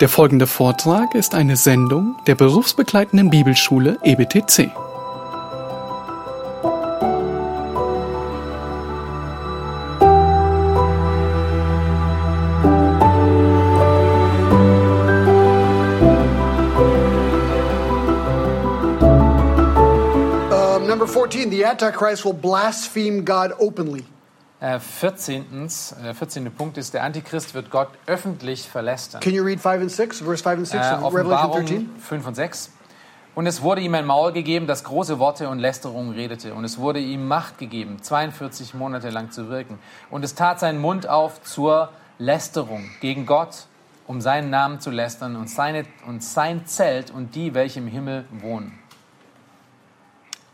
Der 0.00 0.10
folgende 0.10 0.46
Vortrag 0.46 1.14
ist 1.14 1.34
eine 1.34 1.56
Sendung 1.56 2.16
der 2.26 2.34
berufsbegleitenden 2.34 3.30
Bibelschule 3.30 3.98
EBTC. 4.02 4.70
Um, 20.50 20.86
number 20.86 21.08
14, 21.08 21.50
the 21.50 21.64
Antichrist 21.64 22.26
will 22.26 22.34
blaspheme 22.34 23.22
God 23.22 23.54
openly. 23.58 24.04
Äh, 24.66 24.80
14. 24.80 25.68
Der 26.02 26.14
14. 26.14 26.50
Punkt 26.52 26.76
ist, 26.76 26.92
der 26.92 27.04
Antichrist 27.04 27.54
wird 27.54 27.70
Gott 27.70 27.88
öffentlich 28.06 28.68
verlästern. 28.68 29.20
Can 29.20 29.32
you 29.32 29.44
read 29.44 29.60
5 29.60 29.82
and 29.82 29.92
6, 29.92 30.20
verse 30.22 30.42
5 30.42 30.58
and 30.58 30.66
6 30.66 30.74
Äh, 30.74 30.94
of 30.94 31.14
Revelation 31.14 31.50
Offenbarung 31.50 31.66
13? 31.66 31.90
5 32.00 32.26
und 32.26 32.34
6. 32.34 32.72
Und 33.36 33.46
es 33.46 33.62
wurde 33.62 33.82
ihm 33.82 33.94
ein 33.94 34.06
Maul 34.06 34.32
gegeben, 34.32 34.66
das 34.66 34.82
große 34.82 35.20
Worte 35.20 35.48
und 35.48 35.60
Lästerungen 35.60 36.14
redete. 36.14 36.52
Und 36.54 36.64
es 36.64 36.78
wurde 36.78 36.98
ihm 36.98 37.28
Macht 37.28 37.58
gegeben, 37.58 38.02
42 38.02 38.74
Monate 38.74 39.10
lang 39.10 39.30
zu 39.30 39.50
wirken. 39.50 39.78
Und 40.10 40.24
es 40.24 40.34
tat 40.34 40.58
seinen 40.58 40.80
Mund 40.80 41.08
auf 41.08 41.42
zur 41.42 41.90
Lästerung 42.18 42.90
gegen 43.00 43.24
Gott, 43.24 43.66
um 44.08 44.20
seinen 44.20 44.50
Namen 44.50 44.80
zu 44.80 44.90
lästern 44.90 45.36
und, 45.36 45.48
seine, 45.48 45.84
und 46.08 46.24
sein 46.24 46.66
Zelt 46.66 47.12
und 47.12 47.36
die, 47.36 47.54
welche 47.54 47.78
im 47.78 47.86
Himmel 47.86 48.24
wohnen. 48.40 48.76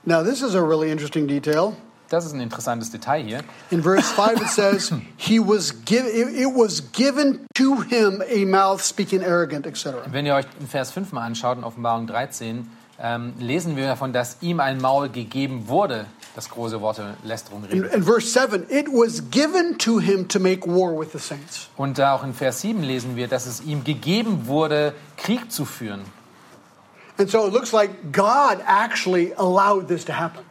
Now, 0.05 0.23
this 0.23 0.42
is 0.42 0.55
a 0.55 0.61
really 0.61 0.91
interesting 0.91 1.27
detail. 1.27 1.75
Das 2.12 2.27
ist 2.27 2.34
ein 2.34 2.41
interessantes 2.41 2.91
Detail 2.91 3.23
hier. 3.23 3.41
In 3.71 3.83
verse 3.83 4.12
5, 4.12 4.43
it 4.43 4.48
says, 4.48 4.93
he 5.16 5.41
was 5.41 5.83
give, 5.87 6.07
it, 6.07 6.47
was 6.55 6.93
given 6.93 7.47
to 7.55 7.80
him 7.80 8.23
a 8.30 8.45
mouth 8.45 8.83
speaking 8.83 9.25
arrogant, 9.25 9.66
etc. 9.66 9.95
Wenn 10.11 10.27
ihr 10.27 10.34
euch 10.34 10.45
in 10.61 10.69
Vers 10.69 10.91
5 10.91 11.12
mal 11.12 11.25
anschaut, 11.25 11.56
in 11.56 11.64
Offenbarung 11.64 12.06
13, 12.06 12.69
ähm, 13.00 13.33
lesen 13.39 13.77
wir 13.77 13.87
davon, 13.87 14.12
dass 14.12 14.37
ihm 14.42 14.61
ein 14.61 14.78
Maul 14.78 15.09
gegeben 15.09 15.69
wurde, 15.69 16.05
das 16.34 16.50
große 16.50 16.83
Worte 16.83 17.14
Lästerung 17.25 17.64
In, 17.70 17.81
redet. 17.81 17.95
in 17.95 18.03
verse 18.03 18.27
7, 18.27 18.67
it 18.69 18.89
was 18.89 19.31
given 19.31 19.78
to 19.78 19.98
him 19.98 20.28
to 20.28 20.39
make 20.39 20.67
war 20.67 20.94
with 20.94 21.12
the 21.12 21.19
saints. 21.19 21.70
Und 21.78 21.97
da 21.97 22.15
auch 22.15 22.25
in 22.25 22.34
Vers 22.34 22.61
7 22.61 22.83
lesen 22.83 23.17
wir, 23.17 23.27
dass 23.27 23.47
es 23.47 23.62
ihm 23.62 23.84
gegeben 23.84 24.47
wurde, 24.47 24.92
Krieg 25.17 25.50
zu 25.50 25.65
führen. 25.65 26.03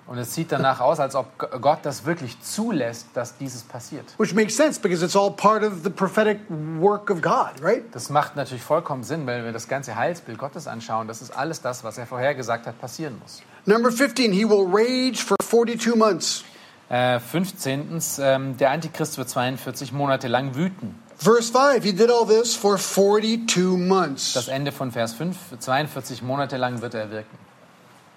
Und 0.08 0.17
es 0.17 0.36
sieht 0.36 0.52
danach 0.52 0.80
aus, 0.80 1.00
als 1.00 1.16
ob 1.16 1.38
Gott 1.62 1.80
das 1.84 2.06
wirklich 2.06 2.40
zulässt, 2.42 3.08
dass 3.14 3.38
dieses 3.38 3.64
passiert. 3.64 4.06
which 4.17 4.34
makes 4.34 4.56
sense 4.56 4.80
because 4.80 5.04
it's 5.04 5.16
all 5.16 5.32
part 5.32 5.64
of 5.64 5.84
the 5.84 5.89
prophetic 5.89 6.39
work 6.80 7.09
of 7.09 7.22
God, 7.22 7.62
right? 7.62 7.84
Das 7.94 8.09
macht 8.09 8.36
natürlich 8.36 8.64
vollkommen 8.64 9.04
Sinn, 9.04 9.26
wenn 9.26 9.44
wir 9.44 9.52
das 9.52 9.67
ganze 9.67 9.95
Heilsbild 9.95 10.38
Gottes 10.38 10.67
anschauen. 10.67 11.08
Das 11.08 11.22
ist 11.22 11.32
alles 11.32 11.62
das, 11.62 11.84
was 11.84 11.98
er 11.98 12.06
vorhergesagt 12.06 12.67
hat, 12.67 12.80
passieren 12.80 13.17
muss. 13.20 13.42
Number 13.66 13.92
15, 13.92 14.32
he 14.32 14.48
will 14.48 14.67
rage 14.72 15.17
for 15.17 15.38
42 15.44 15.95
months. 15.95 16.44
Äh, 16.89 17.20
15. 17.20 18.00
Ähm, 18.20 18.58
der 18.58 18.72
Antichrist 18.72 19.17
wird 19.17 19.30
42 19.30 19.94
Monate 19.94 20.28
lang 20.28 20.56
wüten. 20.56 21.00
Verse 21.22 21.52
5, 21.52 21.83
he 21.83 21.91
did 21.91 22.09
all 22.09 22.25
this 22.25 22.55
for 22.55 22.80
42 22.80 23.77
months. 23.77 24.33
Das 24.33 24.47
Ende 24.47 24.72
von 24.72 24.91
Vers 24.91 25.14
5, 25.14 25.59
42 25.59 26.23
Monate 26.23 26.58
lang 26.58 26.81
wird 26.81 26.95
er 26.95 27.11
wirken. 27.11 27.38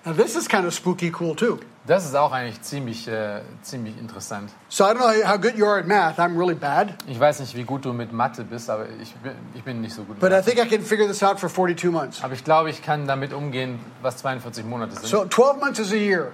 Now, 0.06 0.14
this 0.14 0.36
is 0.36 0.48
kind 0.48 0.66
of 0.66 0.72
spooky 0.72 1.12
cool, 1.20 1.34
too. 1.34 1.60
Das 1.86 2.06
ist 2.06 2.14
auch 2.14 2.32
eigentlich 2.32 2.62
ziemlich, 2.62 3.06
äh, 3.06 3.42
ziemlich 3.60 3.98
interessant. 3.98 4.50
So 4.70 4.84
I 4.84 4.94
don't 4.94 5.00
know 5.00 5.28
how 5.28 5.38
good 5.38 5.55
you 5.55 5.66
are 5.66 5.78
at 5.78 5.86
math. 5.86 6.19
I'm 6.19 6.38
really 6.38 6.55
bad. 6.55 6.94
Ich 7.06 7.20
weiß 7.20 7.41
nicht, 7.41 7.55
wie 7.55 7.64
gut 7.64 7.84
du 7.84 7.92
mit 7.92 8.10
Mathe 8.10 8.42
bist, 8.42 8.70
aber 8.70 8.86
ich 9.02 9.14
bin, 9.16 9.32
ich 9.55 9.62
bin 9.62 9.82
nicht 9.82 9.94
so 9.94 10.02
gut. 10.05 10.19
But 10.19 10.32
I 10.32 10.41
think 10.41 10.58
I 10.58 10.66
can 10.66 10.82
figure 10.82 11.06
this 11.06 11.22
out 11.22 11.38
for 11.38 11.50
42 11.50 11.91
months. 11.91 12.25
aber 12.25 12.32
ich 12.32 12.42
glaube, 12.42 12.70
ich 12.70 12.82
kann 12.82 13.06
damit 13.06 13.34
umgehen, 13.34 13.80
was 14.00 14.16
42 14.16 14.64
Monate 14.64 14.94
sind. 14.94 15.06
So 15.06 15.27
12 15.27 15.60
months 15.60 15.78
is 15.78 15.92
a 15.92 15.97
year. 15.97 16.32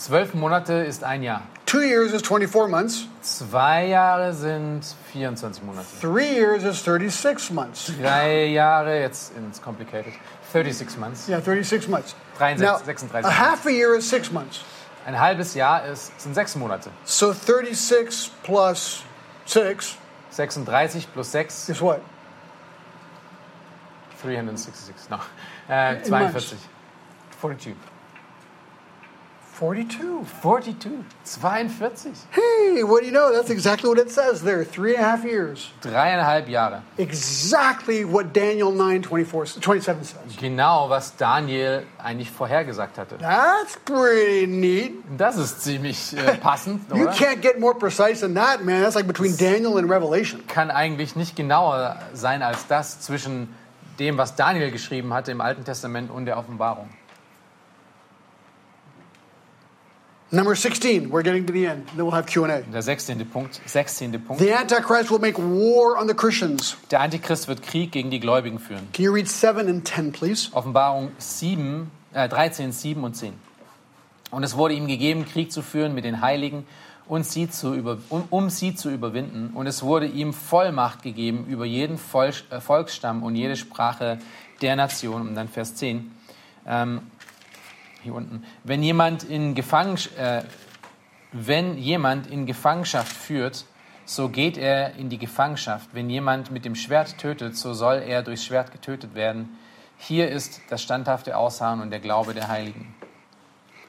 Zwölf 0.00 0.32
Monate 0.32 0.72
ist 0.72 1.04
ein 1.04 1.22
Jahr. 1.22 1.42
Two 1.66 1.82
years 1.82 2.14
is 2.14 2.22
24 2.22 2.68
months. 2.70 3.06
Zwei 3.20 3.88
Jahre 3.88 4.32
sind 4.32 4.80
24 5.12 5.62
Monate. 5.62 5.86
Three 6.00 6.36
years 6.36 6.64
is 6.64 6.82
36 6.82 7.50
months. 7.50 7.92
Drei 8.00 8.46
Jahre, 8.46 8.98
jetzt 8.98 9.30
it's 9.36 9.60
complicated, 9.60 10.14
36 10.54 10.96
months. 10.96 11.28
Yeah, 11.28 11.42
36 11.42 11.86
months. 11.88 12.14
63, 12.38 12.64
Now, 12.66 12.78
36 12.78 13.26
a 13.26 13.30
half 13.30 13.66
a 13.66 13.70
year 13.70 13.94
is 13.94 14.08
six 14.08 14.32
months. 14.32 14.60
Ein 15.04 15.20
halbes 15.20 15.54
Jahr 15.54 15.84
ist, 15.84 16.18
sind 16.18 16.34
sechs 16.34 16.56
Monate. 16.56 16.90
So 17.04 17.34
36 17.34 18.30
plus 18.42 19.02
6 19.44 19.98
36 20.30 21.12
plus 21.12 21.30
6, 21.30 21.68
is 21.68 21.82
what? 21.82 22.00
366, 24.22 25.10
no. 25.10 25.18
Äh, 25.68 26.00
42. 26.02 26.56
42. 27.38 27.76
42. 29.60 30.24
42. 30.40 31.04
42. 31.22 32.14
Hey, 32.30 32.82
what 32.82 33.00
do 33.00 33.06
you 33.06 33.12
know? 33.12 33.30
That's 33.30 33.50
exactly 33.50 33.90
what 33.90 33.98
it 33.98 34.10
says 34.10 34.40
there. 34.40 34.64
Three 34.64 34.96
and 34.96 35.04
a 35.04 35.06
half 35.06 35.22
years. 35.22 35.70
Dreieinhalb 35.82 36.48
Jahre. 36.48 36.80
Exactly 36.96 38.06
what 38.06 38.32
Daniel 38.32 38.72
9 38.72 39.02
24, 39.02 39.60
27 39.60 40.04
says. 40.04 40.36
Genau, 40.38 40.88
was 40.88 41.14
Daniel 41.14 41.82
eigentlich 41.98 42.30
vorhergesagt 42.30 42.96
hatte. 42.96 43.18
That's 43.18 43.76
pretty 43.84 44.46
neat. 44.46 44.92
Das 45.18 45.36
ist 45.36 45.60
ziemlich 45.60 46.16
äh, 46.16 46.36
passend, 46.40 46.80
You 46.94 47.02
oder? 47.02 47.12
can't 47.12 47.42
get 47.42 47.60
more 47.60 47.74
precise 47.74 48.20
than 48.20 48.34
that, 48.36 48.64
man. 48.64 48.80
That's 48.80 48.94
like 48.94 49.06
between 49.06 49.36
Daniel 49.36 49.76
and 49.76 49.90
Revelation. 49.90 50.46
Kann 50.46 50.70
eigentlich 50.70 51.16
nicht 51.16 51.36
genauer 51.36 51.98
sein 52.14 52.40
als 52.42 52.66
das 52.66 53.00
zwischen 53.02 53.54
dem, 53.98 54.16
was 54.16 54.34
Daniel 54.36 54.70
geschrieben 54.70 55.12
hatte 55.12 55.30
im 55.30 55.42
Alten 55.42 55.64
Testament 55.64 56.10
und 56.10 56.24
der 56.24 56.38
Offenbarung. 56.38 56.88
Number 60.32 60.54
16, 60.54 61.10
we're 61.10 61.22
getting 61.22 61.44
to 61.44 61.52
the 61.52 61.66
end. 61.66 61.88
Then 61.96 62.04
we'll 62.04 62.14
have 62.14 62.26
Q&A. 62.26 62.62
Der 62.62 62.82
16. 62.82 63.24
Punkt. 63.26 63.60
16. 63.66 64.12
Punkt. 64.20 64.40
The 64.40 64.52
Antichrist 64.52 65.10
will 65.10 65.18
make 65.18 65.36
war 65.36 65.98
on 65.98 66.06
the 66.06 66.14
Christians. 66.14 66.76
Der 66.92 67.00
Antichrist 67.00 67.48
wird 67.48 67.62
Krieg 67.62 67.90
gegen 67.90 68.12
die 68.12 68.20
Gläubigen 68.20 68.60
führen. 68.60 68.86
Can 68.92 69.04
you 69.04 69.12
read 69.12 69.28
7 69.28 69.68
and 69.68 69.84
10, 69.84 70.12
please? 70.12 70.48
Offenbarung 70.52 71.10
7, 71.18 71.90
äh, 72.12 72.28
13, 72.28 72.70
7 72.70 73.02
und 73.02 73.16
10. 73.16 73.32
Und 74.30 74.44
es 74.44 74.56
wurde 74.56 74.74
ihm 74.74 74.86
gegeben, 74.86 75.26
Krieg 75.26 75.50
zu 75.50 75.62
führen 75.62 75.96
mit 75.96 76.04
den 76.04 76.20
Heiligen 76.20 76.64
und 77.08 77.26
sie 77.26 77.50
zu 77.50 77.74
über, 77.74 77.98
um, 78.08 78.22
um 78.30 78.50
sie 78.50 78.76
zu 78.76 78.88
überwinden. 78.88 79.50
Und 79.52 79.66
es 79.66 79.82
wurde 79.82 80.06
ihm 80.06 80.32
Vollmacht 80.32 81.02
gegeben 81.02 81.46
über 81.48 81.64
jeden 81.64 81.98
Vol 81.98 82.30
äh, 82.50 82.60
Volksstamm 82.60 83.24
und 83.24 83.34
jede 83.34 83.56
Sprache 83.56 84.20
der 84.62 84.76
Nation. 84.76 85.22
Und 85.22 85.34
dann 85.34 85.48
Vers 85.48 85.74
10. 85.74 86.08
Ähm, 86.68 87.00
hier 88.02 88.14
unten. 88.14 88.44
Wenn 88.64 88.82
jemand 88.82 89.24
in 89.24 89.54
Gefangenschaft, 89.54 90.16
äh, 90.18 90.42
wenn 91.32 91.78
jemand 91.78 92.26
in 92.26 92.46
Gefangenschaft 92.46 93.12
führt, 93.12 93.64
so 94.04 94.28
geht 94.28 94.58
er 94.58 94.96
in 94.96 95.08
die 95.08 95.18
Gefangenschaft. 95.18 95.90
Wenn 95.92 96.10
jemand 96.10 96.50
mit 96.50 96.64
dem 96.64 96.74
Schwert 96.74 97.18
tötet, 97.18 97.56
so 97.56 97.74
soll 97.74 98.02
er 98.04 98.22
durchs 98.22 98.44
Schwert 98.44 98.72
getötet 98.72 99.14
werden. 99.14 99.56
Hier 99.98 100.28
ist 100.30 100.60
das 100.70 100.82
standhafte 100.82 101.36
Ausharren 101.36 101.80
und 101.80 101.90
der 101.90 102.00
Glaube 102.00 102.34
der 102.34 102.48
Heiligen. 102.48 102.94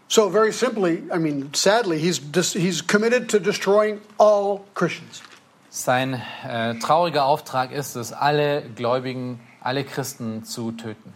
So 0.08 0.30
very 0.30 0.52
simply, 0.52 1.04
I 1.12 1.18
mean, 1.18 1.50
sadly, 1.54 1.98
he's, 1.98 2.22
he's 2.54 2.86
committed 2.86 3.30
to 3.32 3.40
destroying 3.40 4.02
all 4.18 4.60
Christians. 4.76 5.24
Sein 5.70 6.22
äh, 6.46 6.76
trauriger 6.80 7.24
Auftrag 7.24 7.72
ist 7.72 7.96
es, 7.96 8.12
alle 8.12 8.62
Gläubigen, 8.76 9.40
alle 9.62 9.86
Christen 9.86 10.44
zu 10.44 10.74
töten. 10.74 11.14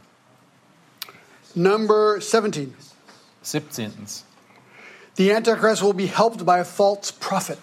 Number 1.55 2.19
17, 2.19 2.73
17. 3.41 3.93
the 5.15 5.31
Antichrist 5.31 5.81
will 5.81 5.93
be 5.93 6.07
helped 6.07 6.45
by 6.45 6.59
a 6.59 6.65
false 6.65 7.13
prophet. 7.13 7.57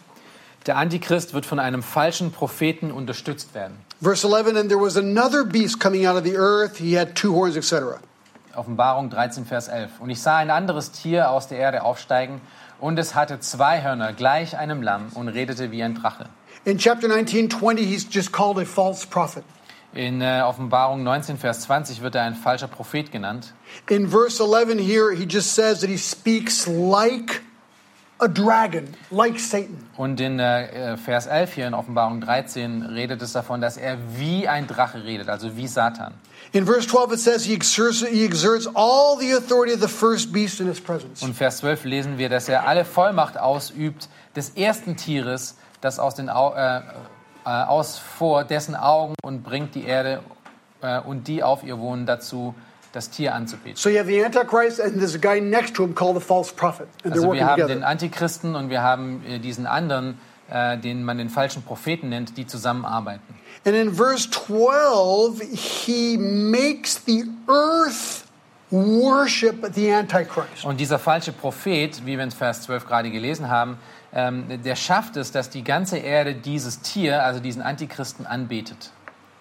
Der 0.64 0.78
Antichrist 0.78 1.34
wird 1.34 1.44
von 1.44 1.58
einem 1.58 1.82
falschen 1.82 2.32
Propheten 2.32 2.91
unterstützt 2.91 3.54
werden. 3.54 3.76
Verse 4.00 4.26
11, 4.26 4.56
and 4.56 4.69
there 4.70 4.81
was 4.81 4.97
another 4.97 5.44
beast 5.44 5.78
coming 5.78 6.06
out 6.06 6.16
of 6.16 6.25
the 6.25 6.38
earth. 6.38 6.78
He 6.78 6.96
had 6.96 7.14
two 7.14 7.34
horns, 7.34 7.55
etc. 7.55 8.00
Offenbarung 8.55 9.11
13, 9.11 9.44
Vers 9.44 9.69
11. 9.69 10.00
Und 10.00 10.08
ich 10.08 10.22
sah 10.22 10.38
ein 10.38 10.50
anderes 10.50 10.93
Tier 10.93 11.31
aus 11.31 11.49
der 11.49 11.58
Erde 11.58 11.82
aufsteigen, 11.82 12.40
und 12.81 12.99
es 12.99 13.14
hatte 13.14 13.40
zwei 13.40 13.82
Hörner, 13.82 14.14
gleich 14.14 14.56
einem 14.56 14.82
Lamm, 14.82 15.11
und 15.14 15.28
redete 15.28 15.70
wie 15.70 15.82
ein 15.82 15.96
Drache. 15.96 16.31
In 16.64 16.78
chapter 16.78 17.08
19, 17.08 17.50
20, 17.50 17.87
he's 17.87 18.06
just 18.11 18.32
called 18.32 18.58
a 18.58 18.64
false 18.64 19.06
prophet. 19.06 19.44
In 19.93 20.22
äh, 20.22 20.40
Offenbarung 20.43 21.02
19, 21.02 21.37
Vers 21.37 21.61
20 21.62 22.00
wird 22.00 22.14
er 22.14 22.22
ein 22.22 22.34
falscher 22.34 22.69
Prophet 22.69 23.12
genannt. 23.12 23.52
In 23.88 24.06
verse 24.06 24.40
11 24.40 24.78
here, 24.78 25.12
he 25.12 25.26
just 25.26 25.54
says 25.54 25.80
that 25.80 25.90
he 25.90 25.96
speaks 25.96 26.66
like 26.66 27.42
a 28.20 28.28
dragon, 28.28 28.94
like 29.10 29.38
Satan. 29.38 29.88
Und 29.96 30.20
in 30.20 30.38
äh, 30.38 30.96
Vers 30.96 31.26
11 31.26 31.54
hier 31.54 31.66
in 31.66 31.74
Offenbarung 31.74 32.20
13 32.20 32.82
redet 32.82 33.20
es 33.20 33.32
davon, 33.32 33.60
dass 33.60 33.76
er 33.76 33.98
wie 34.16 34.46
ein 34.46 34.66
Drache 34.66 35.04
redet, 35.04 35.28
also 35.28 35.56
wie 35.56 35.66
Satan. 35.66 36.14
In 36.52 36.64
verse 36.64 36.86
12, 36.86 37.12
it 37.12 37.19
says 37.19 37.44
he 37.44 37.54
exerts, 37.54 38.04
he 38.06 38.24
exerts 38.24 38.69
all 38.74 39.16
the 39.19 39.32
authority 39.32 39.72
of 39.72 39.80
the 39.80 39.88
first 39.88 40.32
beast 40.32 40.60
in 40.60 40.68
his 40.68 40.80
presence. 40.80 41.22
Und 41.22 41.34
Vers 41.34 41.58
12 41.58 41.84
lesen 41.84 42.18
wir, 42.18 42.28
dass 42.28 42.48
er 42.48 42.66
alle 42.66 42.84
Vollmacht 42.84 43.38
ausübt 43.38 44.08
des 44.36 44.50
ersten 44.50 44.96
Tieres, 44.96 45.56
das 45.80 45.98
aus, 45.98 46.14
den 46.14 46.28
Au 46.28 46.54
äh, 46.54 46.80
äh, 47.44 47.48
aus 47.48 47.98
vor 47.98 48.44
dessen 48.44 48.76
Augen 48.76 49.14
und 49.25 49.42
bringt 49.42 49.75
die 49.75 49.84
Erde 49.84 50.22
äh, 50.80 51.00
und 51.00 51.26
die 51.26 51.42
auf 51.42 51.64
ihr 51.64 51.78
wohnen, 51.78 52.06
dazu 52.06 52.54
das 52.92 53.10
Tier 53.10 53.34
anzubeten. 53.34 53.76
So 53.76 53.88
you 53.88 53.98
have 53.98 54.06
the 54.08 54.24
Antichrist, 54.24 54.80
and 54.80 54.98
there's 54.98 55.14
a 55.14 55.18
guy 55.18 55.40
next 55.40 55.74
to 55.76 55.82
him 55.84 55.94
called 55.94 56.14
the 56.20 56.24
false 56.24 56.52
prophet, 56.54 56.88
and 57.04 57.14
Also 57.14 57.32
wir 57.32 57.44
haben 57.46 57.60
together. 57.60 57.74
den 57.74 57.84
Antichristen 57.84 58.54
und 58.54 58.68
wir 58.70 58.82
haben 58.82 59.22
äh, 59.26 59.38
diesen 59.38 59.66
anderen, 59.66 60.18
äh, 60.50 60.76
den 60.78 61.02
man 61.04 61.18
den 61.18 61.30
falschen 61.30 61.62
Propheten 61.62 62.08
nennt, 62.10 62.36
die 62.36 62.46
zusammenarbeiten. 62.46 63.22
And 63.64 63.76
in 63.76 63.94
verse 63.94 64.28
12, 64.30 65.40
he 65.40 66.16
makes 66.18 67.00
the 67.06 67.24
earth 67.48 68.24
worship 68.70 69.64
the 69.74 69.92
Antichrist. 69.92 70.64
Und 70.64 70.80
dieser 70.80 70.98
falsche 70.98 71.32
Prophet, 71.32 72.04
wie 72.04 72.16
wir 72.16 72.24
in 72.24 72.30
Vers 72.30 72.62
12 72.62 72.86
gerade 72.86 73.10
gelesen 73.10 73.48
haben, 73.48 73.78
ähm, 74.14 74.44
der 74.62 74.76
schafft 74.76 75.16
es, 75.16 75.30
dass 75.32 75.48
die 75.50 75.62
ganze 75.64 75.98
Erde 75.98 76.34
dieses 76.34 76.80
Tier, 76.80 77.22
also 77.22 77.40
diesen 77.40 77.62
Antichristen, 77.62 78.26
anbetet. 78.26 78.90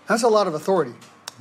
That's 0.08 0.24
a 0.24 0.30
lot 0.30 0.48
of 0.48 0.54
authority. 0.54 0.94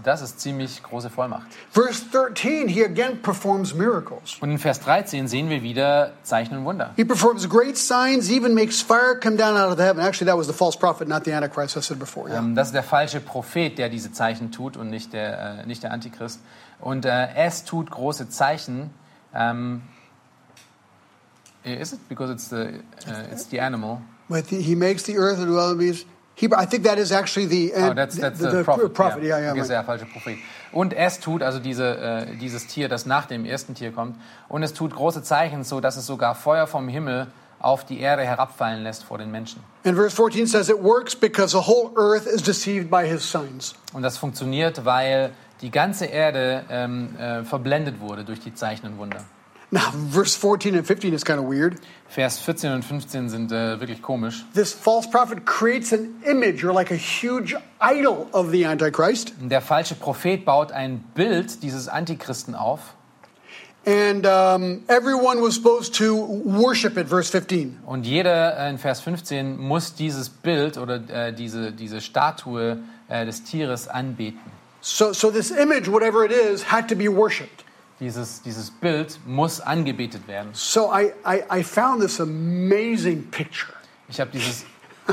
Das 0.02 0.22
ist 0.22 0.40
ziemlich 0.40 0.82
große 0.82 1.10
Vollmacht. 1.10 1.46
Verse 1.70 2.04
13, 2.10 2.68
he 2.68 2.84
again 2.84 3.20
performs 3.20 3.74
miracles. 3.74 4.36
Und 4.40 4.50
in 4.50 4.58
Vers 4.58 4.80
13 4.80 5.28
sehen 5.28 5.50
wir 5.50 5.62
wieder 5.62 6.12
Zeichen 6.22 6.56
und 6.56 6.64
Wunder. 6.64 6.92
He 6.96 7.04
performs 7.04 7.48
great 7.48 7.76
signs, 7.76 8.30
even 8.30 8.54
makes 8.54 8.80
fire 8.80 9.18
come 9.20 9.36
down 9.36 9.56
out 9.56 9.70
of 9.70 9.76
the 9.76 9.84
heaven. 9.84 10.02
Actually, 10.02 10.30
that 10.30 10.38
was 10.38 10.46
the 10.46 10.52
false 10.52 10.78
prophet, 10.78 11.08
not 11.08 11.24
the 11.24 11.32
Antichrist, 11.32 11.76
I 11.76 11.80
said 11.80 11.98
before. 11.98 12.28
Yeah. 12.28 12.38
Ähm, 12.38 12.54
das 12.54 12.68
ist 12.68 12.74
der 12.74 12.82
falsche 12.82 13.20
Prophet, 13.20 13.78
der 13.78 13.88
diese 13.88 14.12
Zeichen 14.12 14.50
tut 14.50 14.76
und 14.76 14.90
nicht 14.90 15.12
der, 15.12 15.60
äh, 15.60 15.66
nicht 15.66 15.82
der 15.82 15.92
Antichrist. 15.92 16.40
Und 16.80 17.04
äh, 17.04 17.34
es 17.34 17.64
tut 17.64 17.90
große 17.90 18.28
Zeichen. 18.28 18.90
Ähm, 19.34 19.82
is 21.64 21.92
it? 21.92 22.08
Because 22.08 22.32
it's 22.32 22.48
the, 22.48 22.82
uh, 23.06 23.32
it's 23.32 23.48
the 23.50 23.60
animal. 23.60 24.00
But 24.28 24.46
he 24.46 24.76
makes 24.76 25.04
the 25.04 25.18
earth 25.18 25.38
and 25.38 25.48
dwell 25.48 25.74
beasts. 25.74 26.06
He, 26.40 26.46
I 26.46 26.64
think 26.64 26.84
that 26.84 26.98
is 26.98 27.12
actually 27.12 27.46
the, 27.46 27.72
Oh, 27.76 27.92
that's, 27.92 28.16
that's 28.16 28.38
the, 28.38 28.46
the, 28.46 28.56
the 28.58 28.64
prophet. 28.64 28.94
prophet. 28.94 29.22
Yeah, 29.22 29.40
yeah. 29.40 29.54
Das 29.54 29.64
ist 29.66 29.70
right. 29.70 29.70
der 29.70 29.84
falsche 29.84 30.06
Prophet. 30.06 30.38
Und 30.72 30.94
es 30.94 31.20
tut, 31.20 31.42
also 31.42 31.58
diese, 31.58 31.98
äh, 31.98 32.36
dieses 32.36 32.66
Tier, 32.66 32.88
das 32.88 33.04
nach 33.04 33.26
dem 33.26 33.44
ersten 33.44 33.74
Tier 33.74 33.92
kommt, 33.92 34.16
und 34.48 34.62
es 34.62 34.72
tut 34.72 34.94
große 34.94 35.22
Zeichen, 35.22 35.64
so 35.64 35.80
dass 35.80 35.98
es 35.98 36.06
sogar 36.06 36.34
Feuer 36.34 36.66
vom 36.66 36.88
Himmel 36.88 37.26
auf 37.58 37.84
die 37.84 38.00
Erde 38.00 38.22
herabfallen 38.24 38.82
lässt 38.82 39.04
vor 39.04 39.18
den 39.18 39.30
Menschen. 39.30 39.62
And 39.84 39.96
verse 39.96 40.16
14 40.16 40.46
says 40.46 40.70
it 40.70 40.82
works 40.82 41.14
because 41.14 41.50
the 41.54 41.66
whole 41.66 41.90
earth 41.98 42.24
is 42.24 42.42
deceived 42.42 42.90
by 42.90 43.06
his 43.06 43.30
signs. 43.30 43.74
Und 43.92 44.00
das 44.00 44.16
funktioniert, 44.16 44.86
weil 44.86 45.32
die 45.60 45.70
ganze 45.70 46.06
Erde 46.06 46.64
ähm, 46.70 47.16
äh, 47.18 47.44
verblendet 47.44 48.00
wurde 48.00 48.24
durch 48.24 48.40
die 48.40 48.54
Zeichen 48.54 48.86
und 48.86 48.96
Wunder. 48.96 49.18
Now, 49.72 49.92
verse 49.92 50.34
14 50.34 50.74
and 50.74 50.84
15 50.84 51.14
is 51.14 51.24
kind 51.24 51.38
of 51.38 51.46
weird. 51.46 51.76
Vers 52.08 52.40
14 52.40 52.72
und 52.72 52.84
15 52.84 53.28
sind 53.28 53.52
äh, 53.52 53.78
wirklich 53.78 54.02
komisch. 54.02 54.44
This 54.52 54.72
false 54.72 55.08
prophet 55.08 55.46
creates 55.46 55.92
an 55.92 56.20
image 56.24 56.64
or 56.64 56.72
like 56.72 56.90
a 56.90 56.96
huge 56.96 57.54
idol 57.80 58.26
of 58.32 58.50
the 58.50 58.66
Antichrist. 58.66 59.32
Der 59.40 59.60
falsche 59.60 59.94
Prophet 59.94 60.44
baut 60.44 60.72
ein 60.72 61.04
Bild 61.14 61.62
dieses 61.62 61.86
Antichristen 61.88 62.56
auf. 62.56 62.94
And 63.86 64.26
um, 64.26 64.82
everyone 64.88 65.40
was 65.40 65.54
supposed 65.54 65.94
to 65.94 66.14
worship 66.44 66.98
it, 66.98 67.08
verse 67.08 67.30
15. 67.30 67.78
Und 67.86 68.04
jeder 68.04 68.58
äh, 68.58 68.70
in 68.70 68.78
Vers 68.78 69.00
15 69.00 69.56
muss 69.56 69.94
dieses 69.94 70.28
Bild 70.28 70.78
oder 70.78 71.00
äh, 71.08 71.32
diese, 71.32 71.70
diese 71.72 72.00
Statue 72.00 72.78
äh, 73.08 73.24
des 73.24 73.44
Tieres 73.44 73.86
anbeten. 73.86 74.40
So, 74.82 75.12
so 75.12 75.30
this 75.30 75.50
image, 75.50 75.88
whatever 75.88 76.24
it 76.24 76.32
is, 76.32 76.72
had 76.72 76.88
to 76.88 76.96
be 76.96 77.08
worshipped. 77.08 77.64
Dieses, 78.00 78.40
dieses 78.42 78.70
Bild 78.70 79.20
muss 79.26 79.60
angebetet 79.60 80.26
werden. 80.26 80.48
So 80.54 80.90
I, 80.92 81.12
I, 81.26 81.60
I 81.60 81.62
found 81.62 82.00
this 82.00 82.20
amazing 82.20 83.30
picture. 83.30 83.74
Ich 84.08 84.18
habe 84.20 84.30
dieses 84.30 84.64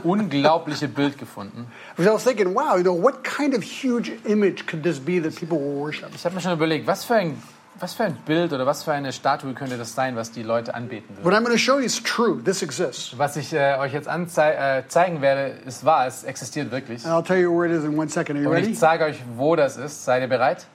unglaubliche 0.04 0.88
Bild 0.88 1.18
gefunden. 1.18 1.68
Because 1.96 2.10
I 2.10 2.14
was 2.14 2.24
thinking, 2.24 2.56
wow, 2.56 2.78
you 2.78 2.84
know, 2.84 2.94
what 2.94 3.24
kind 3.24 3.54
of 3.56 3.62
huge 3.64 4.12
image 4.26 4.66
could 4.68 4.84
this 4.84 5.00
be 5.00 5.20
that 5.22 5.36
people 5.36 5.60
will 5.60 5.80
worship? 5.80 6.10
Ich 6.16 6.24
habe 6.26 6.36
mir 6.36 6.42
schon 6.42 6.54
überlegt, 6.54 6.88
was 6.88 7.04
für, 7.04 7.16
ein, 7.16 7.42
was 7.80 7.94
für 7.94 8.06
ein 8.06 8.16
Bild 8.26 8.54
oder 8.54 8.66
was 8.66 8.84
für 8.84 8.94
eine 8.94 9.12
Statue 9.12 9.54
könnte 9.54 9.78
das 9.78 9.94
sein, 9.94 10.16
was 10.16 10.32
die 10.32 10.44
Leute 10.44 10.74
anbeten 10.74 11.10
würden. 11.18 11.26
What 11.26 11.34
I'm 11.34 11.44
going 11.44 11.52
to 11.52 11.58
show 11.58 11.80
you 11.80 11.86
is 11.86 12.02
true. 12.02 12.42
This 12.44 12.62
exists. 12.62 13.18
Was 13.18 13.36
ich 13.38 13.54
äh, 13.54 13.78
euch 13.80 13.94
jetzt 13.94 14.08
äh, 14.08 14.84
zeigen 14.88 15.22
werde, 15.22 15.58
ist 15.66 15.84
wahr, 15.84 16.08
es 16.08 16.24
existiert 16.24 16.72
wirklich. 16.72 17.06
And 17.06 17.14
I'll 17.14 17.26
tell 17.28 17.38
you 17.40 17.52
where 17.52 17.70
it 17.70 17.78
is 17.78 17.84
in 17.84 17.98
one 17.98 18.10
second. 18.10 18.38
Are 18.38 18.44
you 18.44 18.50
Und 18.50 18.56
ready? 18.56 18.72
ich 18.72 18.80
zeige 18.80 19.06
euch, 19.06 19.22
wo 19.36 19.56
das 19.56 19.78
ist. 19.78 20.06
Seid 20.06 20.22
ihr 20.22 20.30
bereit? 20.30 20.68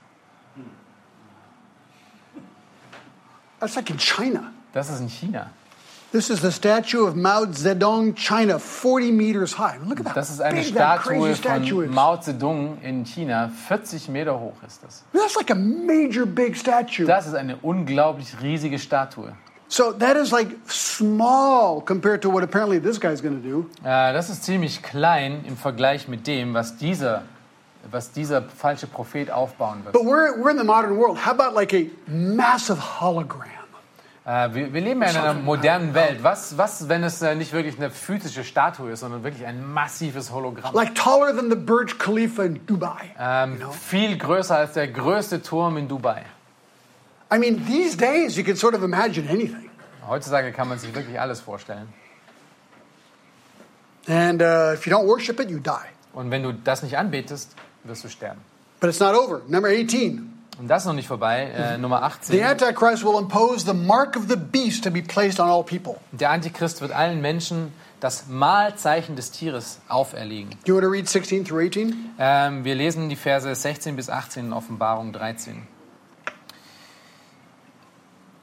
That's 3.63 3.77
like 3.77 3.89
in 3.89 3.97
China. 3.97 4.51
Das 4.73 4.89
ist 4.89 4.99
in 4.99 5.07
China. 5.07 5.49
This 6.11 6.29
is 6.29 6.41
the 6.41 6.51
statue 6.51 7.07
of 7.07 7.15
Mao 7.15 7.45
Zedong, 7.45 8.13
China, 8.13 8.59
40 8.59 9.11
meters 9.11 9.53
high. 9.53 9.77
Look 9.87 10.01
at 10.01 10.05
that. 10.07 10.17
Das 10.17 10.29
ist 10.29 10.41
eine 10.41 10.59
big 10.61 10.67
Statue 11.37 11.85
von. 11.85 11.95
Mao 11.95 12.17
Zedong 12.17 12.77
in 12.81 13.05
China. 13.05 13.49
40 13.69 14.09
Meter 14.09 14.37
hoch 14.37 14.53
ist 14.67 14.83
das. 14.83 15.03
That's 15.13 15.37
like 15.37 15.49
a 15.49 15.55
major 15.55 16.25
big 16.25 16.57
statue. 16.57 17.05
Das 17.05 17.25
ist 17.25 17.35
eine 17.35 17.55
unglaublich 17.61 18.35
riesige 18.41 18.77
Statue. 18.77 19.31
So 19.69 19.93
that 19.93 20.17
is 20.17 20.31
like 20.31 20.49
small 20.67 21.81
compared 21.81 22.21
to 22.21 22.29
what 22.29 22.43
apparently 22.43 22.79
this 22.81 22.99
guy's 22.99 23.21
going 23.21 23.41
to 23.41 23.49
do. 23.49 23.69
Äh, 23.83 24.11
das 24.11 24.29
ist 24.29 24.43
ziemlich 24.43 24.83
klein 24.83 25.45
im 25.45 25.55
Vergleich 25.55 26.09
mit 26.09 26.27
dem, 26.27 26.53
was 26.53 26.75
dieser, 26.75 27.23
was 27.91 28.11
dieser 28.11 28.41
falsche 28.41 28.87
Prophet 28.87 29.31
aufbauen 29.31 29.83
wird. 29.83 29.93
But 29.93 30.03
we're, 30.03 30.37
we're 30.37 30.51
in 30.51 30.57
the 30.57 30.63
modern 30.63 30.97
world. 30.97 31.25
How 31.25 31.31
about 31.31 31.53
like 31.55 31.73
a 31.73 31.85
massive 32.07 33.01
hologram? 33.01 33.49
Äh, 34.25 34.53
wir, 34.53 34.73
wir 34.73 34.81
leben 34.81 35.01
ja 35.01 35.09
in 35.09 35.17
einer 35.17 35.33
modernen 35.33 35.93
Welt. 35.93 36.23
Was, 36.23 36.57
was 36.57 36.87
wenn 36.87 37.03
es 37.03 37.21
äh, 37.21 37.35
nicht 37.35 37.51
wirklich 37.51 37.77
eine 37.77 37.89
physische 37.89 38.45
Statue 38.45 38.91
ist, 38.91 39.01
sondern 39.01 39.23
wirklich 39.23 39.45
ein 39.45 39.65
massives 39.65 40.31
Hologramm? 40.31 40.73
Like 40.73 40.95
taller 40.95 41.35
than 41.35 41.49
the 41.49 41.57
Burj 41.57 41.97
Khalifa 41.97 42.43
in 42.43 42.65
Dubai. 42.65 43.13
Ähm, 43.19 43.59
viel 43.71 44.17
größer 44.17 44.55
als 44.55 44.73
der 44.73 44.87
größte 44.87 45.41
Turm 45.41 45.75
in 45.75 45.89
Dubai. 45.89 46.23
I 47.33 47.37
mean, 47.37 47.65
these 47.65 47.97
days 47.97 48.37
you 48.37 48.43
can 48.43 48.55
sort 48.55 48.75
of 48.75 48.83
imagine 48.83 49.29
anything. 49.29 49.69
Heutzutage 50.07 50.53
kann 50.53 50.69
man 50.69 50.79
sich 50.79 50.93
wirklich 50.95 51.19
alles 51.19 51.41
vorstellen. 51.41 51.89
And 54.07 54.41
uh, 54.41 54.73
if 54.73 54.85
you 54.85 54.93
don't 54.93 55.07
worship 55.07 55.39
it, 55.39 55.49
you 55.49 55.59
die. 55.59 55.71
Und 56.13 56.31
wenn 56.31 56.43
du 56.43 56.53
das 56.53 56.83
nicht 56.83 56.97
anbetest, 56.97 57.55
wirst 57.83 58.03
du 58.03 58.09
sterben. 58.09 58.41
But 58.79 58.89
it's 58.89 58.99
not 58.99 59.15
over. 59.15 59.41
Number 59.47 59.69
18. 59.69 60.33
Und 60.59 60.67
das 60.67 60.83
ist 60.83 60.87
noch 60.87 60.93
nicht 60.93 61.07
vorbei. 61.07 61.51
Äh, 61.55 61.77
Nummer 61.77 61.97
The 62.21 62.43
18. 62.43 62.43
Antichrist 62.43 63.03
will 63.03 63.17
impose 63.17 63.65
the 63.65 63.73
mark 63.73 64.15
of 64.15 64.23
the 64.27 64.35
beast 64.35 64.83
to 64.83 64.91
be 64.91 65.01
placed 65.01 65.39
on 65.39 65.49
all 65.49 65.63
people. 65.63 65.95
Der 66.11 66.29
Antichrist 66.29 66.81
wird 66.81 66.91
allen 66.91 67.21
Menschen 67.21 67.73
das 67.99 68.27
Mahlzeichen 68.27 69.15
des 69.15 69.31
Tieres 69.31 69.79
auferlegen. 69.87 70.51
Do 70.65 70.73
you 70.73 70.75
want 70.75 70.83
to 70.83 70.91
read 70.91 71.07
16 71.07 71.45
through 71.45 71.65
18? 71.67 71.95
Ähm, 72.19 72.65
wir 72.65 72.75
lesen 72.75 73.09
die 73.09 73.15
Verse 73.15 73.53
16 73.53 73.95
bis 73.95 74.09
18 74.09 74.47
in 74.47 74.53
Offenbarung 74.53 75.13
13. 75.13 75.63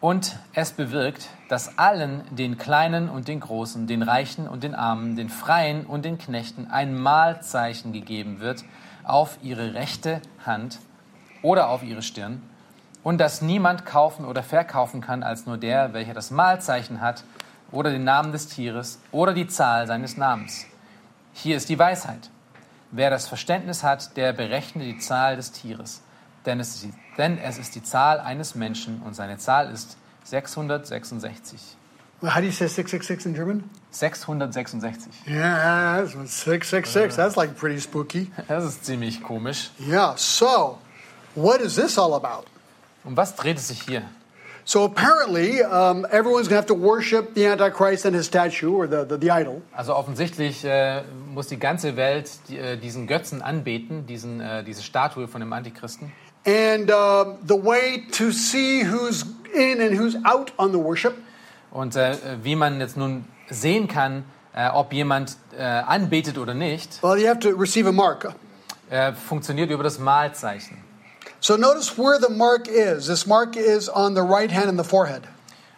Und 0.00 0.38
es 0.54 0.72
bewirkt, 0.72 1.28
dass 1.50 1.76
allen, 1.76 2.22
den 2.30 2.56
Kleinen 2.56 3.10
und 3.10 3.28
den 3.28 3.40
Großen, 3.40 3.86
den 3.86 4.02
Reichen 4.02 4.48
und 4.48 4.64
den 4.64 4.74
Armen, 4.74 5.14
den 5.14 5.28
Freien 5.28 5.84
und 5.84 6.06
den 6.06 6.16
Knechten 6.16 6.68
ein 6.68 6.98
Mahlzeichen 6.98 7.92
gegeben 7.92 8.40
wird 8.40 8.64
auf 9.12 9.38
ihre 9.42 9.74
rechte 9.74 10.20
Hand 10.44 10.78
oder 11.42 11.68
auf 11.68 11.82
ihre 11.82 12.02
Stirn 12.02 12.42
und 13.02 13.18
dass 13.18 13.42
niemand 13.42 13.86
kaufen 13.86 14.24
oder 14.24 14.42
verkaufen 14.42 15.00
kann 15.00 15.22
als 15.22 15.46
nur 15.46 15.58
der, 15.58 15.92
welcher 15.92 16.14
das 16.14 16.30
Mahlzeichen 16.30 17.00
hat 17.00 17.24
oder 17.72 17.90
den 17.90 18.04
Namen 18.04 18.32
des 18.32 18.48
Tieres 18.48 19.00
oder 19.12 19.32
die 19.32 19.46
Zahl 19.46 19.86
seines 19.86 20.16
Namens. 20.16 20.66
Hier 21.32 21.56
ist 21.56 21.68
die 21.68 21.78
Weisheit. 21.78 22.30
Wer 22.90 23.10
das 23.10 23.28
Verständnis 23.28 23.84
hat, 23.84 24.16
der 24.16 24.32
berechne 24.32 24.84
die 24.84 24.98
Zahl 24.98 25.36
des 25.36 25.52
Tieres. 25.52 26.02
Denn 26.44 26.58
es, 26.58 26.74
ist 26.74 26.84
die, 26.84 26.94
denn 27.18 27.38
es 27.38 27.58
ist 27.58 27.74
die 27.74 27.82
Zahl 27.82 28.18
eines 28.18 28.54
Menschen 28.54 29.02
und 29.02 29.14
seine 29.14 29.38
Zahl 29.38 29.70
ist 29.70 29.96
666. 30.24 31.76
How 32.22 32.40
do 32.40 32.46
you 32.46 32.52
say 32.52 32.66
666 32.66 33.26
in 33.26 33.34
German? 33.34 33.70
666. 33.92 35.26
Yeah, 35.26 36.02
that's 36.02 36.12
666. 36.12 37.16
That's 37.16 37.36
like 37.36 37.56
pretty 37.56 37.80
spooky. 37.80 38.30
Das 38.46 38.64
ist 38.64 38.84
ziemlich 38.84 39.22
komisch. 39.22 39.70
Yeah, 39.78 40.16
so 40.16 40.78
what 41.34 41.60
is 41.62 41.76
this 41.76 41.96
all 41.98 42.14
about? 42.14 42.46
Um 43.04 43.16
was 43.16 43.34
dreht 43.36 43.56
es 43.56 43.68
sich 43.68 43.82
hier? 43.82 44.02
So 44.66 44.84
apparently, 44.84 45.62
um, 45.62 46.06
everyone's 46.12 46.46
going 46.46 46.50
to 46.50 46.56
have 46.56 46.66
to 46.66 46.74
worship 46.74 47.34
the 47.34 47.46
Antichrist 47.46 48.04
and 48.04 48.14
his 48.14 48.26
statue 48.26 48.70
or 48.70 48.86
the, 48.86 49.04
the, 49.04 49.16
the 49.16 49.30
idol. 49.30 49.62
Also 49.72 49.96
offensichtlich 49.96 50.64
äh, 50.64 51.02
muss 51.32 51.48
die 51.48 51.58
ganze 51.58 51.96
Welt 51.96 52.30
die, 52.48 52.58
äh, 52.58 52.76
diesen 52.76 53.06
Götzen 53.06 53.42
anbeten, 53.42 54.06
diesen, 54.06 54.40
äh, 54.40 54.62
diese 54.62 54.82
Statue 54.82 55.26
von 55.26 55.40
dem 55.40 55.52
Antichristen. 55.52 56.12
And 56.46 56.90
um 56.90 57.38
the 57.46 57.56
way 57.56 58.06
to 58.12 58.30
see 58.30 58.84
who's 58.84 59.24
in 59.54 59.80
and 59.80 59.98
who's 59.98 60.16
out 60.24 60.52
on 60.58 60.72
the 60.72 60.78
worship 60.78 61.14
Und 61.70 61.96
äh, 61.96 62.16
wie 62.42 62.56
man 62.56 62.80
jetzt 62.80 62.96
nun 62.96 63.24
sehen 63.48 63.86
kann, 63.88 64.24
äh, 64.54 64.68
ob 64.68 64.92
jemand 64.92 65.36
äh, 65.56 65.62
anbetet 65.62 66.38
oder 66.38 66.54
nicht, 66.54 67.02
Well, 67.02 67.18
you 67.18 67.28
have 67.28 67.38
to 67.40 67.50
receive 67.50 67.88
a 67.88 67.92
mark. 67.92 68.34
äh, 68.90 69.12
funktioniert 69.12 69.70
über 69.70 69.84
das 69.84 69.98
Mahlzeichen. 69.98 70.76
So 71.40 71.56
notice 71.56 71.96
where 71.96 72.18
the 72.20 72.32
mark 72.32 72.66
is. 72.68 73.06
This 73.06 73.26
mark 73.26 73.56
is 73.56 73.88
on 73.88 74.14
the 74.14 74.20
right 74.20 74.52
hand 74.52 74.66
and 74.66 74.78
the 74.78 74.84
forehead. 74.84 75.22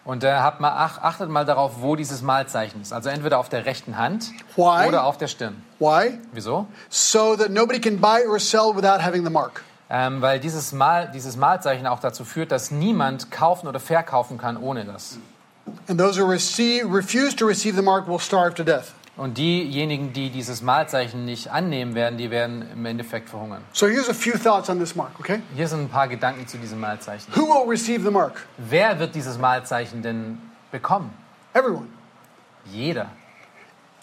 Und 0.05 0.25
äh, 0.25 0.33
habt 0.33 0.61
mal, 0.61 0.73
ach, 0.75 0.99
achtet 0.99 1.29
mal 1.29 1.45
darauf, 1.45 1.81
wo 1.81 1.95
dieses 1.95 2.23
Mahlzeichen 2.23 2.83
ist. 2.83 2.93
Also 2.93 3.09
entweder 3.09 3.39
auf 3.39 3.49
der 3.49 3.67
rechten 3.67 3.97
Hand 3.97 4.33
Why? 4.57 4.89
oder 4.89 5.05
auf 5.05 5.17
der 5.19 5.29
Stirn. 5.29 5.63
Why? 5.79 6.19
Wieso? 6.33 6.67
So 6.89 7.37
that 7.37 7.51
nobody 7.51 7.79
can 7.81 8.01
buy 8.01 8.27
or 8.29 8.41
sell 8.41 8.73
without 8.75 9.01
having 9.01 9.25
the 9.25 9.31
mark. 9.31 9.63
Ähm, 9.89 10.21
weil 10.23 10.41
dieses, 10.41 10.73
Mal, 10.73 11.11
dieses 11.13 11.37
Malzeichen 11.37 11.87
auch 11.87 12.01
dazu 12.01 12.25
führt, 12.25 12.51
dass 12.51 12.71
niemand 12.73 13.31
kaufen 13.31 13.69
oder 13.69 13.79
verkaufen 13.79 14.39
kann 14.39 14.57
ohne 14.57 14.85
das. 14.85 15.19
And 15.89 15.99
those 15.99 16.21
who 16.21 16.29
receive, 16.29 16.93
refuse 16.93 17.35
to 17.37 17.47
receive 17.47 17.77
the 17.77 17.83
mark 17.83 18.09
will 18.09 18.19
starve 18.19 18.55
to 18.57 18.65
death. 18.65 18.95
Und 19.17 19.37
diejenigen, 19.37 20.15
die 20.15 20.31
dieses 20.31 20.63
Malzeichen 20.63 21.27
nicht 21.27 21.51
annehmen 21.51 21.95
werden, 21.95 22.17
die 22.17 22.31
werden 22.31 22.65
im 22.73 22.87
Endeffekt 22.87 23.29
verhungern. 23.29 23.63
So 23.73 23.87
here's 23.87 24.09
a 24.09 24.15
few 24.15 24.39
thoughts 24.39 24.71
on 24.71 24.79
this 24.79 24.97
mark, 24.97 25.13
okay? 25.21 25.43
Hier 25.55 25.69
sind 25.69 25.81
ein 25.81 25.89
paar 25.91 26.09
Gedanken 26.09 26.47
zu 26.47 26.57
diesem 26.57 26.81
Malzeichen. 26.81 27.33
Who 27.35 27.47
will 27.47 27.69
receive 27.69 28.03
the 28.03 28.11
mark? 28.11 28.47
Wer 28.57 28.99
wird 28.99 29.15
dieses 29.15 29.37
Malzeichen 29.39 30.03
denn 30.03 30.39
bekommen? 30.71 31.11
Everyone. 31.53 31.89
Jeder. 32.73 33.11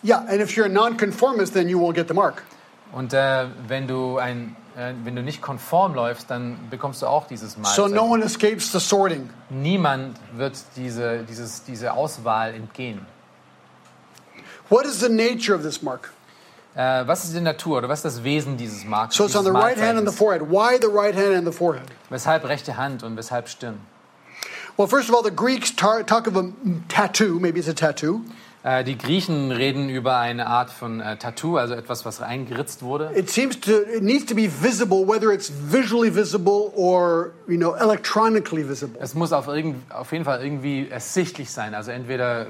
Yeah, 0.04 0.26
and 0.30 0.42
if 0.42 0.56
you're 0.56 0.68
a 0.68 0.70
nonconformist, 0.70 1.54
then 1.54 1.68
you 1.68 1.80
won't 1.80 1.96
get 1.96 2.08
the 2.08 2.14
mark. 2.14 2.44
Und 2.92 3.14
äh, 3.14 3.48
wenn, 3.68 3.88
du 3.88 4.20
ein, 4.20 4.56
wenn 5.04 5.16
du 5.16 5.22
nicht 5.22 5.42
konform 5.42 5.94
läufst, 5.94 6.30
dann 6.30 6.58
bekommst 6.70 7.02
du 7.02 7.08
auch 7.08 7.28
dieses 7.28 7.54
So 7.54 7.60
Malzeichen. 7.60 7.94
no 7.94 8.04
one 8.06 8.24
escapes 8.24 8.72
the 8.72 8.80
sorting. 8.80 9.30
Niemand 9.50 10.18
wird 10.34 10.58
diese, 10.76 11.24
dieses, 11.24 11.64
diese 11.64 11.94
Auswahl 11.94 12.54
entgehen. 12.54 13.06
What 14.70 14.86
is 14.86 15.00
the 15.00 15.10
nature 15.10 15.56
of 15.56 15.64
this 15.64 15.82
mark? 15.82 16.12
Äh, 16.76 17.08
was 17.08 17.26
ist 17.26 17.34
die 17.36 17.42
Natur 17.42 17.80
oder 17.80 17.90
was 17.90 18.00
ist 18.06 18.18
das 18.18 18.24
Wesen 18.24 18.56
dieses 18.56 18.86
Marktes? 18.86 19.18
So 19.18 19.26
it's 19.26 19.36
on 19.36 19.44
the 19.44 19.52
right 19.52 19.78
hand 19.78 19.98
and 19.98 20.08
the 20.08 20.16
forehead. 20.16 20.44
Why 20.50 20.78
the 20.80 20.88
right 20.88 21.16
hand 21.16 21.36
and 21.36 21.46
the 21.46 21.52
forehead? 21.52 21.88
Weshalb 22.10 22.48
rechte 22.48 22.78
Hand 22.78 23.04
und 23.04 23.18
weshalb 23.18 23.50
Stirn? 23.50 23.80
Well, 24.78 24.88
first 24.88 25.10
of 25.10 25.16
all, 25.16 25.24
the 25.24 25.36
Greeks 25.36 25.76
talk 25.76 26.28
of 26.28 26.38
a 26.38 26.54
tattoo. 26.88 27.40
Maybe 27.40 27.60
it's 27.60 27.68
a 27.68 27.74
tattoo. 27.74 28.22
Äh, 28.62 28.84
die 28.84 28.98
Griechen 28.98 29.52
reden 29.52 29.88
über 29.90 30.18
eine 30.18 30.48
Art 30.48 30.70
von 30.70 31.00
äh, 31.00 31.16
Tattoo, 31.16 31.56
also 31.56 31.76
etwas, 31.76 32.06
was 32.06 32.22
eingeritzt 32.22 32.84
wurde. 32.84 33.12
It 33.16 33.30
seems 33.30 33.58
to 33.62 33.72
it 33.72 34.04
needs 34.04 34.26
to 34.26 34.36
be 34.36 34.50
visible, 34.50 35.08
whether 35.08 35.32
it's 35.32 35.50
visually 35.50 36.14
visible 36.14 36.74
or 36.76 37.32
you 37.48 37.58
know 37.58 37.74
electronically 37.76 38.68
visible. 38.68 39.00
Es 39.02 39.16
muss 39.16 39.32
auf, 39.32 39.48
irgend, 39.48 39.90
auf 39.90 40.12
jeden 40.12 40.26
Fall 40.26 40.44
irgendwie 40.44 40.90
ersichtlich 40.90 41.52
sein, 41.52 41.74
also 41.74 41.92
entweder 41.92 42.48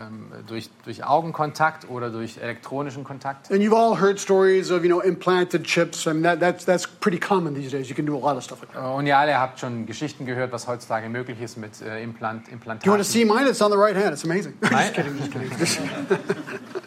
ähm, 0.00 0.32
durch, 0.46 0.70
durch 0.84 1.04
Augenkontakt 1.04 1.88
oder 1.88 2.10
durch 2.10 2.38
elektronischen 2.38 3.04
Kontakt. 3.04 3.50
And 3.50 3.60
you've 3.60 3.74
all 3.74 4.00
heard 4.00 4.18
stories 4.18 4.70
of 4.70 4.82
you 4.82 4.88
know 4.88 5.00
implanted 5.00 5.64
chips. 5.64 6.06
I 6.06 6.12
mean 6.12 6.22
that, 6.22 6.40
that's 6.40 6.64
that's 6.64 6.86
pretty 6.86 7.18
common 7.18 7.54
these 7.54 7.70
days. 7.70 7.88
You 7.88 7.94
can 7.94 8.06
do 8.06 8.16
a 8.16 8.20
lot 8.20 8.36
of 8.36 8.42
stuff 8.42 8.60
like 8.60 8.72
that. 8.72 8.82
Äh, 8.82 8.94
und 8.96 9.06
ihr 9.06 9.16
alle 9.16 9.38
habt 9.38 9.60
schon 9.60 9.86
Geschichten 9.86 10.26
gehört, 10.26 10.52
was 10.52 10.66
heutzutage 10.66 11.08
möglich 11.08 11.40
ist 11.40 11.56
mit 11.56 11.80
äh, 11.82 12.02
Implant, 12.02 12.48
Do 12.48 12.52
you 12.84 12.92
want 12.92 13.02
to 13.02 13.04
see 13.04 13.24
mine? 13.24 13.48
It's 13.48 13.60
on 13.60 13.70
the 13.70 13.76
right 13.76 13.96
hand. 13.96 14.12
It's 14.12 14.24
amazing. 14.24 14.54
Right? 14.62 14.94
just 14.94 15.32
kidding. 15.32 15.58
Just 15.58 15.78
kidding. 15.78 16.18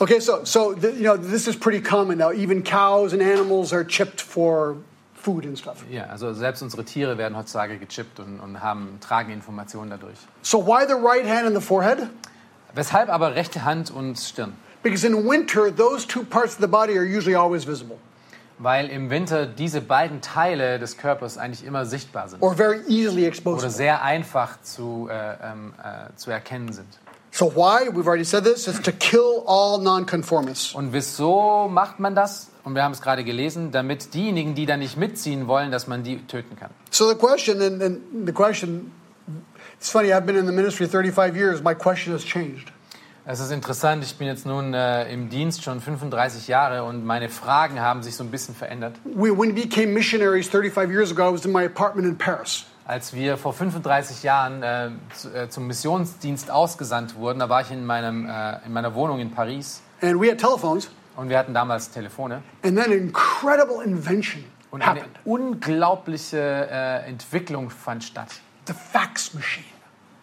Okay, 0.00 0.18
so 0.18 0.44
so 0.44 0.74
th- 0.74 0.96
you 0.96 1.04
know 1.04 1.16
this 1.16 1.46
is 1.46 1.54
pretty 1.54 1.80
common 1.80 2.18
now. 2.18 2.32
Even 2.32 2.62
cows 2.62 3.12
and 3.12 3.22
animals 3.22 3.72
are 3.72 3.84
chipped 3.84 4.20
for 4.20 4.76
food 5.24 5.46
and 5.46 5.58
stuff. 5.58 5.84
Ja, 5.90 6.06
also 6.06 6.32
selbst 6.34 6.62
unsere 6.62 6.84
Tiere 6.84 7.16
werden 7.18 7.36
heutzutage 7.36 7.78
gechippt 7.78 8.20
und, 8.20 8.40
und 8.40 8.60
haben, 8.60 8.98
tragen 9.00 9.32
Informationen 9.32 9.90
dadurch. 9.90 10.18
So 10.42 10.66
why 10.66 10.86
the 10.86 10.94
right 10.94 11.26
hand 11.26 11.46
and 11.46 11.56
the 11.56 11.62
forehead? 11.66 12.08
Weshalb 12.74 13.08
aber 13.08 13.34
rechte 13.34 13.64
Hand 13.64 13.90
und 13.90 14.18
Stirn? 14.18 14.52
Because 14.82 15.06
in 15.06 15.26
winter, 15.26 15.74
those 15.74 16.06
two 16.06 16.24
parts 16.24 16.54
of 16.54 16.60
the 16.60 16.66
body 16.66 16.98
are 16.98 17.04
usually 17.06 17.34
always 17.36 17.66
visible 17.66 17.96
Weil 18.58 18.88
im 18.88 19.10
Winter 19.10 19.46
diese 19.46 19.80
beiden 19.80 20.20
Teile 20.20 20.78
des 20.78 20.96
Körpers 20.96 21.38
eigentlich 21.38 21.64
immer 21.64 21.86
sichtbar 21.86 22.28
sind 22.28 22.40
or 22.40 22.54
very 22.54 22.80
easily 22.86 23.22
oder 23.22 23.28
exposable. 23.28 23.70
sehr 23.70 24.02
einfach 24.02 24.60
zu, 24.62 25.08
äh, 25.10 25.34
ähm, 25.42 25.74
äh, 25.82 26.14
zu 26.16 26.30
erkennen 26.30 26.72
sind. 26.72 26.86
So 27.34 27.46
why? 27.46 27.88
We've 27.92 28.06
already 28.06 28.22
said 28.22 28.44
this. 28.44 28.68
It's 28.68 28.78
to 28.82 28.92
kill 28.92 29.42
all 29.44 29.80
nonconformists. 29.80 30.72
Und 30.72 30.92
wieso 30.92 31.68
macht 31.68 31.98
man 31.98 32.14
das? 32.14 32.48
Und 32.62 32.76
wir 32.76 32.84
haben 32.84 32.92
es 32.92 33.02
gerade 33.02 33.24
gelesen, 33.24 33.72
damit 33.72 34.14
diejenigen, 34.14 34.54
die 34.54 34.66
da 34.66 34.76
nicht 34.76 34.96
mitziehen 34.96 35.48
wollen, 35.48 35.72
dass 35.72 35.88
man 35.88 36.04
die 36.04 36.18
töten 36.28 36.54
kann. 36.54 36.70
So 36.92 37.08
the 37.08 37.16
question, 37.16 37.60
and, 37.60 37.82
and 37.82 38.00
the 38.24 38.32
question, 38.32 38.92
it's 39.76 39.90
funny. 39.90 40.12
I've 40.12 40.26
been 40.26 40.36
in 40.36 40.46
the 40.46 40.52
ministry 40.52 40.86
35 40.86 41.34
years. 41.36 41.60
My 41.60 41.74
question 41.74 42.12
has 42.14 42.24
changed. 42.24 42.70
Es 43.26 43.40
ist 43.40 43.50
interessant, 43.50 44.04
ich 44.04 44.16
bin 44.16 44.28
jetzt 44.28 44.46
nun 44.46 44.72
äh, 44.72 45.12
im 45.12 45.28
Dienst 45.28 45.64
schon 45.64 45.80
35 45.80 46.46
Jahre 46.46 46.84
und 46.84 47.04
meine 47.04 47.30
Fragen 47.30 47.80
haben 47.80 48.04
sich 48.04 48.14
so 48.14 48.22
ein 48.22 48.30
bisschen 48.30 48.54
verändert. 48.54 48.94
We, 49.04 49.36
when 49.36 49.56
we 49.56 49.62
became 49.62 49.92
missionaries 49.92 50.46
35 50.48 50.88
years 50.88 51.10
ago, 51.10 51.30
I 51.30 51.32
was 51.32 51.44
in 51.44 51.50
my 51.50 51.64
apartment 51.64 52.06
in 52.06 52.16
Paris. 52.16 52.66
Als 52.86 53.14
wir 53.14 53.38
vor 53.38 53.54
35 53.54 54.22
Jahren 54.22 54.62
äh, 54.62 54.90
zu, 55.14 55.34
äh, 55.34 55.48
zum 55.48 55.66
Missionsdienst 55.66 56.50
ausgesandt 56.50 57.16
wurden, 57.16 57.38
da 57.38 57.48
war 57.48 57.62
ich 57.62 57.70
in, 57.70 57.86
meinem, 57.86 58.28
äh, 58.28 58.58
in 58.66 58.72
meiner 58.72 58.94
Wohnung 58.94 59.20
in 59.20 59.30
Paris 59.30 59.80
And 60.02 60.20
we 60.20 60.30
had 60.30 60.38
telephones, 60.38 60.90
und 61.16 61.30
wir 61.30 61.38
hatten 61.38 61.54
damals 61.54 61.90
Telefone. 61.90 62.42
and 62.62 62.76
then 62.76 62.84
an 62.84 62.92
incredible 62.92 63.82
invention 63.82 64.44
Und 64.70 64.82
eine 64.82 65.00
happened. 65.00 65.18
unglaubliche 65.24 66.38
äh, 66.70 67.08
Entwicklung 67.08 67.70
fand 67.70 68.04
statt. 68.04 68.28
The 68.66 68.74
fax 68.74 69.32
machine. 69.34 69.64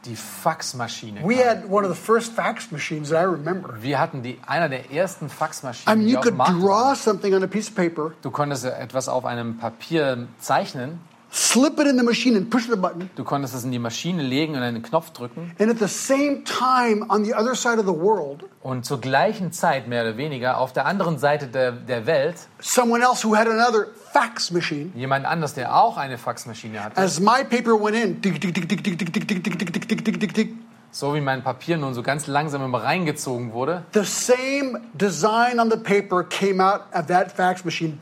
Die 0.06 0.16
Faxmaschine. 0.16 1.22
We 1.24 1.36
had 1.48 1.64
one 1.70 1.86
of 1.88 1.96
the 1.96 2.02
first 2.02 2.34
fax 2.34 2.72
machines 2.72 3.10
that 3.10 3.22
I 3.22 3.26
remember. 3.26 3.70
Wir 3.84 4.00
hatten 4.00 4.24
die, 4.24 4.40
einer 4.48 4.68
der 4.68 4.92
ersten 4.92 5.28
I 5.28 5.30
Faxmaschinen, 5.30 5.98
mean, 6.00 6.08
die 6.08 6.14
you 6.14 6.20
could 6.20 6.38
draw 6.38 6.96
something 6.96 7.36
on 7.36 7.44
a 7.44 7.48
piece 7.48 7.70
of 7.70 7.76
paper, 7.76 8.12
Du 8.24 8.32
konntest 8.32 8.66
etwas 8.66 9.08
auf 9.10 9.26
einem 9.26 9.58
Papier 9.60 10.28
zeichnen, 10.40 11.00
slip 11.32 11.80
it 11.80 11.88
in 11.88 11.98
the 11.98 12.04
machine, 12.04 12.36
and 12.36 12.50
push 12.50 12.68
the 12.68 12.76
button. 12.76 13.10
du 13.16 13.24
konntest 13.24 13.56
es 13.56 13.64
in 13.64 13.72
die 13.72 13.80
Maschine 13.80 14.22
legen 14.22 14.56
und 14.56 14.62
einen 14.62 14.82
Knopf 14.82 15.12
drücken 15.12 15.52
And 15.60 15.72
at 15.72 15.80
the 15.80 15.88
same 15.88 16.44
time, 16.44 17.06
on 17.10 17.24
the 17.24 17.34
other 17.34 17.56
side 17.56 17.80
of 17.80 17.86
the 17.86 17.94
world, 17.94 18.44
und 18.62 18.86
zur 18.86 19.00
gleichen 19.00 19.52
Zeit, 19.52 19.88
mehr 19.88 20.04
oder 20.04 20.18
weniger, 20.18 20.58
auf 20.58 20.74
der 20.74 20.86
anderen 20.86 21.18
Seite 21.18 21.48
der, 21.48 21.72
der 21.72 22.06
Welt, 22.06 22.36
someone 22.60 23.04
else 23.04 23.28
who 23.28 23.36
had 23.36 23.48
another 23.48 23.88
fax 24.12 24.52
machine, 24.52 24.92
jemand 24.96 25.26
anders, 25.26 25.54
der 25.54 25.76
auch 25.76 25.98
eine 25.98 26.18
Faxmaschine 26.18 26.84
hatte, 26.84 26.98
as 26.98 27.20
my 27.20 27.44
paper 27.44 27.74
went 27.82 27.96
in, 27.96 28.22
tick, 28.22 28.40
tick, 28.40 28.54
tick, 28.54 28.68
tick, 28.68 28.84
tick, 28.84 28.98
tick, 28.98 29.14
tick, 29.14 29.28
tick, 29.28 29.44
tick, 29.44 29.58
tick, 29.58 29.74
tick, 29.74 29.88
tick, 29.88 30.06
tick, 30.06 30.20
tick, 30.20 30.34
tick, 30.34 30.61
so 30.92 31.16
wie 31.16 31.22
mein 31.22 31.42
Papier 31.44 31.78
nun 31.78 31.94
so 31.94 32.04
ganz 32.04 32.28
langsam 32.28 32.64
immer 32.64 32.84
reingezogen 32.84 33.54
wurde, 33.54 33.84
the 33.94 34.04
same 34.04 34.82
design 34.94 35.60
on 35.60 35.70
the 35.72 35.78
paper 35.78 36.24
came 36.24 36.62
out 36.64 36.82
of 36.94 37.06
that 37.08 37.32
fax 37.32 37.64
machine. 37.64 37.98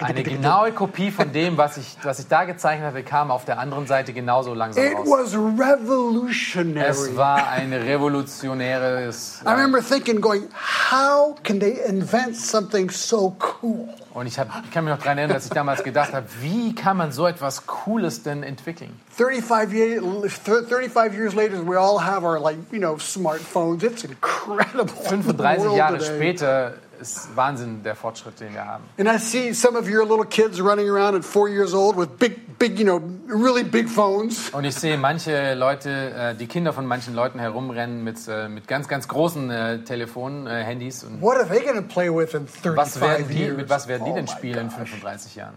Eine 0.00 0.22
genaue 0.22 0.72
Kopie 0.72 1.10
von 1.10 1.32
dem, 1.32 1.56
was 1.56 1.76
ich, 1.76 1.96
was 2.02 2.18
ich 2.18 2.28
da 2.28 2.44
gezeichnet 2.44 2.88
hatte, 2.88 3.02
kam 3.02 3.30
auf 3.30 3.44
der 3.44 3.58
anderen 3.58 3.86
Seite 3.86 4.12
genauso 4.12 4.54
langsam 4.54 4.84
It 4.84 4.94
raus. 4.96 5.06
was 5.08 5.28
Es 5.28 5.34
revolutionary. 5.34 7.16
war 7.16 7.48
ein 7.48 7.72
revolutionäres. 7.72 9.40
I 9.46 9.50
remember 9.50 9.80
thinking, 9.82 10.20
going, 10.20 10.48
how 10.90 11.34
can 11.42 11.60
they 11.60 11.78
invent 11.86 12.36
something 12.36 12.90
so 12.90 13.36
cool? 13.62 13.88
Und 14.14 14.26
ich, 14.26 14.38
hab, 14.38 14.48
ich 14.64 14.70
kann 14.70 14.84
mich 14.84 14.92
noch 14.92 15.00
daran 15.00 15.16
erinnern, 15.16 15.36
dass 15.36 15.46
ich 15.46 15.52
damals 15.52 15.82
gedacht 15.82 16.12
habe, 16.12 16.26
wie 16.40 16.74
kann 16.74 16.98
man 16.98 17.12
so 17.12 17.26
etwas 17.26 17.66
Cooles 17.66 18.22
denn 18.22 18.42
entwickeln? 18.42 19.00
35 19.16 19.72
years, 19.72 20.38
35 20.44 21.14
years 21.14 21.34
later, 21.34 21.66
we 21.66 21.78
all 21.78 21.98
have 21.98 22.22
our, 22.22 22.38
like, 22.38 22.58
you 22.70 22.78
know, 22.78 22.96
smartphones. 22.96 23.82
It's 23.82 24.04
incredible. 24.04 24.84
the 24.84 25.08
35 25.08 25.60
world 25.60 25.76
Jahre 25.76 26.00
später 26.00 26.74
ist 27.02 27.36
Wahnsinn 27.36 27.82
der 27.82 27.94
Fortschritt, 27.94 28.40
den 28.40 28.54
wir 28.54 28.64
haben. 28.64 28.84
And 28.98 29.08
I 29.08 29.18
see 29.18 29.52
some 29.52 29.78
of 29.78 29.86
your 29.88 30.06
little 30.06 30.24
kids 30.24 30.60
running 30.60 30.88
around 30.88 31.14
at 31.16 31.24
four 31.24 31.48
years 31.48 31.74
old 31.74 31.96
with 31.98 32.08
big, 32.18 32.58
big, 32.58 32.78
you 32.78 32.84
know, 32.84 33.00
really 33.28 33.62
big 33.64 33.88
phones. 33.88 34.48
Und 34.50 34.64
ich 34.64 34.74
sehe 34.76 34.96
manche 34.96 35.54
Leute, 35.54 35.90
äh, 35.90 36.34
die 36.34 36.46
Kinder 36.46 36.72
von 36.72 36.86
manchen 36.86 37.14
Leuten 37.14 37.38
herumrennen 37.38 38.02
mit, 38.04 38.16
äh, 38.28 38.48
mit 38.48 38.66
ganz, 38.68 38.88
ganz 38.88 39.08
großen 39.08 39.50
äh, 39.50 39.78
Telefonen, 39.84 40.46
Handys. 40.46 41.04
Und 41.04 41.20
What 41.20 41.36
are 41.36 41.46
they 41.48 41.60
going 41.60 41.76
to 41.76 41.82
play 41.82 42.08
with 42.08 42.32
in 42.34 42.46
35 42.46 42.76
was 42.76 43.00
werden 43.00 43.28
die, 43.28 43.38
years? 43.38 43.56
mit 43.56 43.68
was 43.68 43.88
werden 43.88 44.04
die 44.04 44.10
Oh 44.12 44.14
denn 44.14 44.24
my 44.24 44.30
spielen 44.30 44.58
in 44.58 44.68
gosh. 44.68 44.76
35 44.90 45.34
Jahren? 45.34 45.54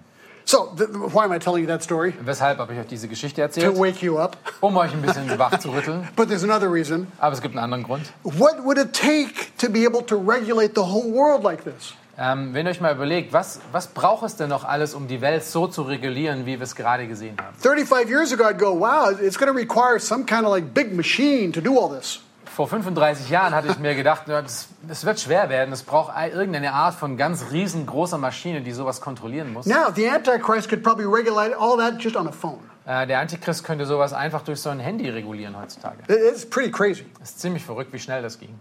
So, 0.48 0.76
why 1.12 1.26
am 1.26 1.32
I 1.32 1.40
telling 1.40 1.62
you 1.64 1.68
that 1.68 1.82
story? 1.82 2.14
Weshalb 2.24 2.60
habe 2.60 2.74
ich 2.74 2.80
euch 2.80 2.88
diese 2.88 3.08
Geschichte 3.08 3.38
To 3.38 3.42
erzählt? 3.42 3.78
wake 3.80 4.04
you 4.04 4.20
up. 4.20 4.38
Um 4.62 4.78
euch 4.78 4.94
ein 4.94 5.02
bisschen 5.02 5.28
wach 5.40 5.58
zu 5.60 5.70
rütteln. 5.72 6.08
But 6.16 6.28
there's 6.30 6.44
another 6.44 6.72
reason. 6.72 7.08
Aber 7.20 7.34
es 7.34 7.42
gibt 7.42 7.56
einen 7.56 7.64
anderen 7.64 7.84
Grund. 7.84 8.12
What 8.24 8.64
would 8.64 8.78
it 8.78 8.94
take 8.94 9.34
to 9.58 9.70
be 9.70 9.86
able 9.88 10.04
to 10.06 10.16
regulate 10.16 10.76
the 10.76 10.84
whole 10.84 11.12
world 11.12 11.44
like 11.44 11.64
this? 11.64 11.94
Ähm, 12.18 12.54
wenn 12.54 12.66
ihr 12.66 12.70
euch 12.70 12.80
mal 12.80 12.94
überlegt, 12.96 13.34
was, 13.34 13.60
was 13.74 13.88
braucht 13.88 14.24
es 14.24 14.36
denn 14.38 14.50
noch 14.50 14.64
alles, 14.64 14.94
um 14.94 15.08
die 15.08 15.20
Welt 15.20 15.44
so 15.44 15.68
zu 15.68 15.82
regulieren, 15.82 16.46
wie 16.46 16.60
wir 16.60 16.64
es 16.64 16.76
gerade 16.76 17.08
gesehen 17.08 17.36
haben? 17.44 17.56
35 17.60 18.08
years 18.10 18.32
ago, 18.32 18.44
I'd 18.46 18.58
go, 18.58 18.80
wow, 18.80 19.12
it's 19.20 19.38
going 19.38 19.52
to 19.52 19.58
require 19.58 20.00
some 20.00 20.26
kind 20.26 20.46
of 20.46 20.52
like 20.54 20.74
big 20.74 20.94
machine 20.96 21.52
to 21.52 21.60
do 21.60 21.78
all 21.78 21.90
this. 21.90 22.22
Vor 22.50 22.68
35 22.68 23.30
Jahren 23.30 23.54
hatte 23.56 23.68
ich 23.70 23.80
mir 23.80 23.96
gedacht, 23.96 24.24
das, 24.28 24.68
das 24.88 25.06
wird 25.06 25.20
schwer 25.20 25.50
werden. 25.50 25.74
Es 25.74 25.84
braucht 25.84 26.16
ei- 26.16 26.30
irgendeine 26.30 26.74
Art 26.74 26.96
von 26.96 27.18
ganz 27.18 27.46
riesengroßer 27.52 28.18
Maschine, 28.18 28.62
die 28.62 28.72
sowas 28.72 29.02
kontrollieren 29.02 29.52
muss. 29.54 29.66
Now, 29.66 29.92
the 29.94 30.10
Antichrist 30.10 30.70
could 30.70 30.84
probably 30.84 31.06
regulate 31.06 31.56
all 31.58 31.78
that 31.78 32.02
just 32.02 32.16
on 32.16 32.28
a 32.28 32.32
phone. 32.32 32.60
Äh, 32.86 33.08
der 33.08 33.20
Antichrist 33.20 33.64
könnte 33.64 33.86
sowas 33.86 34.14
einfach 34.14 34.44
durch 34.44 34.62
so 34.62 34.70
ein 34.70 34.80
Handy 34.80 35.10
regulieren 35.10 35.58
heutzutage. 35.60 35.98
It- 36.08 36.20
It's 36.34 36.46
pretty 36.50 36.72
crazy. 36.72 37.06
Das 37.20 37.32
ist 37.32 37.40
ziemlich 37.42 37.64
verrückt, 37.66 37.92
wie 37.94 38.00
schnell 38.00 38.22
das 38.22 38.40
ging. 38.40 38.58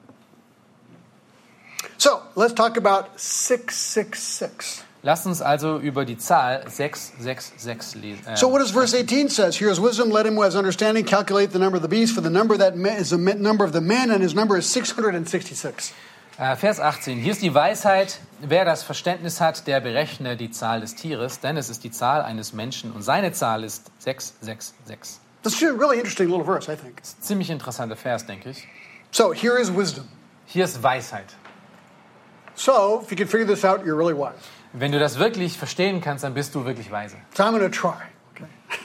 So, 1.98 2.10
let's 2.34 2.54
talk 2.54 2.76
about 2.78 3.08
666. 3.16 4.82
Lasst 5.04 5.26
uns 5.26 5.42
also 5.42 5.78
über 5.78 6.06
die 6.06 6.16
Zahl 6.16 6.64
666 6.66 7.94
lesen. 8.00 8.26
Äh, 8.26 8.36
So, 8.38 8.50
what 8.50 8.60
does 8.62 8.70
verse 8.70 8.94
18 8.96 9.28
says? 9.28 9.54
Here 9.60 9.70
is 9.70 9.78
wisdom, 9.78 10.10
let 10.10 10.24
him 10.24 10.34
who 10.34 10.42
has 10.42 10.56
understanding 10.56 11.04
calculate 11.04 11.52
the 11.52 11.58
number 11.58 11.76
of 11.76 11.82
the 11.82 11.88
beast, 11.88 12.14
for 12.14 12.22
the 12.22 12.30
number 12.30 12.56
that 12.56 12.74
is 12.98 13.10
the 13.10 13.18
number 13.18 13.64
of 13.66 13.72
the 13.72 13.82
men, 13.82 14.10
and 14.10 14.22
his 14.22 14.34
number 14.34 14.56
is 14.56 14.66
666. 14.72 15.92
Äh, 16.38 16.56
Vers 16.56 16.80
18. 16.80 17.18
Hier 17.18 17.32
ist 17.32 17.42
die 17.42 17.52
Weisheit. 17.54 18.18
wer 18.40 18.64
das 18.64 18.82
Verständnis 18.82 19.40
hat, 19.42 19.66
der 19.66 19.80
berechne 19.80 20.36
die 20.38 20.50
Zahl 20.50 20.80
des 20.80 20.94
Tieres, 20.94 21.38
denn 21.40 21.58
es 21.58 21.68
ist 21.68 21.84
die 21.84 21.90
Zahl 21.90 22.22
eines 22.22 22.54
Menschen 22.54 22.90
und 22.90 23.02
seine 23.02 23.32
Zahl 23.32 23.62
ist 23.62 23.90
666. 23.98 25.20
This 25.42 25.60
is 25.60 25.62
a 25.68 25.72
really 25.72 25.98
interesting 25.98 26.28
little 26.30 26.44
verse, 26.44 26.72
I 26.72 26.76
think. 26.76 27.02
Ziemlich 27.20 27.50
interessanter 27.50 27.96
Vers, 27.96 28.24
denke 28.24 28.50
ich. 28.50 28.66
So 29.10 29.34
here 29.34 29.60
is 29.60 29.70
wisdom. 29.70 30.08
Hier 30.46 30.64
ist 30.64 30.82
Weisheit. 30.82 31.36
So 32.54 33.00
if 33.02 33.10
you 33.10 33.16
can 33.18 33.28
figure 33.28 33.46
this 33.46 33.64
out, 33.64 33.84
you're 33.84 33.96
really 33.96 34.14
wise. 34.14 34.34
Wenn 34.76 34.90
du 34.90 34.98
das 34.98 35.18
wirklich 35.20 35.56
verstehen 35.56 36.00
kannst, 36.00 36.24
dann 36.24 36.34
bist 36.34 36.54
du 36.54 36.64
wirklich 36.64 36.90
weise. 36.90 37.16
So 37.34 37.44
I'm 37.44 37.50
going 37.56 37.62
to 37.62 37.68
try. 37.68 37.94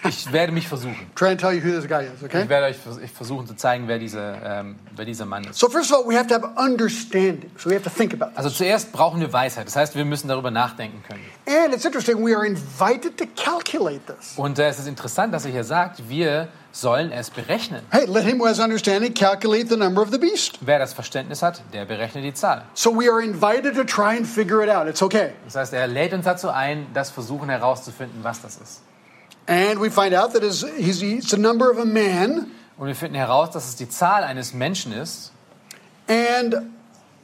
Ich 0.07 0.31
werde 0.31 0.51
mich 0.51 0.67
versuchen. 0.67 1.09
Try 1.15 1.29
and 1.29 1.39
tell 1.39 1.51
you 1.51 1.63
who 1.63 1.71
this 1.71 1.87
guy 1.87 2.03
is, 2.05 2.23
okay? 2.23 2.43
Ich 2.43 2.49
werde 2.49 2.67
euch 2.67 2.77
versuchen 3.11 3.47
zu 3.47 3.55
zeigen, 3.55 3.87
wer, 3.87 3.97
diese, 3.97 4.37
ähm, 4.43 4.75
wer 4.95 5.05
dieser 5.05 5.25
Mann 5.25 5.43
ist. 5.45 5.57
So 5.57 5.67
first 5.67 5.91
of 5.91 5.99
all, 5.99 6.07
we 6.07 6.15
have 6.15 6.27
to 6.27 6.35
have 6.35 6.45
understanding. 6.57 7.49
So 7.57 7.71
we 7.71 7.73
have 7.73 7.83
to 7.83 7.89
think 7.89 8.13
about 8.13 8.27
this. 8.27 8.37
Also 8.37 8.49
zuerst 8.51 8.91
brauchen 8.91 9.19
wir 9.19 9.33
Weisheit. 9.33 9.65
Das 9.65 9.75
heißt, 9.75 9.95
wir 9.95 10.05
müssen 10.05 10.27
darüber 10.27 10.51
nachdenken 10.51 11.01
können. 11.07 11.23
And 11.47 11.73
it's 11.73 11.85
interesting, 11.85 12.23
we 12.23 12.35
are 12.35 12.45
invited 12.45 13.17
to 13.17 13.25
calculate 13.35 14.01
this. 14.05 14.33
Und 14.37 14.59
äh, 14.59 14.67
es 14.67 14.77
ist 14.77 14.87
interessant, 14.87 15.33
dass 15.33 15.45
er 15.45 15.51
hier 15.51 15.63
sagt, 15.63 16.07
wir 16.07 16.49
sollen 16.71 17.11
es 17.11 17.29
berechnen. 17.29 17.81
Hey, 17.91 18.05
let 18.05 18.23
him 18.23 18.39
who 18.39 18.45
has 18.45 18.59
understanding 18.59 19.13
calculate 19.13 19.69
the 19.69 19.77
number 19.77 20.01
of 20.01 20.11
the 20.11 20.17
beast. 20.17 20.59
Wer 20.61 20.79
das 20.79 20.93
Verständnis 20.93 21.41
hat, 21.41 21.61
der 21.73 21.85
berechnet 21.85 22.23
die 22.23 22.33
Zahl. 22.33 22.63
So 22.73 22.91
we 22.91 23.09
are 23.11 23.21
invited 23.21 23.75
to 23.75 23.83
try 23.83 24.15
and 24.17 24.27
figure 24.27 24.63
it 24.63 24.69
out. 24.69 24.87
It's 24.87 25.01
okay. 25.01 25.33
Das 25.45 25.55
heißt, 25.55 25.73
er 25.73 25.87
lädt 25.87 26.13
uns 26.13 26.25
dazu 26.25 26.49
ein, 26.49 26.87
das 26.93 27.09
versuchen 27.09 27.49
herauszufinden, 27.49 28.23
was 28.23 28.41
das 28.41 28.57
ist. 28.57 28.81
And 29.47 29.81
we 29.81 29.89
find 29.89 30.13
out 30.13 30.33
that 30.33 30.43
he's, 30.43 31.01
it's 31.01 31.31
the 31.31 31.37
number 31.37 31.71
of 31.71 31.79
a 31.79 31.85
man, 31.85 32.51
Und 32.77 32.87
wir 32.87 32.95
finden 32.95 33.15
heraus, 33.15 33.51
dass 33.51 33.67
es 33.67 33.75
die 33.75 33.89
Zahl 33.89 34.23
eines 34.23 34.53
Menschen 34.53 34.93
ist 34.93 35.31
and 36.07 36.55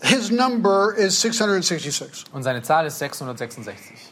his 0.02 0.30
number 0.30 0.94
is 0.98 1.22
666. 1.22 2.26
und 2.34 2.44
seine 2.44 2.62
Zahl 2.62 2.86
ist 2.86 3.00
666. 3.00 4.12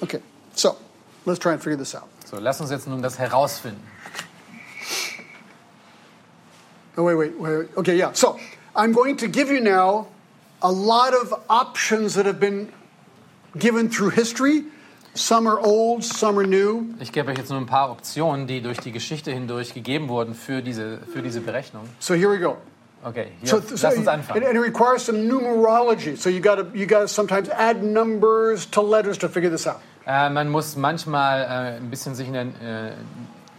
Okay, 0.00 0.20
so 0.54 0.76
let's 1.24 1.40
try 1.40 1.52
and 1.52 1.62
figure 1.62 1.76
this 1.78 1.94
out. 1.94 2.04
So, 2.30 2.38
lass 2.38 2.60
uns 2.60 2.70
jetzt 2.70 2.86
nun 2.86 3.02
das 3.02 3.18
herausfinden. 3.18 3.82
Oh, 6.96 7.04
wait, 7.04 7.14
wait, 7.14 7.38
wait. 7.38 7.68
Okay, 7.76 7.96
yeah. 7.96 8.12
So 8.12 8.38
I'm 8.74 8.92
going 8.92 9.16
to 9.18 9.28
give 9.28 9.50
you 9.50 9.60
now 9.60 10.06
a 10.62 10.72
lot 10.72 11.12
of 11.14 11.32
options 11.48 12.14
that 12.14 12.26
have 12.26 12.40
been 12.40 12.72
given 13.58 13.88
through 13.88 14.10
history. 14.10 14.64
Some 15.14 15.46
are 15.46 15.58
old, 15.58 16.04
some 16.04 16.38
are 16.38 16.46
new. 16.46 16.94
Ich 17.00 17.10
gebe 17.12 17.30
euch 17.30 17.38
jetzt 17.38 17.50
nur 17.50 17.58
ein 17.58 17.66
paar 17.66 17.90
Optionen, 17.90 18.46
die 18.46 18.60
durch 18.60 18.78
die 18.78 18.92
Geschichte 18.92 19.30
hindurch 19.32 19.72
gegeben 19.72 20.08
wurden 20.08 20.34
für 20.34 20.62
diese, 20.62 20.98
für 21.12 21.22
diese 21.22 21.40
Berechnung. 21.40 21.88
So 22.00 22.14
here 22.14 22.30
we 22.30 22.38
go. 22.38 22.58
Okay, 23.02 23.28
hier, 23.40 23.48
So, 23.48 23.60
so 23.60 23.74
lass 23.86 23.96
uns 23.96 24.08
and, 24.08 24.20
anfangen. 24.20 24.42
and 24.44 24.56
it 24.56 24.60
requires 24.60 25.04
some 25.06 25.26
numerology. 25.28 26.16
So 26.16 26.28
you 26.28 26.40
got 26.40 26.56
to 26.56 26.66
you 26.74 26.86
got 26.86 27.00
to 27.00 27.08
sometimes 27.08 27.48
add 27.50 27.82
numbers 27.82 28.66
to 28.72 28.82
letters 28.82 29.16
to 29.18 29.28
figure 29.28 29.48
this 29.50 29.66
out. 29.66 29.80
Äh, 30.06 30.28
man 30.30 30.48
muss 30.50 30.76
manchmal 30.76 31.42
äh, 31.42 31.76
ein 31.78 31.88
bisschen 31.90 32.14
sich 32.14 32.26
in 32.28 32.32
der 32.34 32.42
äh, 32.42 32.92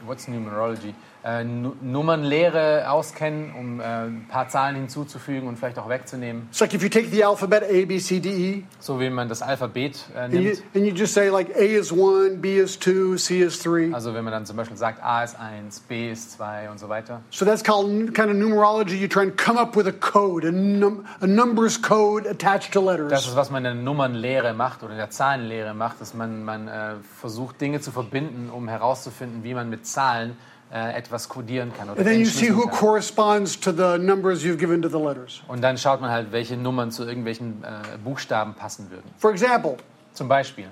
what's 0.05 0.27
numerology? 0.27 0.93
Äh, 1.23 1.43
Nu- 1.43 1.75
Nummernlehre 1.81 2.89
auskennen, 2.89 3.53
um 3.57 3.79
äh, 3.79 3.83
ein 3.83 4.27
paar 4.29 4.47
Zahlen 4.49 4.75
hinzuzufügen 4.75 5.47
und 5.47 5.57
vielleicht 5.57 5.77
auch 5.79 5.89
wegzunehmen, 5.89 6.47
It's 6.51 6.59
like 6.59 6.73
if 6.73 6.83
you 6.83 6.89
take 6.89 7.07
the 7.09 7.23
alphabet 7.23 7.63
A, 7.63 7.85
B, 7.85 7.97
C, 7.99 8.19
D, 8.19 8.29
E, 8.29 8.63
so 8.79 8.99
wie 8.99 9.09
man 9.09 9.27
das 9.27 9.41
Alphabet 9.41 9.97
äh, 10.15 10.19
and 10.19 10.33
you, 10.33 10.39
nimmt. 10.41 10.63
and 10.75 10.85
you 10.85 10.93
just 10.93 11.13
say 11.13 11.29
like 11.29 11.49
A 11.55 11.59
is 11.59 11.91
one, 11.91 12.37
B 12.37 12.57
is 12.59 12.77
two, 12.79 13.17
C 13.17 13.41
is 13.41 13.59
three. 13.59 13.91
Also 13.93 14.13
wenn 14.13 14.23
man 14.23 14.31
dann 14.33 14.45
zum 14.45 14.55
Beispiel 14.57 14.77
sagt, 14.77 15.03
A 15.03 15.23
ist 15.23 15.37
1, 15.39 15.81
B 15.81 16.11
ist 16.11 16.31
2 16.33 16.69
und 16.69 16.79
so 16.79 16.87
weiter. 16.89 17.21
So 17.31 17.45
that's 17.45 17.63
called 17.63 18.13
kind 18.13 18.29
of 18.29 18.35
numerology. 18.37 18.95
You 18.95 19.07
try 19.07 19.23
and 19.23 19.37
come 19.37 19.59
up 19.59 19.75
with 19.75 19.87
a 19.87 19.91
code, 19.91 20.47
a, 20.47 20.51
num- 20.51 21.05
a 21.19 21.27
numbers 21.27 21.81
code 21.81 22.29
attached 22.29 22.71
to 22.73 22.81
letters. 22.81 23.09
Das 23.09 23.27
ist, 23.27 23.35
was 23.35 23.49
man 23.51 23.65
in 23.65 23.73
der 23.75 23.83
Nummernlehre 23.83 24.53
macht 24.53 24.81
oder 24.83 24.91
in 24.93 24.97
der 24.99 25.09
Zahlenlehre 25.09 25.73
macht, 25.73 25.99
dass 25.99 26.13
man, 26.13 26.43
man 26.45 26.67
äh, 26.67 26.93
versucht, 27.19 27.59
Dinge 27.59 27.81
zu 27.81 27.91
verbinden, 27.91 28.49
um 28.49 28.67
herauszufinden, 28.67 29.43
wie 29.43 29.53
man 29.53 29.69
mit 29.69 29.85
Zahlen 29.85 30.37
äh, 30.71 30.97
etwas 30.97 31.29
kodieren 31.29 31.71
kann. 31.77 31.89
Oder 31.89 31.99
and 31.99 32.07
then 32.07 32.19
you 32.19 32.25
see 32.25 32.49
who 32.49 32.63
kann. 32.67 32.71
corresponds 32.71 33.59
to 33.59 33.71
the 33.71 33.97
numbers 33.97 34.43
you've 34.43 34.57
given 34.57 34.81
to 34.81 34.89
the 34.89 34.97
letters. 34.97 35.41
Und 35.47 35.61
dann 35.61 35.77
schaut 35.77 36.01
man 36.01 36.09
halt, 36.09 36.31
welche 36.31 36.57
Nummern 36.57 36.91
zu 36.91 37.05
irgendwelchen 37.05 37.63
äh, 37.63 37.97
Buchstaben 38.03 38.53
passen 38.53 38.89
würden. 38.91 39.09
For 39.17 39.31
example, 39.31 39.77
Zum 40.13 40.27
Beispiel, 40.27 40.65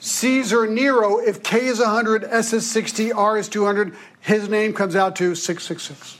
Caesar 0.00 0.66
Nero, 0.66 1.20
if 1.20 1.42
K 1.42 1.58
is 1.58 1.80
100, 1.80 2.22
S 2.24 2.52
is 2.52 2.72
60, 2.72 3.12
R 3.14 3.36
is 3.36 3.48
200, 3.50 3.92
his 4.20 4.48
name 4.48 4.72
comes 4.72 4.94
out 4.94 5.16
to 5.16 5.34
666. 5.34 6.18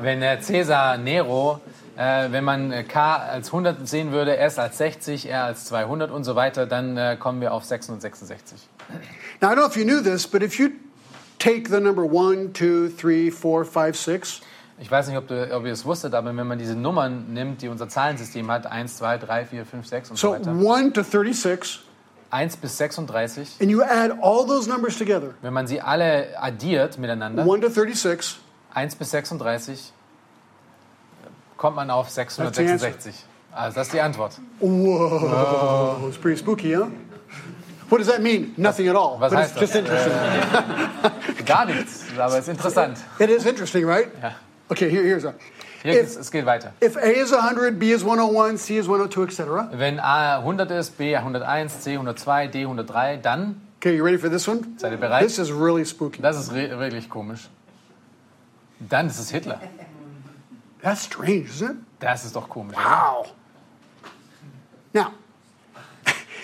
wenn 0.00 0.18
äh, 0.22 0.36
der 0.36 0.40
Cäsar 0.40 0.96
Nero, 0.98 1.60
äh, 1.96 2.30
wenn 2.30 2.44
man 2.44 2.72
äh, 2.72 2.84
K 2.84 3.16
als 3.16 3.48
100 3.48 3.88
sehen 3.88 4.12
würde, 4.12 4.36
S 4.36 4.58
als 4.58 4.78
60, 4.78 5.30
R 5.30 5.44
als 5.44 5.64
200 5.66 6.10
und 6.10 6.24
so 6.24 6.36
weiter, 6.36 6.66
dann 6.66 6.96
äh, 6.96 7.16
kommen 7.18 7.40
wir 7.40 7.52
auf 7.52 7.64
666. 7.64 8.68
Now, 9.40 9.48
I 9.48 9.52
don't 9.52 9.56
know 9.56 9.66
if 9.66 9.76
you 9.76 9.84
knew 9.84 10.00
this, 10.02 10.26
but 10.26 10.42
if 10.42 10.58
you 10.58 10.70
take 11.38 11.68
the 11.68 11.80
number 11.80 12.04
1, 12.04 12.52
2, 12.54 12.92
3, 12.96 13.30
4, 13.30 13.64
5, 13.64 13.96
6, 13.96 14.40
Ich 14.78 14.90
weiß 14.90 15.08
nicht, 15.08 15.16
ob, 15.16 15.26
du, 15.26 15.54
ob 15.54 15.64
ihr 15.64 15.72
es 15.72 15.86
wusstet, 15.86 16.12
aber 16.14 16.36
wenn 16.36 16.46
man 16.46 16.58
diese 16.58 16.74
Nummern 16.74 17.32
nimmt, 17.32 17.62
die 17.62 17.68
unser 17.68 17.88
Zahlensystem 17.88 18.50
hat, 18.50 18.66
1, 18.66 18.98
2, 18.98 19.18
3, 19.18 19.44
4, 19.46 19.64
5, 19.64 19.86
6 19.86 20.10
und 20.10 20.16
so 20.18 20.28
so 20.28 20.34
weiter, 20.34 20.50
1 20.50 20.92
to 20.92 21.02
36, 21.02 21.80
1 22.30 22.56
bis 22.58 22.76
36, 22.76 23.56
and 23.60 23.70
you 23.70 23.82
add 23.82 24.12
all 24.20 24.46
those 24.46 24.68
numbers 24.68 24.98
together, 24.98 25.34
wenn 25.40 25.54
man 25.54 25.66
sie 25.66 25.80
alle 25.80 26.28
addiert 26.38 26.98
miteinander, 26.98 27.42
1 27.50 27.62
to 27.62 27.70
36, 27.70 28.38
1 28.74 28.96
bis 28.96 29.10
36, 29.10 29.92
kommt 31.56 31.76
man 31.76 31.90
auf 31.90 32.08
666. 32.10 33.14
Also 33.52 33.76
das 33.76 33.86
ist 33.88 33.94
die 33.94 34.00
Antwort. 34.00 34.32
whoa, 34.60 36.06
it's 36.08 36.18
pretty 36.18 36.36
spooky, 36.38 36.74
huh? 36.74 36.88
What 37.88 37.98
does 37.98 38.08
that 38.08 38.20
mean? 38.20 38.52
Nothing 38.56 38.88
at 38.88 38.96
all. 38.96 39.18
Was 39.20 39.32
but 39.32 39.40
it's 39.40 39.52
heißt 39.52 39.60
just 39.60 39.74
das? 39.74 39.80
interesting. 39.82 41.44
Gar 41.46 41.66
nichts, 41.66 42.04
aber 42.18 42.34
es 42.34 42.40
ist 42.40 42.48
interessant. 42.48 42.98
It 43.20 43.30
is 43.30 43.46
interesting, 43.46 43.84
right? 43.86 44.08
Ja. 44.22 44.32
Okay, 44.68 44.90
here, 44.90 45.04
here's 45.04 45.24
a. 45.24 45.32
Hier 45.82 46.02
If- 46.02 46.16
es 46.18 46.30
geht 46.32 46.44
weiter. 46.46 46.72
If 46.82 46.96
A 46.96 47.00
is 47.08 47.32
100, 47.32 47.78
B 47.78 47.92
is 47.92 48.02
101, 48.02 48.58
C 48.58 48.78
is 48.78 48.86
102, 48.88 49.22
etc. 49.22 49.68
Wenn 49.72 50.00
A 50.00 50.38
100 50.38 50.68
ist, 50.72 50.98
B 50.98 51.14
101, 51.16 51.80
C 51.82 51.92
102, 51.92 52.48
D 52.48 52.64
103, 52.66 53.18
dann, 53.18 53.60
Okay, 53.78 53.94
you 53.94 54.02
ready 54.04 54.18
for 54.18 54.28
this 54.28 54.48
one? 54.48 54.62
seid 54.78 54.90
ihr 54.90 54.98
bereit? 54.98 55.22
This 55.22 55.38
is 55.38 55.52
really 55.52 55.84
spooky. 55.84 56.20
Das 56.20 56.36
ist 56.36 56.52
wirklich 56.52 57.08
komisch. 57.08 57.48
Dann 58.80 59.06
ist 59.06 59.20
es 59.20 59.30
Hitler. 59.30 59.60
That's 60.86 61.02
strange, 61.02 61.48
isn't 61.50 61.70
it? 61.70 61.76
Das 61.98 62.24
ist 62.24 62.36
doch 62.36 62.48
komisch. 62.48 62.76
Wow. 62.76 63.32
Now, 64.92 65.10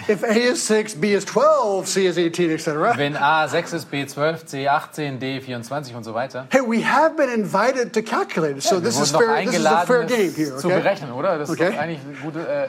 if 0.09 0.25
A 0.25 0.35
is 0.35 0.67
6, 0.67 0.97
B 0.97 1.13
is 1.15 1.25
12, 1.27 1.87
C 1.87 2.07
is 2.07 2.19
18, 2.19 2.51
etc. 2.51 2.97
Wenn 2.97 3.17
A 3.17 3.47
6 3.47 3.73
ist, 3.73 3.89
B 3.89 4.05
12, 4.05 4.45
C 4.47 4.67
18, 4.67 5.21
D 5.21 5.41
24 5.41 5.95
und 5.95 6.03
so 6.03 6.13
weiter. 6.13 6.49
Hey, 6.51 6.61
we 6.61 6.85
have 6.85 7.17
been 7.17 7.31
invited 7.31 7.93
to 7.93 8.03
calculate 8.03 8.57
it, 8.57 8.65
so 8.65 8.81
Wir 8.81 8.81
this 8.83 8.99
is 8.99 9.13
fair. 9.13 9.45
This 9.45 9.55
is 9.55 9.65
a 9.65 9.87
fair 9.87 10.07
game 10.07 10.35
here, 10.35 10.57
zu 10.57 10.67
okay? 10.67 10.81
berechnen, 10.81 11.13
oder? 11.13 11.39
Das 11.39 11.49
ist 11.49 11.61
Okay. 11.61 11.71
doch 11.71 11.79
eigentlich 11.79 12.01
gute, 12.21 12.41
äh, 12.41 12.69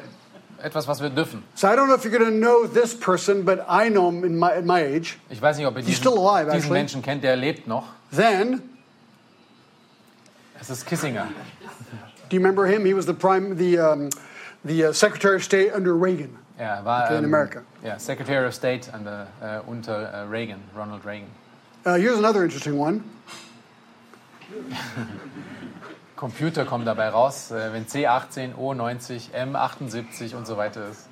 etwas, 0.64 0.88
was 0.88 1.02
wir 1.02 1.10
dürfen. 1.10 1.44
So 1.56 1.66
I 1.66 1.72
don't 1.72 1.88
know 1.88 1.96
if 1.96 2.06
you're 2.06 2.16
going 2.16 2.30
to 2.30 2.38
know 2.38 2.68
this 2.68 2.94
person, 2.94 3.44
but 3.46 3.66
I 3.68 3.90
know 3.90 4.12
him 4.12 4.24
in 4.24 4.38
my, 4.38 4.52
at 4.52 4.66
my 4.66 4.80
age. 4.80 5.18
Ich 5.32 5.42
weiß 5.42 5.58
nicht, 5.58 5.66
ob 5.66 5.76
ihr 5.76 5.82
diesen, 5.82 6.08
alive, 6.08 6.52
diesen. 6.52 6.72
Menschen 6.72 7.02
kennt, 7.02 7.24
der 7.24 7.36
lebt 7.36 7.68
noch. 7.68 7.86
Then, 8.16 8.62
Es 10.64 10.70
ist 10.70 10.86
Kissinger. 10.86 11.28
do 12.30 12.36
you 12.38 12.40
remember 12.40 12.66
him? 12.66 12.86
He 12.86 12.94
was 12.94 13.06
the 13.06 13.14
prime, 13.14 13.58
the 13.58 13.78
um, 13.80 14.10
the 14.64 14.86
uh, 14.86 14.94
Secretary 14.94 15.36
of 15.36 15.44
State 15.44 15.74
under 15.76 15.94
Reagan. 15.94 16.38
Er 16.58 16.80
war 16.86 17.04
Okay, 17.04 17.18
in 17.18 17.26
ähm, 17.26 17.34
America. 17.34 17.64
ja, 17.84 18.00
Secretary 18.00 18.46
of 18.48 18.54
State 18.54 18.90
an 18.94 19.04
der, 19.04 19.28
äh, 19.42 19.60
unter 19.70 19.94
äh, 20.04 20.22
Reagan, 20.30 20.62
Ronald 20.74 21.06
Reagan. 21.06 21.28
Uh, 21.86 21.96
here's 21.96 22.18
another 22.18 22.44
interesting 22.46 22.80
one. 22.80 23.04
Computer 26.16 26.64
kommen 26.64 26.86
dabei 26.86 27.10
raus, 27.10 27.52
äh, 27.52 27.74
wenn 27.74 27.86
C18, 27.86 28.56
O90, 28.56 29.32
M78 29.34 30.34
und 30.34 30.48
so 30.48 30.56
weiter 30.56 30.88
ist. 30.90 31.10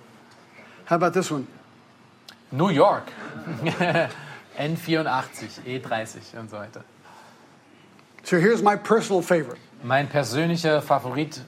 How 0.89 0.93
about 0.95 1.11
this 1.11 1.29
one? 1.29 1.45
New 2.51 2.69
York. 2.69 3.11
N84, 4.57 5.59
E30 5.67 6.39
und 6.39 6.49
so 6.49 6.57
weiter. 6.57 6.85
So 8.23 8.37
here's 8.37 8.61
my 8.61 8.75
personal 8.75 9.21
favorite. 9.21 9.59
Mein 9.83 10.07
persönlicher 10.07 10.81
Favorit, 10.81 11.41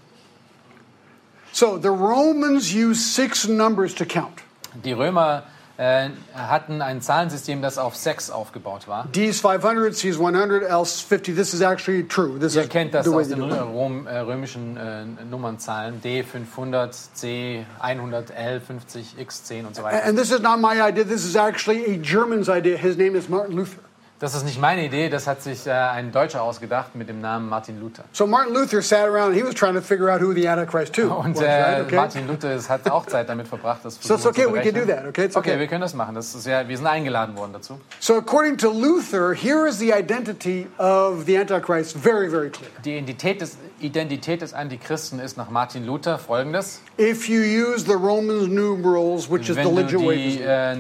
So 1.52 1.78
the 1.78 1.92
Romans 1.92 2.74
use 2.74 3.00
six 3.00 3.48
numbers 3.48 3.94
to 3.96 4.06
count. 4.06 4.42
die 4.84 4.92
Römer 4.92 5.44
äh, 5.78 6.10
hatten 6.34 6.82
ein 6.82 7.02
Zahlensystem, 7.02 7.62
das 7.62 7.78
auf 7.78 7.96
6 7.96 8.32
aufgebaut 8.32 8.88
war. 8.88 9.08
D 9.12 9.26
is 9.28 9.40
500, 9.42 9.96
C 9.96 10.10
is 10.10 10.20
100, 10.20 10.64
L 10.64 10.82
is 10.82 11.00
50. 11.02 11.36
This 11.36 11.54
is 11.54 11.62
actually 11.62 12.08
true. 12.08 12.40
This 12.40 12.56
Ihr 12.56 12.68
kennt 12.68 12.94
das 12.94 13.08
aus 13.08 13.28
den. 13.28 13.42
Rom, 13.42 14.08
äh, 14.08 14.18
römischen 14.20 14.78
äh, 14.78 15.06
Nummernzahlen. 15.30 16.02
D 16.02 16.24
500, 16.24 16.94
C 16.94 17.66
100, 17.80 18.32
L 18.36 18.60
50, 18.60 19.20
X 19.20 19.44
10 19.44 19.66
und 19.68 19.76
so 19.76 19.84
weiter. 19.84 20.04
And 20.06 20.18
this 20.18 20.32
is 20.32 20.42
not 20.42 20.60
my 20.60 20.80
idea. 20.82 21.04
This 21.04 21.24
is 21.24 21.36
actually 21.36 21.86
a 21.86 21.98
German's 22.00 22.50
idea. 22.50 22.78
His 22.78 22.98
name 22.98 23.16
is 23.16 23.30
Martin 23.30 23.56
Luther. 23.56 23.82
Das 24.19 24.36
ist 24.36 24.45
nicht 24.45 24.62
meine 24.62 24.86
Idee, 24.86 25.10
das 25.10 25.28
hat 25.28 25.41
sich 25.41 25.67
äh, 25.67 25.71
ein 25.71 26.13
Deutscher 26.13 26.43
ausgedacht 26.43 26.95
mit 26.95 27.10
dem 27.10 27.19
Namen 27.19 27.49
Martin 27.49 27.82
Luther. 27.82 28.06
So 28.13 28.26
Martin 28.26 28.54
Luther 28.54 28.82
sat 28.82 29.02
around 29.10 29.32
and 29.32 29.36
he 29.36 29.43
was 29.43 29.54
trying 29.54 29.73
to 29.73 29.82
figure 29.82 30.10
out 30.10 30.21
who 30.21 30.34
the 30.34 30.47
Antichrist 30.47 30.93
too 30.93 31.10
Und 31.10 31.36
was, 31.36 31.43
äh, 31.43 31.62
right? 31.62 31.82
Okay. 31.86 31.95
Martin 31.95 32.28
Luther 32.28 32.58
hat 32.69 32.89
auch 32.89 33.06
Zeit 33.08 33.28
damit 33.28 33.49
verbracht, 33.49 33.82
das 33.84 33.95
So 34.02 34.13
it's 34.13 34.26
okay, 34.26 34.43
zu 34.43 34.54
we 34.54 34.62
can 34.62 34.73
do 34.73 34.86
berechnen. 34.86 34.88
that, 34.88 35.06
okay? 35.08 35.26
It's 35.26 35.36
Okay, 35.36 35.52
okay. 35.52 35.60
wir 35.60 35.67
können 35.67 35.82
das 35.82 35.93
machen. 35.93 36.15
Das 36.15 36.34
ist 36.34 36.45
ja, 36.47 36.65
wir 36.65 36.78
sind 36.78 36.88
eingeladen 36.88 37.36
worden 37.36 37.52
dazu. 37.52 37.82
So 37.99 38.15
according 38.15 38.58
to 38.60 38.69
Luther, 38.71 39.34
here 39.34 39.67
is 39.67 39.78
the 39.80 39.91
identity 39.91 40.67
of 40.78 41.26
the 41.26 41.38
Antichrist 41.38 41.97
very, 41.97 42.30
very 42.30 42.49
clear. 42.49 42.69
Die 42.86 42.93
Identität 42.93 43.41
des, 43.41 43.58
Identität 43.84 44.41
des 44.41 44.54
Antichristen 44.54 45.19
ist 45.19 45.38
nach 45.38 45.50
Martin 45.50 45.86
Luther 45.86 46.17
folgendes. 46.17 46.82
If 46.98 47.28
you 47.28 47.41
use 47.41 47.86
the 47.86 47.93
Roman 47.93 48.54
numerals, 48.54 49.30
which 49.30 49.50
is 49.50 49.56
the 49.56 49.63
Wenn 49.63 49.88
du 49.88 50.12
die 50.12 50.39
äh, 50.41 50.76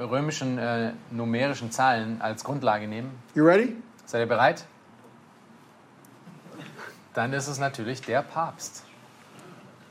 römischen 0.00 0.58
äh, 0.58 0.92
numerischen 1.10 1.70
Zahlen 1.70 2.20
als 2.20 2.42
Grundlage 2.42 2.88
nehmen, 2.88 3.10
you 3.34 3.44
ready? 3.44 3.76
seid 4.04 4.20
ihr 4.20 4.26
bereit? 4.26 4.64
Dann 7.14 7.32
ist 7.32 7.46
es 7.46 7.58
natürlich 7.58 8.02
der 8.02 8.22
Papst. 8.22 8.82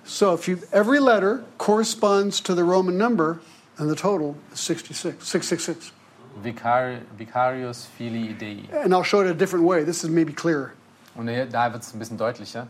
So 0.04 0.34
if 0.34 0.48
you 0.48 0.58
every 0.72 1.00
letter 1.00 1.44
corresponds 1.58 2.44
to 2.44 2.54
the 2.54 2.62
Roman 2.62 2.98
number, 2.98 3.40
and 3.78 3.90
the 3.90 3.96
total 3.96 4.36
is 4.54 4.60
66, 4.60 5.24
666. 5.24 5.94
Vicar, 6.42 7.00
Vicarius 7.18 7.86
Filii 7.98 8.34
Dei. 8.34 8.68
And 8.84 8.94
I'll 8.94 9.04
show 9.04 9.22
it 9.22 9.28
a 9.28 9.34
different 9.34 9.66
way. 9.66 9.84
This 9.84 10.04
is 10.04 10.10
maybe 10.10 10.34
clearer. 10.34 10.74
Und 11.16 11.28
hier- 11.30 11.46
da 11.46 11.72
wird 11.72 11.84
es 11.84 11.94
ein 11.94 12.00
bisschen 12.00 12.18
deutlicher. 12.18 12.68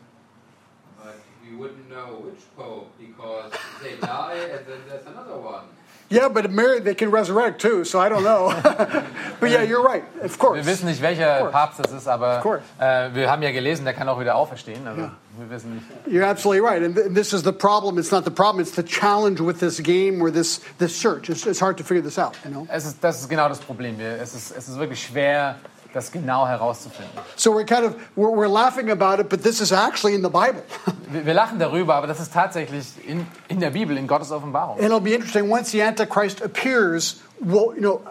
But 1.01 1.15
we 1.43 1.57
wouldn't 1.57 1.89
know 1.89 2.23
which 2.25 2.43
pope 2.57 2.87
because 2.99 3.51
they 3.81 3.95
die 4.01 4.55
and 4.57 4.65
then 4.67 4.79
there's 4.89 5.05
another 5.07 5.35
one. 5.37 5.63
Yeah, 6.09 6.27
but 6.27 6.51
Mary, 6.51 6.79
they 6.81 6.93
can 6.93 7.09
resurrect 7.11 7.59
too, 7.61 7.83
so 7.85 7.99
I 7.99 8.07
don't 8.09 8.23
know. 8.23 8.53
but 9.39 9.49
yeah, 9.49 9.63
you're 9.63 9.81
right, 9.81 10.03
of 10.21 10.37
course. 10.37 10.57
Wir 10.57 10.65
wissen 10.65 10.85
nicht, 10.87 11.01
welcher. 11.01 11.45
Papst 11.49 11.79
das 11.79 11.91
ist, 11.91 12.07
aber 12.07 12.37
Of 12.37 12.43
course. 12.43 12.61
äh, 12.79 13.09
wir 13.15 13.31
haben 13.31 13.41
ja 13.41 13.51
gelesen, 13.51 13.85
der 13.85 13.93
kann 13.95 14.07
auch 14.09 14.19
wieder 14.19 14.35
auferstehen. 14.35 14.85
Also 14.85 15.01
Ja. 15.01 15.11
wir 15.39 15.49
wissen 15.49 15.73
nicht. 15.75 15.85
You're 16.05 16.27
absolutely 16.29 16.59
right. 16.63 16.83
And 16.83 16.95
th- 16.95 17.11
this 17.15 17.33
is 17.33 17.41
the 17.43 17.51
problem. 17.53 17.97
It's 17.97 18.11
not 18.11 18.25
the 18.25 18.31
problem, 18.31 18.59
it's 18.61 18.75
the 18.75 18.83
challenge 18.83 19.39
with 19.43 19.59
this 19.59 19.81
game 19.81 20.21
or 20.21 20.29
this, 20.31 20.61
this 20.77 20.95
search. 20.95 21.29
It's, 21.29 21.47
it's 21.47 21.61
hard 21.61 21.77
to 21.77 21.83
figure 21.83 22.03
this 22.03 22.19
out, 22.19 22.35
you 22.45 22.51
know? 22.51 22.67
Es 22.69 22.85
ist, 22.85 23.01
das 23.03 23.21
ist 23.21 23.29
genau 23.29 23.47
das 23.49 23.59
Problem. 23.59 23.97
Wir, 23.97 24.21
es, 24.21 24.35
ist, 24.35 24.51
es 24.55 24.67
ist 24.67 24.77
wirklich 24.77 25.01
schwer, 25.03 25.55
das 25.93 26.11
genau 26.11 26.47
herauszufinden. 26.47 27.11
So 27.35 27.51
we're 27.51 27.65
kind 27.65 27.85
of, 27.85 27.95
we're, 28.15 28.35
we're 28.35 28.47
laughing 28.47 28.89
about 28.91 29.21
it, 29.21 29.29
but 29.29 29.43
this 29.43 29.61
is 29.61 29.71
actually 29.71 30.15
in 30.15 30.23
the 30.23 30.29
Bible. 30.29 30.63
Wir, 31.11 31.27
wir 31.27 31.33
lachen 31.35 31.59
darüber, 31.59 31.93
aber 31.93 32.07
das 32.07 32.19
ist 32.19 32.33
tatsächlich 32.33 32.87
in, 33.07 33.27
in 33.47 33.59
der 33.59 33.69
Bibel, 33.69 33.95
in 33.97 34.07
Gottes 34.07 34.31
Offenbarung. 34.31 34.77
And 34.77 34.87
it'll 34.87 34.99
be 34.99 35.13
interesting 35.13 35.47
once 35.51 35.69
the 35.71 35.83
Antichrist 35.83 36.41
appears. 36.41 37.21
Well, 37.39 37.75
you 37.75 37.81
know, 37.81 38.01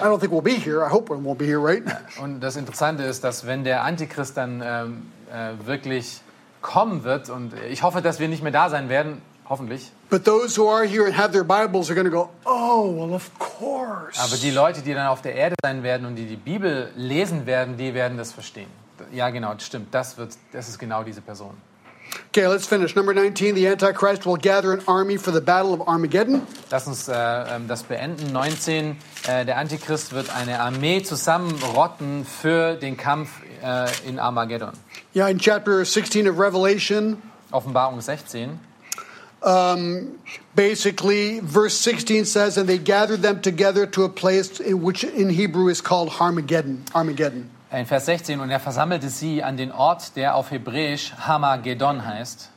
I 0.00 0.04
don't 0.04 0.18
think 0.18 0.32
we'll 0.32 0.40
be 0.40 0.54
here. 0.54 0.82
I 0.82 0.88
hope 0.88 1.10
we 1.10 1.16
won't 1.16 1.36
be 1.36 1.44
here, 1.44 1.60
right? 1.60 1.82
Und 2.22 2.40
das 2.40 2.56
Interessante 2.56 3.02
ist, 3.02 3.22
dass 3.22 3.46
wenn 3.46 3.64
der 3.64 3.82
Antichrist 3.82 4.38
dann 4.38 4.62
ähm, 4.64 5.12
äh, 5.30 5.66
wirklich 5.66 6.22
kommen 6.62 7.04
wird, 7.04 7.28
und 7.28 7.52
ich 7.70 7.82
hoffe, 7.82 8.02
dass 8.02 8.18
wir 8.18 8.28
nicht 8.28 8.42
mehr 8.42 8.52
da 8.52 8.70
sein 8.70 8.88
werden, 8.88 9.20
hoffentlich, 9.48 9.90
But 10.10 10.24
those 10.24 10.56
who 10.58 10.68
are 10.68 10.84
here 10.84 11.06
and 11.06 11.16
have 11.16 11.32
their 11.32 11.44
Bibles 11.44 11.90
are 11.90 11.94
going 11.94 12.06
to 12.06 12.10
go, 12.10 12.30
oh, 12.44 12.90
well, 12.90 13.14
of 13.14 13.30
course. 13.38 14.18
aber 14.18 14.36
die 14.36 14.50
Leute, 14.50 14.80
die 14.82 14.94
dann 14.94 15.08
auf 15.08 15.22
der 15.22 15.34
Erde 15.34 15.54
sein 15.62 15.82
werden 15.82 16.06
und 16.06 16.16
die 16.16 16.26
die 16.26 16.36
Bibel 16.36 16.90
lesen 16.96 17.46
werden, 17.46 17.76
die 17.76 17.94
werden 17.94 18.16
das 18.16 18.32
verstehen. 18.32 18.68
Ja, 19.12 19.30
genau, 19.30 19.54
stimmt. 19.58 19.94
Das, 19.94 20.16
wird, 20.18 20.36
das 20.52 20.68
ist 20.68 20.78
genau 20.78 21.02
diese 21.02 21.20
Person. 21.20 21.54
Okay, 22.30 22.46
let's 22.46 22.66
finish. 22.66 22.94
Number 22.94 23.12
19 23.12 23.54
the 23.54 23.68
Antichrist 23.68 24.24
will 24.26 24.36
gather 24.36 24.72
an 24.72 24.80
army 24.86 25.18
for 25.18 25.32
the 25.32 25.40
battle 25.40 25.72
of 25.72 25.86
Armageddon. 25.86 26.42
Lass 26.70 26.86
uns 26.86 27.08
äh, 27.08 27.14
ähm, 27.14 27.68
das 27.68 27.82
beenden. 27.82 28.32
19. 28.32 28.96
Äh, 29.26 29.44
der 29.44 29.58
Antichrist 29.58 30.12
wird 30.12 30.34
eine 30.34 30.60
Armee 30.60 31.02
zusammenrotten 31.02 32.24
für 32.24 32.76
den 32.76 32.96
Kampf 32.96 33.30
äh, 33.62 33.88
in 34.06 34.18
Armageddon. 34.18 34.72
Yeah, 35.14 35.28
in 35.28 35.38
chapter 35.38 35.84
16 35.84 36.28
of 36.28 36.38
Revelation, 36.38 37.22
Offenbarung 37.50 38.00
16. 38.00 38.58
Basically, 40.54 41.40
verse 41.40 41.74
16 41.74 42.24
says, 42.24 42.56
And 42.56 42.68
they 42.68 42.78
gathered 42.78 43.22
them 43.22 43.40
together 43.40 43.86
to 43.86 44.04
a 44.04 44.08
place 44.08 44.60
in 44.60 44.82
which 44.82 45.04
in 45.04 45.30
Hebrew 45.30 45.68
is 45.68 45.80
called 45.80 46.12
Armageddon. 46.20 46.84
Armageddon. 46.94 47.50
In 47.70 47.86
Vers 47.86 48.06
16. 48.06 48.40
Und 48.40 48.50
er 48.50 48.60
versammelte 48.60 49.08
sie 49.10 49.42
an 49.42 49.56
den 49.56 49.72
Ort, 49.72 50.16
der 50.16 50.34
auf 50.34 50.50
Hebräisch 50.50 51.12
Hamageddon 51.26 52.04
heißt. 52.04 52.50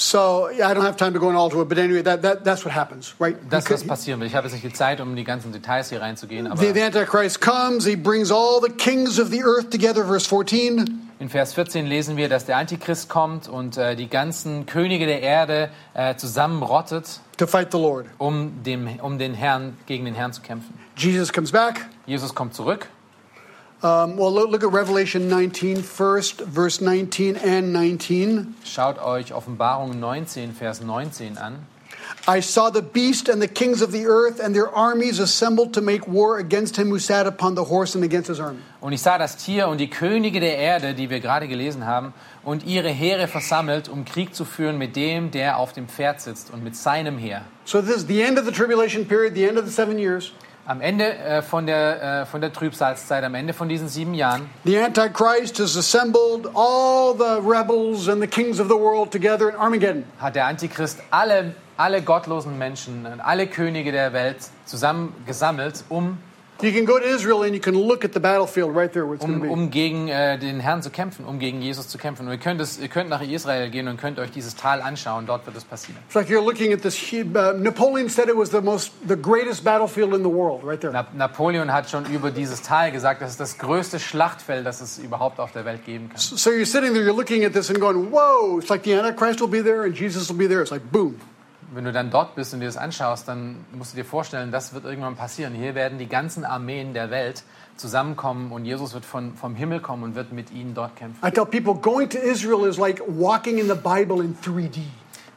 So, 0.00 0.48
yeah, 0.50 0.70
I 0.70 0.74
don't 0.74 0.84
have 0.84 0.96
time 0.96 1.12
to 1.12 1.18
go 1.18 1.28
into 1.28 1.40
all 1.40 1.50
to 1.50 1.60
it, 1.60 1.68
but 1.68 1.76
anyway, 1.76 2.02
that, 2.02 2.22
that, 2.22 2.44
that's 2.44 2.64
what 2.64 2.72
happens, 2.72 3.16
right? 3.18 3.36
Das, 3.50 3.68
was 3.68 3.82
passieren. 3.82 4.22
Ich 4.22 4.32
habe 4.32 4.46
jetzt 4.46 4.52
nicht 4.52 4.64
die 4.64 4.72
Zeit, 4.72 5.00
um 5.00 5.10
in 5.10 5.16
die 5.16 5.24
ganzen 5.24 5.50
Details 5.50 5.88
hier 5.88 6.00
reinzugehen, 6.00 6.46
aber 6.46 6.60
the, 6.60 6.72
the 6.72 6.82
Antichrist 6.82 7.40
comes, 7.40 7.84
he 7.84 7.96
brings 7.96 8.30
all 8.30 8.60
the 8.60 8.70
kings 8.70 9.18
of 9.18 9.30
the 9.30 9.42
earth 9.42 9.70
together, 9.70 10.04
verse 10.04 10.24
14. 10.24 11.07
in 11.20 11.28
Vers 11.28 11.54
14 11.54 11.86
lesen 11.86 12.16
wir, 12.16 12.28
dass 12.28 12.44
der 12.44 12.56
Antichrist 12.56 13.08
kommt 13.08 13.48
und 13.48 13.76
äh, 13.76 13.96
die 13.96 14.08
ganzen 14.08 14.66
Könige 14.66 15.06
der 15.06 15.22
Erde 15.22 15.70
äh, 15.94 16.14
zusammenrottet, 16.14 17.20
to 17.36 17.46
fight 17.46 17.72
the 17.72 17.78
Lord. 17.78 18.06
um, 18.18 18.62
dem, 18.62 19.00
um 19.00 19.18
den 19.18 19.34
Herrn, 19.34 19.76
gegen 19.86 20.04
den 20.04 20.14
Herrn 20.14 20.32
zu 20.32 20.42
kämpfen. 20.42 20.78
Jesus 20.96 21.32
comes 21.32 21.52
back. 21.52 21.86
Jesus 22.06 22.34
kommt 22.34 22.54
zurück. 22.54 22.88
Um, 23.80 24.18
well, 24.18 24.32
look, 24.32 24.50
look 24.50 24.64
at 24.64 24.72
Revelation 24.72 25.28
19 25.28 25.84
first, 25.84 26.40
verse 26.42 26.82
19 26.82 27.36
and 27.36 27.72
19. 27.72 28.56
Schaut 28.64 28.98
euch 28.98 29.32
Offenbarung 29.32 30.00
19, 30.00 30.52
Vers 30.52 30.80
19 30.80 31.38
an. 31.38 31.64
I 32.26 32.40
saw 32.40 32.70
the 32.70 32.82
beast 32.82 33.28
and 33.28 33.40
the 33.40 33.48
kings 33.48 33.82
of 33.82 33.90
the 33.90 34.06
earth 34.06 34.40
and 34.40 34.54
their 34.54 34.68
armies 34.68 35.18
assembled 35.18 35.72
to 35.74 35.80
make 35.80 36.06
war 36.06 36.38
against 36.38 36.76
him 36.76 36.88
who 36.88 36.98
sat 36.98 37.26
upon 37.26 37.54
the 37.54 37.64
horse 37.64 37.94
and 37.94 38.04
against 38.04 38.28
his 38.28 38.40
army. 38.40 38.60
Und 38.80 38.92
ich 38.92 39.00
sah 39.00 39.18
das 39.18 39.36
Tier 39.36 39.68
und 39.68 39.78
die 39.78 39.90
Könige 39.90 40.40
der 40.40 40.56
Erde, 40.56 40.94
die 40.94 41.10
wir 41.10 41.20
gerade 41.20 41.48
gelesen 41.48 41.86
haben, 41.86 42.12
und 42.44 42.64
ihre 42.64 42.90
Heere 42.90 43.26
versammelt, 43.26 43.88
um 43.88 44.04
Krieg 44.04 44.34
zu 44.34 44.44
führen 44.44 44.78
mit 44.78 44.94
dem, 44.94 45.30
der 45.30 45.56
auf 45.58 45.72
dem 45.72 45.88
Pferd 45.88 46.20
sitzt 46.20 46.52
und 46.52 46.62
mit 46.62 46.76
seinem 46.76 47.18
Heer. 47.18 47.44
So 47.64 47.80
this 47.80 47.96
is 47.96 48.06
the 48.06 48.22
end 48.22 48.38
of 48.38 48.44
the 48.44 48.52
tribulation 48.52 49.06
period, 49.06 49.34
the 49.34 49.44
end 49.44 49.58
of 49.58 49.66
the 49.66 49.72
seven 49.72 49.98
years. 49.98 50.32
Am 50.68 50.82
Ende 50.82 51.16
äh, 51.16 51.40
von, 51.40 51.64
der, 51.64 52.02
äh, 52.02 52.26
von 52.26 52.42
der 52.42 52.52
Trübsalzeit, 52.52 53.24
am 53.24 53.34
Ende 53.34 53.54
von 53.54 53.70
diesen 53.70 53.88
sieben 53.88 54.12
Jahren, 54.12 54.50
The 54.66 54.78
Antichrist 54.78 55.58
has 55.60 55.78
assembled 55.78 56.46
all 56.54 57.14
the 57.16 57.40
rebels 57.42 58.06
and 58.06 58.20
the 58.20 58.28
kings 58.28 58.60
of 58.60 58.68
the 58.68 58.74
world 58.74 59.10
together 59.10 59.48
in 59.48 59.56
Armageddon. 59.56 60.04
hat 60.20 60.34
der 60.34 60.44
Antichrist 60.44 60.98
alle, 61.10 61.54
alle 61.78 62.02
gottlosen 62.02 62.58
Menschen, 62.58 63.06
und 63.06 63.22
alle 63.22 63.46
Könige 63.46 63.92
der 63.92 64.12
Welt 64.12 64.36
zusammengesammelt, 64.66 65.84
um, 65.88 66.18
You 66.60 66.72
can 66.72 66.86
go 66.86 66.98
to 66.98 67.04
Israel 67.04 67.44
and 67.44 67.54
you 67.54 67.60
can 67.60 67.76
look 67.76 68.04
at 68.04 68.12
the 68.12 68.20
battlefield 68.20 68.74
right 68.74 68.92
there 68.92 69.06
where 69.06 69.14
it's 69.14 69.24
going 69.24 69.36
um, 69.36 69.42
to 69.42 69.46
be. 69.46 69.52
um 69.52 69.70
gegen 69.70 70.08
äh, 70.08 70.38
den 70.38 70.58
Herrn 70.58 70.82
zu 70.82 70.90
kämpfen, 70.90 71.24
um 71.24 71.38
gegen 71.38 71.62
Jesus 71.62 71.88
zu 71.88 71.98
kämpfen. 71.98 72.26
Und 72.26 72.32
ihr 72.32 72.38
könnt, 72.38 72.60
es, 72.60 72.80
ihr 72.80 72.88
könnt 72.88 73.08
nach 73.08 73.22
Israel 73.22 73.70
gehen 73.70 73.86
und 73.86 73.96
könnt 74.00 74.18
euch 74.18 74.32
dieses 74.32 74.56
Tal 74.56 74.82
anschauen, 74.82 75.26
dort 75.26 75.46
wird 75.46 75.56
es 75.56 75.64
passieren. 75.64 76.02
It's 76.06 76.16
like 76.16 76.28
you're 76.28 76.44
looking 76.44 76.72
at 76.72 76.82
this. 76.82 76.98
Uh, 77.12 77.52
Napoleon 77.56 78.08
said 78.08 78.28
it 78.28 78.36
was 78.36 78.50
the 78.50 78.60
most, 78.60 78.92
the 79.06 79.16
greatest 79.16 79.62
battlefield 79.62 80.12
in 80.14 80.22
the 80.22 80.30
world, 80.30 80.64
right 80.64 80.80
there. 80.80 80.92
Na, 80.92 81.06
Napoleon 81.14 81.72
hat 81.72 81.88
schon 81.88 82.06
über 82.06 82.32
dieses 82.32 82.60
Tal 82.62 82.90
gesagt, 82.90 83.22
das 83.22 83.30
ist 83.30 83.40
das 83.40 83.58
größte 83.58 84.00
Schlachtfeld, 84.00 84.66
das 84.66 84.80
es 84.80 84.98
überhaupt 84.98 85.38
auf 85.38 85.52
der 85.52 85.64
Welt 85.64 85.86
geben 85.86 86.08
kann. 86.08 86.18
So 86.18 86.50
you're 86.50 86.66
sitting 86.66 86.92
there, 86.92 87.04
you're 87.04 87.16
looking 87.16 87.44
at 87.44 87.52
this 87.52 87.70
and 87.70 87.78
going, 87.78 88.10
"Whoa!" 88.10 88.58
It's 88.58 88.68
like 88.68 88.82
the 88.82 88.94
Antichrist 88.94 89.40
will 89.40 89.48
be 89.48 89.62
there 89.62 89.84
and 89.84 89.94
Jesus 89.94 90.28
will 90.28 90.36
be 90.36 90.48
there. 90.48 90.60
It's 90.62 90.72
like 90.72 90.90
boom. 90.90 91.20
Wenn 91.72 91.84
du 91.84 91.92
dann 91.92 92.10
dort 92.10 92.34
bist 92.34 92.54
und 92.54 92.60
dir 92.60 92.66
das 92.66 92.76
anschaust, 92.76 93.28
dann 93.28 93.64
musst 93.72 93.92
du 93.92 93.96
dir 93.96 94.04
vorstellen, 94.04 94.50
das 94.50 94.72
wird 94.72 94.84
irgendwann 94.84 95.16
passieren. 95.16 95.54
Hier 95.54 95.74
werden 95.74 95.98
die 95.98 96.08
ganzen 96.08 96.44
Armeen 96.44 96.94
der 96.94 97.10
Welt 97.10 97.44
zusammenkommen 97.76 98.52
und 98.52 98.64
Jesus 98.64 98.94
wird 98.94 99.04
von, 99.04 99.34
vom 99.34 99.54
Himmel 99.54 99.80
kommen 99.80 100.02
und 100.02 100.14
wird 100.14 100.32
mit 100.32 100.50
ihnen 100.50 100.74
dort 100.74 100.96
kämpfen. 100.96 101.24
I 101.26 101.30
tell 101.30 101.46
people 101.46 101.74
going 101.74 102.08
to 102.08 102.18
Israel 102.18 102.66
is 102.66 102.78
like 102.78 103.02
walking 103.06 103.58
in 103.58 103.68
the 103.68 103.74
Bible 103.74 104.24
in 104.24 104.36
3D. 104.42 104.80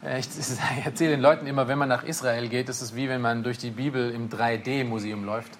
Äh, 0.04 0.20
Ich, 0.20 0.28
ich 0.40 0.86
erzähle 0.86 1.12
den 1.12 1.22
Leuten 1.22 1.48
immer, 1.48 1.68
wenn 1.68 1.78
man 1.78 1.90
nach 1.90 2.04
Israel 2.04 2.48
geht, 2.48 2.70
ist 2.70 2.82
es 2.82 2.96
wie 2.96 3.10
wenn 3.10 3.22
man 3.22 3.44
durch 3.44 3.58
die 3.58 3.72
Bibel 3.72 4.12
im 4.12 4.30
3D-Museum 4.30 5.26
läuft. 5.26 5.52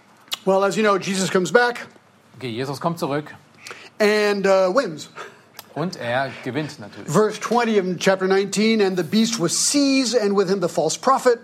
Well, 0.46 0.64
as 0.64 0.76
you 0.76 0.84
know, 0.84 0.98
Jesus 0.98 1.30
comes 1.30 1.52
back 1.52 1.88
Okay, 2.38 2.50
Jesus 2.50 2.80
kommt 2.80 2.98
zurück 2.98 3.36
and 4.00 4.48
uh, 4.48 4.74
wins. 4.74 5.10
und 5.74 5.96
er 5.96 6.32
gewinnt 6.44 6.80
natürlich. 6.80 7.10
Verse 7.10 7.40
20 7.40 7.80
of 7.80 7.98
chapter 7.98 8.28
19 8.28 8.82
And 8.82 8.98
the 8.98 9.04
beast 9.04 9.40
was 9.40 9.58
seized, 9.58 10.16
and 10.16 10.36
with 10.36 10.50
him 10.50 10.62
the 10.62 10.70
false 10.70 10.98
prophet, 10.98 11.40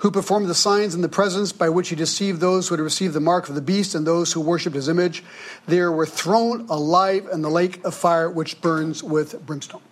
who 0.00 0.10
performed 0.10 0.48
the 0.48 0.54
signs 0.54 0.94
and 0.94 1.02
the 1.02 1.08
presence 1.08 1.52
by 1.52 1.68
which 1.68 1.88
he 1.88 1.96
deceived 1.96 2.40
those 2.40 2.68
who 2.68 2.76
had 2.76 2.82
received 2.82 3.14
the 3.14 3.20
mark 3.20 3.48
of 3.48 3.54
the 3.54 3.62
beast 3.62 3.94
and 3.94 4.06
those 4.06 4.32
who 4.32 4.40
worshipped 4.40 4.76
his 4.76 4.88
image. 4.88 5.22
There 5.66 5.92
were 5.92 6.06
thrown 6.06 6.66
alive 6.68 7.28
in 7.32 7.42
the 7.42 7.50
lake 7.50 7.84
of 7.84 7.94
fire 7.94 8.30
which 8.30 8.60
burns 8.60 9.02
with 9.02 9.44
brimstone. 9.46 9.82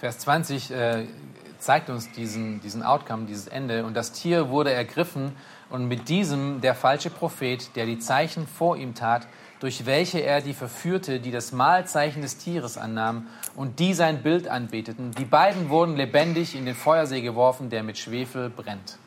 Vers 0.00 0.18
20 0.18 0.70
äh, 0.70 1.06
zeigt 1.58 1.88
uns 1.88 2.10
diesen, 2.12 2.60
diesen 2.60 2.82
Outcome, 2.82 3.26
dieses 3.26 3.46
Ende. 3.46 3.84
Und 3.84 3.94
das 3.94 4.12
Tier 4.12 4.50
wurde 4.50 4.72
ergriffen 4.72 5.32
und 5.70 5.86
mit 5.88 6.08
diesem 6.08 6.60
der 6.60 6.74
falsche 6.74 7.10
Prophet, 7.10 7.74
der 7.74 7.86
die 7.86 7.98
Zeichen 7.98 8.46
vor 8.46 8.76
ihm 8.76 8.94
tat, 8.94 9.26
durch 9.64 9.86
welche 9.86 10.18
er 10.18 10.42
die 10.42 10.52
verführte, 10.52 11.20
die 11.20 11.30
das 11.30 11.50
Mahlzeichen 11.52 12.20
des 12.20 12.36
Tieres 12.36 12.76
annahmen 12.76 13.28
und 13.56 13.78
die 13.78 13.94
sein 13.94 14.22
Bild 14.22 14.46
anbeteten. 14.46 15.12
Die 15.12 15.24
beiden 15.24 15.70
wurden 15.70 15.96
lebendig 15.96 16.54
in 16.54 16.66
den 16.66 16.74
Feuersee 16.74 17.22
geworfen, 17.22 17.70
der 17.70 17.82
mit 17.82 17.96
Schwefel 17.96 18.50
brennt. 18.50 18.98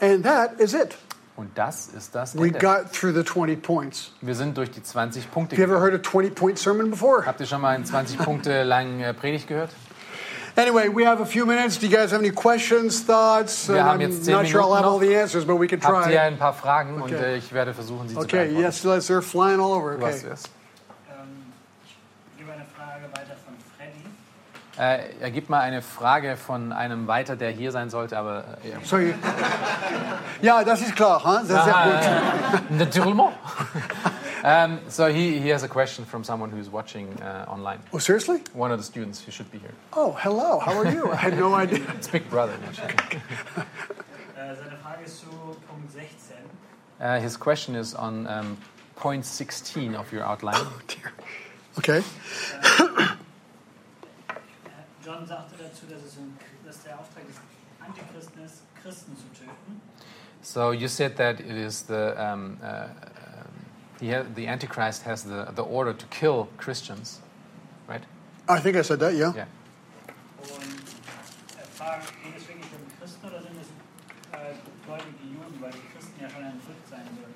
And 0.00 0.22
that 0.22 0.60
is 0.60 0.74
it. 0.74 0.96
Und 1.34 1.50
das 1.58 1.88
ist 1.88 2.14
das 2.14 2.38
We 2.38 2.46
Ende. 2.46 2.60
got 2.60 2.92
through 2.92 3.12
the 3.12 3.24
20 3.24 3.60
points. 3.60 4.12
Wir 4.20 4.36
sind 4.36 4.56
durch 4.56 4.70
die 4.70 4.80
20 4.80 5.28
Punkte 5.28 5.56
Have 5.56 5.62
you 5.62 5.66
ever 5.66 5.80
gegangen. 5.80 5.94
heard 5.94 6.06
a 6.06 6.08
20 6.08 6.34
point 6.36 6.58
sermon 6.60 6.90
before? 6.90 7.26
Habt 7.26 7.40
ihr 7.40 7.46
schon 7.46 7.60
mal 7.60 7.74
einen 7.74 7.84
20 7.84 8.18
Punkte 8.18 8.62
langen 8.62 9.00
äh, 9.00 9.12
Predigt 9.12 9.48
gehört? 9.48 9.70
Anyway, 10.56 10.88
we 10.88 11.04
have 11.04 11.20
a 11.20 11.26
few 11.26 11.46
minutes. 11.46 11.78
Do 11.78 11.86
you 11.86 11.96
guys 11.96 12.10
have 12.10 12.20
any 12.20 12.30
questions, 12.32 13.00
thoughts? 13.02 13.68
Wir 13.68 13.84
haben 13.84 14.00
I'm 14.00 14.08
jetzt 14.10 14.24
zehn 14.24 14.34
not 14.34 14.46
sure 14.48 14.60
I'll 14.62 14.74
have 14.74 14.84
all 14.86 14.98
the 14.98 15.14
answers, 15.16 15.44
but 15.44 15.56
we 15.56 15.66
can 15.68 15.80
Habt 15.80 16.06
ihr 16.08 16.12
try. 16.12 16.18
ein 16.18 16.36
paar 16.38 16.52
Fragen 16.54 16.94
und 17.00 17.12
Okay. 17.12 17.34
äh, 17.34 17.36
ich 17.36 17.52
werde 17.52 17.72
versuchen, 17.72 18.08
sie 18.08 18.14
zu 18.14 18.20
Okay, 18.20 18.46
beantworten. 18.48 18.62
yes, 18.64 18.84
let's, 18.84 19.08
they're 19.08 19.22
flying 19.22 19.60
all 19.60 19.72
over. 19.72 19.96
Du 19.96 20.04
hast 20.06 20.24
Okay. 20.24 20.32
Ähm, 20.32 21.52
ich 21.84 22.38
gebe 22.38 22.52
eine 22.52 22.64
Frage 22.76 23.04
weiter 23.12 23.36
von 23.44 23.54
Freddy. 23.76 24.04
Äh, 24.78 25.22
er 25.22 25.30
gibt 25.30 25.48
mal 25.50 25.60
eine 25.60 25.82
Frage 25.82 26.36
von 26.36 26.72
einem 26.72 27.06
weiter, 27.06 27.36
der 27.36 27.50
hier 27.50 27.70
sein 27.70 27.88
sollte, 27.88 28.18
aber 28.18 28.44
äh, 28.64 28.70
ja. 28.70 28.76
So 28.82 28.98
you, 28.98 29.12
ja, 30.42 30.64
das 30.64 30.80
ist 30.82 30.96
klar, 30.96 31.22
huh? 31.24 31.40
Das 31.46 31.58
ist 31.58 31.64
sehr 31.64 31.72
gut. 31.72 31.72
Ah, 31.72 32.60
Naturellement. 32.70 33.32
um, 34.42 34.80
so 34.88 35.12
he, 35.12 35.38
he 35.38 35.48
has 35.48 35.62
a 35.62 35.68
question 35.68 36.04
from 36.04 36.24
someone 36.24 36.50
who's 36.50 36.68
watching 36.68 37.20
uh, 37.22 37.46
online. 37.48 37.80
Oh, 37.92 37.98
seriously? 37.98 38.42
One 38.52 38.72
of 38.72 38.78
the 38.78 38.84
students 38.84 39.20
who 39.22 39.32
should 39.32 39.50
be 39.50 39.58
here. 39.58 39.74
Oh, 39.92 40.12
hello. 40.20 40.58
How 40.58 40.76
are 40.78 40.90
you? 40.90 41.10
I 41.10 41.16
had 41.16 41.36
no 41.36 41.54
idea. 41.64 41.84
It's 41.96 42.08
Big 42.08 42.28
Brother. 42.30 42.56
Seine 44.36 44.76
Frage 44.82 45.04
ist 45.04 45.20
zu 45.20 45.26
Punkt 45.68 45.92
16. 45.92 46.36
Uh, 47.00 47.18
his 47.20 47.36
question 47.36 47.74
is 47.74 47.94
on 47.94 48.26
um, 48.26 48.58
point 48.96 49.24
16 49.24 49.94
of 49.94 50.12
your 50.12 50.22
outline. 50.22 50.56
Oh, 50.58 50.80
Dear. 50.86 51.12
Okay. 51.78 51.98
Äh, 51.98 52.02
John 55.04 55.26
sagte 55.26 55.54
dazu, 55.56 55.86
dass, 55.88 56.02
es 56.02 56.18
ein, 56.18 56.36
dass 56.64 56.82
der 56.82 56.98
Auftrag 56.98 57.26
des 57.26 57.36
Antichristen 57.80 58.44
ist, 58.44 58.62
Christen 58.82 59.16
zu 59.16 59.24
töten. 59.38 59.80
So 60.42 60.72
you 60.72 60.88
said 60.88 61.16
that 61.16 61.38
it 61.40 61.56
is 61.56 61.82
the 61.86 62.14
um, 62.18 62.58
uh, 62.62 62.66
um, 62.66 62.90
he 64.00 64.10
ha- 64.10 64.24
the 64.34 64.46
Antichrist 64.46 65.02
has 65.02 65.22
the, 65.22 65.48
the 65.54 65.62
order 65.62 65.92
to 65.92 66.06
kill 66.06 66.48
Christians, 66.56 67.20
right? 67.86 68.02
I 68.48 68.58
think 68.58 68.76
I 68.76 68.82
said 68.82 68.98
that, 69.00 69.14
yeah. 69.14 69.32
Yeah. 69.34 69.44
Und 70.40 70.48
fragt, 71.76 72.12
geht 72.24 72.36
es 72.36 72.48
wirklich 72.48 72.66
Christen 72.98 73.26
oder 73.26 73.42
sind 73.42 73.56
es 73.60 73.68
gläubige 74.86 75.24
Juden, 75.24 75.60
weil 75.60 75.70
die 75.70 75.78
Christen 75.94 76.20
ja 76.20 76.30
schon 76.30 76.44
entrückt 76.44 76.88
sein 76.88 77.02
sollten? 77.04 77.30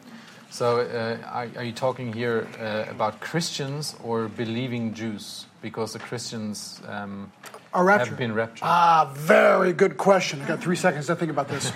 So 0.51 0.81
uh, 0.81 1.19
are, 1.27 1.49
are 1.57 1.65
you 1.65 1.73
talking 1.73 2.13
here 2.13 2.47
uh, 2.61 2.91
about 2.91 3.21
Christians 3.21 3.97
or 4.03 4.29
believing 4.29 4.95
Jews? 4.95 5.47
Because 5.61 5.93
the 5.93 5.99
Christians 5.99 6.81
um, 6.89 7.33
rapture. 7.75 8.11
have 8.11 8.19
been 8.19 8.35
raptured. 8.35 8.63
Ah, 8.63 9.11
very 9.15 9.73
good 9.73 9.97
question. 9.97 10.41
I've 10.41 10.49
got 10.49 10.61
three 10.61 10.77
seconds 10.77 11.07
to 11.09 11.17
think 11.17 11.31
about 11.31 11.49
this. 11.49 11.73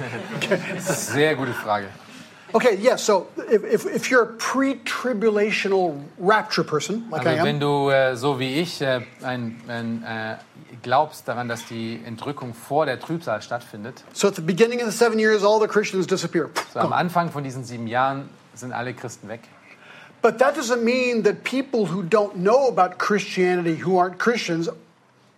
Sehr 0.79 1.35
gute 1.35 1.55
Frage. 1.55 1.89
Okay, 2.53 2.77
yes. 2.81 3.05
so 3.05 3.29
if, 3.51 3.63
if, 3.65 3.87
if 3.87 4.11
you're 4.11 4.23
a 4.23 4.33
pre-tribulational 4.39 6.03
rapture 6.19 6.65
person, 6.65 7.07
like 7.11 7.27
I 7.27 7.33
Also 7.33 7.45
wenn 7.45 7.57
am, 7.57 7.61
du 7.61 7.91
äh, 7.91 8.17
so 8.17 8.39
wie 8.39 8.61
ich 8.61 8.81
äh, 8.81 9.03
ein, 9.23 9.61
ein, 9.69 10.03
äh, 10.03 10.37
glaubst 10.83 11.29
daran, 11.29 11.49
dass 11.49 11.67
die 11.67 12.01
Entrückung 12.07 12.55
vor 12.55 12.87
der 12.87 12.99
Trübsal 13.01 13.43
stattfindet, 13.43 14.03
so 14.13 14.29
at 14.29 14.37
the 14.37 14.43
beginning 14.43 14.81
of 14.81 14.91
the 14.91 14.97
seven 14.97 15.19
years, 15.19 15.45
all 15.45 15.61
the 15.61 15.69
Christians 15.69 16.07
disappear. 16.07 16.49
so 16.73 16.81
am. 16.81 16.93
Anfang 16.93 17.31
von 17.31 17.45
diesen 17.45 17.65
sieben 17.65 17.87
Jahren 17.87 18.29
sind 18.55 18.73
alle 18.73 18.95
Christen 18.95 19.29
weg. 19.29 19.41
But 20.21 20.39
that 20.39 20.57
doesn't 20.57 20.83
mean 20.83 21.23
that 21.25 21.45
people 21.45 21.87
who 21.87 22.03
don't 22.03 22.37
know 22.37 22.69
about 22.69 22.99
Christianity, 22.99 23.77
who 23.85 23.99
aren't 23.99 24.19
Christians, 24.19 24.69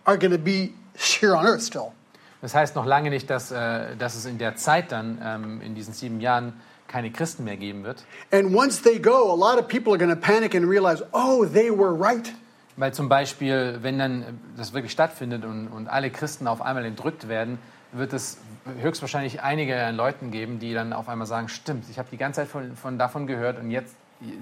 are 0.05 0.17
going 0.17 0.31
to 0.31 0.39
be 0.39 0.73
here 0.95 1.35
on 1.35 1.45
earth 1.45 1.61
still. 1.61 1.93
Das 2.41 2.55
heißt 2.55 2.75
noch 2.75 2.85
lange 2.85 3.11
nicht, 3.11 3.29
dass, 3.29 3.51
äh, 3.51 3.95
dass 3.97 4.15
es 4.15 4.25
in 4.25 4.39
der 4.39 4.55
Zeit 4.55 4.91
dann, 4.91 5.19
ähm, 5.23 5.61
in 5.61 5.75
diesen 5.75 5.93
sieben 5.93 6.19
Jahren, 6.19 6.53
keine 6.91 7.11
Christen 7.11 7.43
mehr 7.45 7.57
geben 7.57 7.83
wird. 7.83 8.03
And 8.31 8.53
once 8.53 8.81
they 8.81 8.99
go, 8.99 9.31
a 9.31 9.35
lot 9.35 9.59
of 9.59 9.67
people 9.67 9.91
are 9.93 9.97
going 9.97 10.09
to 10.13 10.19
panic 10.19 10.53
and 10.55 10.67
realize, 10.69 11.03
oh, 11.13 11.45
they 11.45 11.71
were 11.71 11.93
right. 11.97 12.31
Weil 12.77 12.93
zum 12.93 13.09
Beispiel, 13.09 13.79
wenn 13.81 13.99
dann 13.99 14.21
äh, 14.21 14.25
das 14.57 14.73
wirklich 14.73 14.91
stattfindet 14.91 15.45
und, 15.45 15.67
und 15.67 15.87
alle 15.87 16.09
Christen 16.09 16.47
auf 16.47 16.61
einmal 16.61 16.85
entrückt 16.85 17.27
werden, 17.27 17.59
wird 17.93 18.13
es 18.13 18.37
höchstwahrscheinlich 18.81 19.41
einige 19.41 19.91
Leuten 19.91 20.31
geben, 20.31 20.59
die 20.59 20.73
dann 20.73 20.93
auf 20.93 21.09
einmal 21.09 21.27
sagen, 21.27 21.49
stimmt, 21.49 21.85
ich 21.89 21.99
habe 21.99 22.07
die 22.11 22.17
ganze 22.17 22.41
Zeit 22.41 22.47
von, 22.47 22.75
von 22.75 22.97
davon 22.97 23.27
gehört 23.27 23.59
und 23.59 23.69
jetzt, 23.69 23.93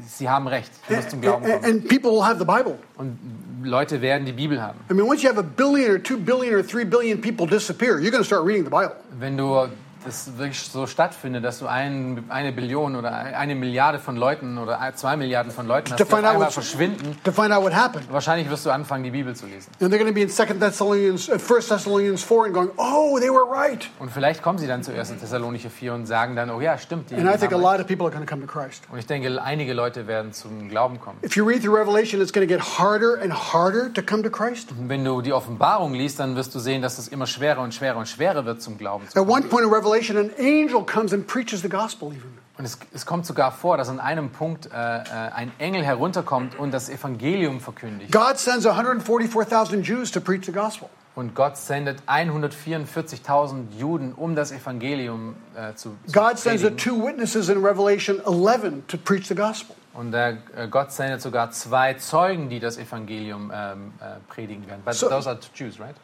sie 0.06 0.30
haben 0.30 0.48
recht, 0.48 0.70
ich 0.88 0.96
muss 0.96 1.08
zum 1.08 1.22
Glauben 1.22 1.46
And, 1.46 1.54
kommen. 1.62 1.66
and 1.66 1.88
people 1.90 2.12
will 2.12 2.24
have 2.24 2.38
the 2.38 2.46
Bible. 2.46 2.78
Und 2.98 3.18
Leute 3.64 4.02
werden 4.02 4.26
die 4.26 4.34
Bibel 4.34 4.62
haben. 4.62 4.80
I 4.92 4.94
mean, 4.94 5.08
once 5.10 5.24
you 5.24 5.30
have 5.30 5.40
a 5.40 5.44
billion 5.44 5.92
or 5.92 6.02
two 6.02 6.18
billion 6.18 6.54
or 6.54 6.64
three 6.64 6.86
billion 6.86 7.20
people 7.20 7.48
disappear, 7.48 7.98
you're 8.00 8.12
going 8.12 8.22
to 8.22 8.24
start 8.24 8.46
reading 8.46 8.64
the 8.64 8.70
Bible. 8.70 8.96
Wenn 9.20 9.36
du 9.38 9.68
das 10.06 10.38
wirklich 10.38 10.62
so 10.62 10.88
stattfindet, 10.88 11.44
dass 11.44 11.60
du 11.60 11.68
ein, 11.68 12.24
eine 12.30 12.52
Billion 12.52 12.96
oder 12.96 13.12
eine 13.14 13.56
Milliarde 13.56 14.00
von 14.00 14.16
Leuten 14.16 14.58
oder 14.58 14.80
zwei 14.96 15.16
Milliarden 15.18 15.52
von 15.52 15.68
Leuten 15.68 15.92
hast, 15.92 16.00
die 16.00 16.04
auf 16.04 16.14
einmal 16.14 16.50
verschwinden, 16.52 17.18
To 17.24 17.32
find 17.32 17.52
out 17.52 17.64
what 17.64 17.74
happened. 17.74 18.12
wahrscheinlich 18.12 18.50
wirst 18.50 18.66
du 18.66 18.70
anfangen, 18.72 19.04
die 19.04 19.12
Bibel 19.12 19.36
zu 19.36 19.46
lesen. 19.46 19.72
And 19.82 19.92
they're 19.94 19.98
going 19.98 20.08
to 20.08 20.14
be 20.14 20.22
in 20.22 20.30
Second 20.30 20.60
Thessalonians, 20.62 21.30
uh, 21.30 21.38
First 21.40 21.70
Thessalonians 21.70 22.24
4 22.24 22.46
and 22.46 22.54
going, 22.54 22.70
oh, 22.78 23.20
they 23.20 23.30
were 23.30 23.46
right. 23.50 23.90
Und 24.00 24.12
vielleicht 24.12 24.42
kommen 24.42 24.58
sie 24.58 24.68
dann 24.68 24.84
zu 24.84 24.94
1. 24.94 25.10
Thessalonicher 25.20 25.70
4 25.70 25.94
und 25.94 26.06
sagen 26.06 26.36
dann, 26.36 26.50
oh 26.50 26.62
ja, 26.62 26.78
stimmt. 26.78 27.10
Die, 27.12 27.16
And 27.16 27.26
I 27.30 27.38
think 27.38 27.52
a 27.54 27.58
lot 27.58 27.74
recht. 27.74 27.82
of 27.82 27.88
people 27.88 28.06
are 28.06 28.12
going 28.12 28.26
to 28.26 28.30
come 28.30 28.46
to 28.46 28.52
Christ. 28.52 28.84
Und 28.92 29.00
ich 29.00 29.06
denke, 29.08 29.42
einige 29.42 29.74
Leute 29.74 30.08
werden 30.08 30.34
zum 30.34 30.70
Glauben 30.70 31.00
kommen. 31.00 31.18
If 31.24 31.36
you 31.36 31.46
read 31.46 31.62
through 31.64 31.76
Revelation, 31.78 32.22
it's 32.22 32.32
going 32.34 32.48
to 32.48 32.54
get 32.54 32.64
harder 32.80 33.20
and 33.22 33.34
harder 33.34 33.92
to 33.94 34.02
come 34.02 34.24
to 34.24 34.30
Christ. 34.30 34.70
Wenn 34.80 35.04
du 35.04 35.22
die 35.22 35.34
Offenbarung 35.34 35.94
liest, 35.94 36.20
dann 36.20 36.36
wirst 36.36 36.56
du 36.56 36.60
sehen, 36.60 36.82
dass 36.82 36.98
es 36.98 37.08
immer 37.10 37.28
schwerer 37.28 37.62
und 37.62 37.74
schwerer 37.74 37.98
und 37.98 38.08
schwerer 38.08 38.46
wird, 38.46 38.62
zum 38.62 38.78
Glauben 38.78 39.08
zu 39.10 39.20
At 39.20 39.26
kommen. 39.28 39.32
one 39.32 39.42
point 39.50 39.66
in 39.66 39.70
Revelation, 39.74 39.89
an 40.18 40.32
angel 40.40 40.84
comes 40.86 41.14
and 41.14 41.26
preaches 41.28 41.62
the 41.62 41.70
gospel 41.70 42.10
even. 42.10 42.38
Und 42.58 42.66
es, 42.66 42.78
es 42.94 43.06
kommt 43.06 43.26
sogar 43.26 43.54
vor, 43.54 43.78
dass 43.78 43.88
an 43.88 44.02
einem 44.02 44.32
Punkt 44.32 44.66
äh, 44.66 44.70
äh, 44.72 45.04
ein 45.34 45.52
Engel 45.60 45.84
herunterkommt 45.86 46.60
und 46.60 46.74
das 46.74 46.90
Evangelium 46.90 47.62
verkündigt. 47.62 48.12
God 48.12 48.38
sends 48.38 48.66
144,000 48.66 49.88
Jews 49.88 50.12
to 50.12 50.20
preach 50.20 50.46
the 50.46 50.52
gospel. 50.52 50.90
Und 51.16 51.36
Gott 51.36 51.58
sendet 51.58 52.02
144.000 52.08 53.78
Juden, 53.78 54.14
um 54.14 54.36
das 54.36 54.52
Evangelium 54.52 55.36
äh, 55.56 55.74
zu, 55.76 55.96
zu 56.06 56.12
God 56.14 56.38
sends 56.38 56.62
the 56.62 56.72
two 56.72 57.02
witnesses 57.06 57.50
in 57.50 57.64
Revelation 57.66 58.20
11 58.26 58.88
to 58.88 58.98
preach 58.98 59.28
the 59.28 59.36
gospel. 59.36 59.76
Und 59.94 60.14
äh, 60.14 60.36
Gott 60.70 60.92
sendet 60.92 61.22
sogar 61.22 61.52
zwei 61.52 61.96
Zeugen, 61.96 62.50
die 62.50 62.60
das 62.60 62.78
Evangelium 62.78 63.52
ähm, 63.54 63.94
äh, 64.00 64.20
predigen 64.32 64.68
werden. 64.68 64.82
But 64.86 64.94
So- 64.94 65.10
those 65.10 65.30
are 65.30 65.40
to 65.40 65.48
Jews, 65.56 65.80
right? 65.80 65.96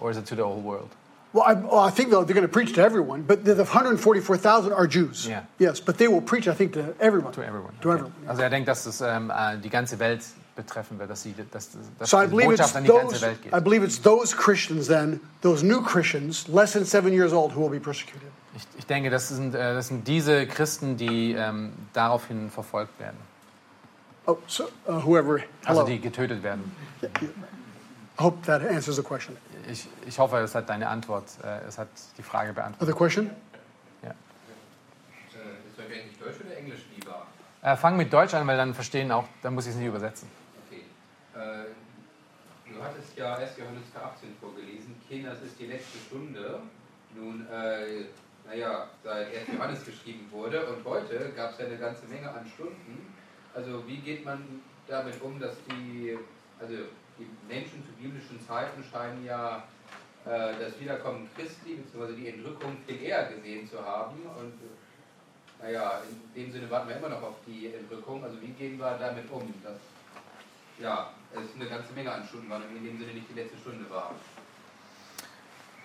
Or 0.00 0.10
is 0.10 0.16
it 0.16 0.26
to 0.28 0.34
the 0.34 0.42
whole 0.42 0.62
world? 0.62 0.90
Well, 1.32 1.44
I, 1.44 1.54
well, 1.54 1.78
I 1.78 1.90
think 1.90 2.10
they're, 2.10 2.22
they're 2.24 2.34
going 2.34 2.46
to 2.46 2.52
preach 2.52 2.74
to 2.74 2.82
everyone, 2.82 3.22
but 3.22 3.44
the, 3.44 3.54
the 3.54 3.64
144,000 3.64 4.72
are 4.72 4.86
Jews. 4.86 5.26
Yeah. 5.26 5.44
Yes, 5.58 5.80
but 5.80 5.96
they 5.96 6.06
will 6.06 6.20
preach, 6.20 6.46
I 6.46 6.52
think, 6.54 6.74
to 6.74 6.94
everyone. 7.00 7.32
To 7.32 7.42
everyone. 7.42 7.72
To 7.80 7.90
Okay. 7.90 7.98
everyone. 8.00 8.28
Also 8.28 8.42
er 8.42 8.50
denkt, 8.50 8.68
dass 8.68 8.84
es 8.84 9.00
ähm, 9.00 9.30
äh, 9.34 9.56
die 9.58 9.70
ganze 9.70 9.98
Welt 9.98 10.20
betreffen 10.54 10.98
wird, 10.98 11.08
dass, 11.08 11.22
sie, 11.22 11.34
dass, 11.50 11.70
dass 11.98 12.10
So 12.10 12.18
I 12.20 12.26
die 12.26 12.36
Botschaft 12.36 12.76
an 12.76 12.84
die 12.84 12.90
ganze 12.90 13.06
those. 13.14 13.22
Welt 13.22 13.42
geht. 13.42 13.54
I 13.54 13.60
believe 13.60 13.82
it's 13.82 14.02
those 14.02 14.36
Christians 14.36 14.88
then, 14.88 15.20
those 15.40 15.64
new 15.64 15.80
Christians, 15.80 16.46
less 16.48 16.72
than 16.72 16.84
seven 16.84 17.14
years 17.14 17.32
old, 17.32 17.52
who 17.54 17.62
will 17.62 17.70
be 17.70 17.80
persecuted. 17.80 18.28
Ich, 18.54 18.64
ich 18.80 18.86
denke, 18.86 19.08
das 19.08 19.28
sind, 19.28 19.54
äh, 19.54 19.72
das 19.72 19.88
sind 19.88 20.06
diese 20.06 20.46
Christen, 20.46 20.98
die 20.98 21.32
ähm, 21.32 21.72
daraufhin 21.94 22.50
verfolgt 22.50 23.00
werden. 23.00 23.16
Oh, 24.26 24.36
so 24.46 24.64
uh, 24.86 25.00
whoever. 25.04 25.38
Also 25.64 25.80
Hello. 25.80 25.84
die 25.86 25.98
getötet 25.98 26.42
werden. 26.42 26.70
I 27.02 27.08
hope 28.18 28.44
that 28.46 28.62
answers 28.62 28.96
the 28.96 29.02
question. 29.02 29.36
Ich, 29.70 29.86
ich 30.06 30.18
hoffe, 30.18 30.38
es 30.38 30.54
hat 30.54 30.68
deine 30.68 30.88
Antwort, 30.88 31.24
äh, 31.42 31.66
es 31.66 31.78
hat 31.78 31.88
die 32.18 32.22
Frage 32.22 32.52
beantwortet. 32.52 32.88
Other 32.88 32.96
question? 32.96 33.30
Ja. 34.02 34.10
Äh, 34.10 34.14
ist 35.70 35.78
euch 35.78 36.00
eigentlich 36.00 36.18
Deutsch 36.18 36.40
oder 36.44 36.56
Englisch 36.56 36.80
lieber? 36.94 37.26
Äh, 37.62 37.76
fang 37.76 37.96
mit 37.96 38.12
Deutsch 38.12 38.34
an, 38.34 38.46
weil 38.46 38.56
dann 38.56 38.74
verstehen 38.74 39.10
auch, 39.12 39.24
dann 39.42 39.54
muss 39.54 39.66
ich 39.66 39.72
es 39.72 39.76
nicht 39.76 39.88
übersetzen. 39.88 40.28
Okay. 40.66 40.82
Äh, 41.34 42.72
du 42.72 42.82
hattest 42.82 43.16
ja 43.16 43.36
1. 43.36 43.56
Johannes 43.56 43.84
18 43.94 44.36
vorgelesen. 44.40 44.96
Kinders 45.08 45.40
ist 45.42 45.58
die 45.58 45.66
letzte 45.66 45.98
Stunde. 45.98 46.60
Nun, 47.14 47.46
äh, 47.52 48.06
naja, 48.46 48.86
seit 49.04 49.28
1. 49.28 49.48
Johannes 49.56 49.84
geschrieben 49.84 50.26
wurde 50.30 50.66
und 50.66 50.84
heute 50.84 51.30
gab 51.36 51.52
es 51.52 51.58
ja 51.58 51.66
eine 51.66 51.76
ganze 51.76 52.06
Menge 52.06 52.30
an 52.30 52.44
Stunden. 52.54 53.14
Also 53.54 53.86
wie 53.86 53.98
geht 53.98 54.24
man 54.24 54.62
damit 54.88 55.20
um, 55.22 55.38
dass 55.38 55.54
die, 55.68 56.18
also 56.58 56.74
die 57.18 57.28
Menschen 57.48 57.84
zu 57.84 57.92
biblischen 57.92 58.40
Zeiten 58.46 58.82
scheinen 58.82 59.24
ja 59.24 59.62
äh, 60.24 60.54
das 60.60 60.78
Wiederkommen 60.80 61.28
Christi 61.36 61.74
bzw. 61.74 62.14
die 62.14 62.28
Entrückung 62.28 62.76
viel 62.86 63.02
eher 63.02 63.26
gesehen 63.26 63.68
zu 63.68 63.84
haben 63.84 64.16
und 64.38 64.54
äh, 64.54 65.62
naja, 65.62 66.00
in 66.34 66.42
dem 66.42 66.52
Sinne 66.52 66.70
warten 66.70 66.88
wir 66.88 66.96
immer 66.96 67.08
noch 67.08 67.22
auf 67.22 67.34
die 67.46 67.72
Entrückung. 67.72 68.22
Also 68.24 68.40
wie 68.40 68.48
gehen 68.48 68.78
wir 68.78 68.96
damit 68.98 69.30
um, 69.30 69.52
dass 69.62 69.78
ja, 70.80 71.10
es 71.32 71.54
eine 71.54 71.68
ganze 71.68 71.92
Menge 71.92 72.12
an 72.12 72.24
Stunden 72.26 72.50
waren 72.50 72.62
und 72.62 72.76
in 72.76 72.84
dem 72.84 72.98
Sinne 72.98 73.14
nicht 73.14 73.28
die 73.30 73.38
letzte 73.38 73.56
Stunde 73.58 73.88
war. 73.88 74.10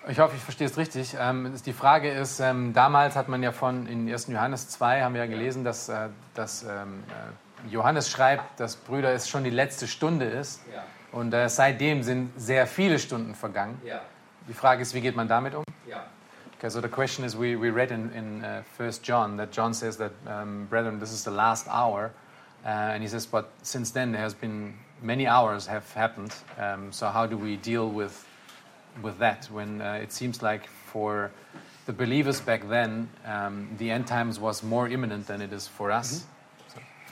Ich 0.07 0.19
hoffe, 0.19 0.35
ich 0.35 0.41
verstehe 0.41 0.67
es 0.67 0.77
richtig. 0.77 1.15
Ähm, 1.19 1.53
die 1.65 1.73
Frage 1.73 2.09
ist, 2.09 2.39
ähm, 2.39 2.73
damals 2.73 3.15
hat 3.15 3.27
man 3.27 3.43
ja 3.43 3.51
von, 3.51 3.87
in 3.87 4.09
1. 4.09 4.27
Johannes 4.27 4.69
2 4.69 5.01
haben 5.01 5.13
wir 5.13 5.21
ja 5.21 5.27
gelesen, 5.27 5.63
dass, 5.63 5.89
äh, 5.89 6.09
dass 6.33 6.63
ähm, 6.63 7.03
äh, 7.09 7.69
Johannes 7.69 8.09
schreibt, 8.09 8.59
dass 8.59 8.77
Brüder 8.77 9.11
es 9.11 9.27
schon 9.27 9.43
die 9.43 9.49
letzte 9.49 9.87
Stunde 9.87 10.25
ist. 10.25 10.61
Ja, 10.73 10.83
Und 11.17 11.33
äh, 11.33 11.49
seitdem 11.49 12.03
sind 12.03 12.31
sehr 12.39 12.67
viele 12.67 12.99
Stunden 12.99 13.33
vergangen. 13.33 13.81
ja, 13.83 14.01
Die 14.47 14.53
Frage 14.53 14.83
ist, 14.83 14.93
wie 14.93 15.01
geht 15.01 15.15
man 15.15 15.27
damit 15.27 15.55
um? 15.55 15.63
ja. 15.87 16.05
Okay, 16.59 16.69
so 16.69 16.79
the 16.79 16.87
question 16.87 17.25
is 17.25 17.35
we, 17.35 17.55
we 17.55 17.69
read 17.69 17.91
in, 17.91 18.11
in 18.13 18.43
uh, 18.43 18.61
1 18.77 19.01
John 19.03 19.37
that 19.37 19.51
John 19.51 19.73
says 19.73 19.97
that, 19.97 20.11
um, 20.27 20.67
brethren, 20.69 20.99
this 20.99 21.11
is 21.11 21.23
the 21.23 21.31
last 21.31 21.67
hour. 21.69 22.11
Uh, 22.63 22.93
and 22.93 23.01
he 23.03 23.07
says, 23.07 23.25
but 23.27 23.49
since 23.63 23.91
then 23.91 24.11
there 24.11 24.21
has 24.21 24.35
been 24.35 24.73
many 25.01 25.27
hours 25.27 25.67
have 25.67 25.91
happened. 25.93 26.33
Um, 26.59 26.91
so 26.91 27.07
how 27.09 27.25
do 27.27 27.35
we 27.37 27.57
deal 27.57 27.89
with, 27.89 28.25
with 29.01 29.17
that 29.19 29.47
when 29.51 29.81
uh, 29.81 29.99
it 30.01 30.11
seems 30.11 30.41
like 30.41 30.67
for 30.91 31.31
the 31.85 31.93
believers 31.93 32.41
back 32.41 32.67
then, 32.69 33.09
um, 33.25 33.69
the 33.77 33.89
end 33.89 34.05
times 34.07 34.39
was 34.39 34.63
more 34.63 34.87
imminent 34.87 35.25
than 35.27 35.41
it 35.41 35.51
is 35.51 35.67
for 35.67 35.91
us? 35.91 36.25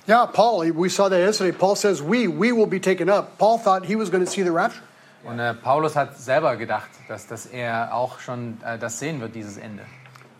Yeah, 0.07 0.27
Paul, 0.27 0.71
we 0.71 0.89
saw 0.89 1.09
that 1.09 1.19
yesterday. 1.19 1.57
Paul 1.57 1.75
says, 1.75 2.01
We, 2.01 2.27
we 2.27 2.51
will 2.51 2.67
be 2.67 2.79
taken 2.79 3.09
up. 3.09 3.39
Paul 3.39 3.57
thought 3.57 3.85
he 3.85 3.95
was 3.95 4.09
going 4.09 4.23
to 4.23 4.29
see 4.29 4.43
the 4.43 4.51
rapture. 4.51 4.83
Und 5.25 5.39
äh, 5.39 5.55
Paulus 5.55 5.95
hat 5.95 6.19
selber 6.19 6.55
gedacht, 6.55 6.89
dass, 7.07 7.25
dass 7.25 7.47
er 7.47 7.95
auch 7.95 8.19
schon 8.19 8.59
äh, 8.63 8.77
das 8.77 8.99
sehen 8.99 9.19
wird, 9.19 9.33
dieses 9.33 9.57
Ende. 9.57 9.83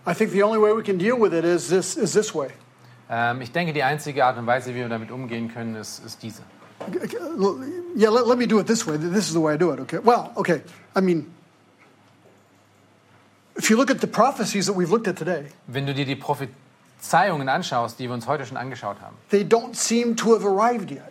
I 0.06 0.14
think 0.14 0.32
the 0.32 0.44
only 0.44 0.62
way 0.62 0.72
we 0.76 0.84
can 0.84 1.00
deal 1.00 1.20
with 1.20 1.34
it 1.34 1.44
is 1.44 1.68
this, 1.70 1.98
is 1.98 2.14
this 2.14 2.36
way. 2.36 2.50
Ähm, 3.10 3.42
ich 3.42 3.52
denke, 3.52 3.74
die 3.74 3.82
einzige 3.82 4.24
Art 4.24 4.38
und 4.38 4.46
Weise, 4.46 4.70
wie 4.76 4.80
wir 4.80 4.90
damit 4.90 5.10
umgehen 5.10 5.52
können, 5.52 5.76
ist, 5.76 6.06
ist 6.06 6.22
diese. 6.22 6.44
Yeah, 7.96 8.12
let, 8.12 8.28
let 8.28 8.38
me 8.38 8.46
do 8.48 8.60
it 8.60 8.68
this 8.68 8.86
way. 8.86 8.98
This 9.00 9.28
is 9.28 9.34
the 9.34 9.42
way 9.42 9.56
I 9.56 9.58
do 9.58 9.72
it, 9.74 9.80
okay? 9.80 10.00
Well, 10.04 10.30
okay. 10.36 10.62
I 10.96 11.02
mean, 11.02 11.34
if 13.56 13.72
you 13.72 13.78
look 13.78 13.90
at 13.90 14.02
the 14.02 14.08
prophecies 14.08 14.68
that 14.68 14.76
we've 14.76 14.92
looked 14.92 15.08
at 15.08 15.18
today, 15.18 15.46
Wenn 15.66 15.88
du 15.88 15.94
dir 15.96 16.06
die 16.06 16.16
Prophezeiungen 17.06 17.50
anschaust, 17.50 18.00
die 18.00 18.08
wir 18.08 18.14
uns 18.14 18.28
heute 18.28 18.46
schon 18.46 18.58
angeschaut 18.58 18.98
haben, 19.02 19.16
they 19.30 19.42
don't 19.42 19.76
seem 19.76 20.16
to 20.16 20.36
have 20.36 20.46
arrived 20.46 20.92
yet. 20.92 21.04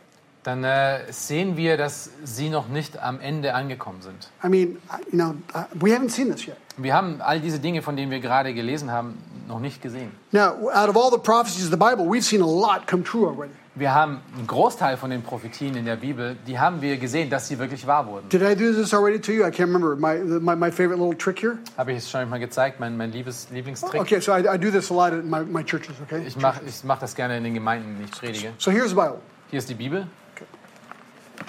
dann 0.43 0.65
äh, 0.65 1.01
sehen 1.11 1.57
wir, 1.57 1.77
dass 1.77 2.11
sie 2.25 2.51
noch 2.51 2.69
nicht 2.69 2.99
am 2.99 3.21
Ende 3.21 3.55
angekommen 3.55 4.03
sind. 4.03 4.29
I 4.43 4.49
mean, 4.49 4.79
you 5.11 5.19
know, 5.19 5.35
we 5.75 5.95
haven't 5.95 6.11
seen 6.11 6.31
this 6.31 6.47
yet. 6.47 6.57
Wir 6.77 6.95
haben 6.95 7.21
all 7.21 7.41
diese 7.41 7.61
Dinge, 7.61 7.81
von 7.83 7.97
denen 7.97 8.11
wir 8.11 8.21
gerade 8.21 8.53
gelesen 8.53 8.91
haben, 8.91 9.17
noch 9.47 9.61
nicht 9.61 9.81
gesehen. 9.81 10.11
Now, 10.33 10.69
out 10.73 10.89
of 10.89 10.97
all 10.97 11.11
the 11.11 11.19
prophecies 11.19 11.65
of 11.65 11.71
the 11.71 11.77
Bible, 11.77 12.05
we've 12.05 12.25
seen 12.25 12.43
a 12.43 12.47
lot 12.47 12.87
come 12.87 13.05
true 13.05 13.27
already. 13.29 13.55
Wir 13.77 13.93
haben 13.93 14.21
einen 14.37 14.47
Großteil 14.47 14.97
von 14.97 15.11
den 15.11 15.23
Prophetien 15.23 15.75
in 15.75 15.85
der 15.85 15.97
Bibel, 15.97 16.37
die 16.47 16.61
haben 16.61 16.81
wir 16.81 16.97
gesehen, 16.97 17.29
dass 17.29 17.49
sie 17.49 17.59
wirklich 17.59 17.89
wahr 17.89 18.07
wurden. 18.07 18.29
Did 18.29 18.43
I 18.43 18.55
do 18.55 18.73
this 18.73 18.95
already 18.95 19.19
to 19.21 19.33
you? 19.33 19.45
I 19.45 19.51
can't 19.51 19.67
remember. 19.67 19.97
My, 19.97 20.19
my, 20.41 20.55
my 20.55 20.71
favorite 20.71 21.01
little 21.01 21.17
trick 21.17 21.41
here? 21.41 21.59
Habe 21.77 21.91
ich 21.91 21.99
es 21.99 22.11
schon 22.11 22.29
mal 22.29 22.39
gezeigt, 22.39 22.79
mein, 22.79 22.97
mein 22.97 23.11
liebes 23.11 23.49
Lieblingstrick. 23.51 24.01
Okay, 24.01 24.21
so 24.21 24.33
I, 24.33 24.55
I 24.55 24.57
do 24.59 24.71
this 24.71 24.91
a 24.91 24.95
lot 24.95 25.13
at 25.13 25.25
my, 25.25 25.41
my 25.41 25.65
churches, 25.65 25.97
okay? 26.03 26.23
Ich 26.25 26.37
mache 26.37 26.61
ich 26.65 26.85
mach 26.85 27.01
das 27.01 27.17
gerne 27.17 27.37
in 27.37 27.43
den 27.43 27.55
Gemeinden, 27.55 27.97
die 27.99 28.05
ich 28.05 28.13
predige. 28.13 28.53
So 28.59 28.71
here's 28.71 28.91
the 28.91 28.95
Bible. 28.95 29.19
Hier 29.51 29.59
ist 29.59 29.69
die 29.69 29.75
Bibel. 29.75 30.07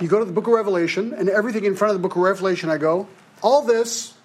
You 0.02 0.08
go 0.08 0.18
to 0.18 0.26
the 0.26 0.34
book 0.34 0.48
of 0.48 0.56
Revelation, 0.56 1.14
and 1.14 1.30
everything 1.30 1.64
in 1.64 1.76
front 1.76 1.92
of 1.92 1.98
the 1.98 2.02
book 2.02 2.16
of 2.16 2.24
Revelation, 2.24 2.72
I 2.72 2.80
go, 2.80 3.08
all 3.42 3.64
this 3.64 4.16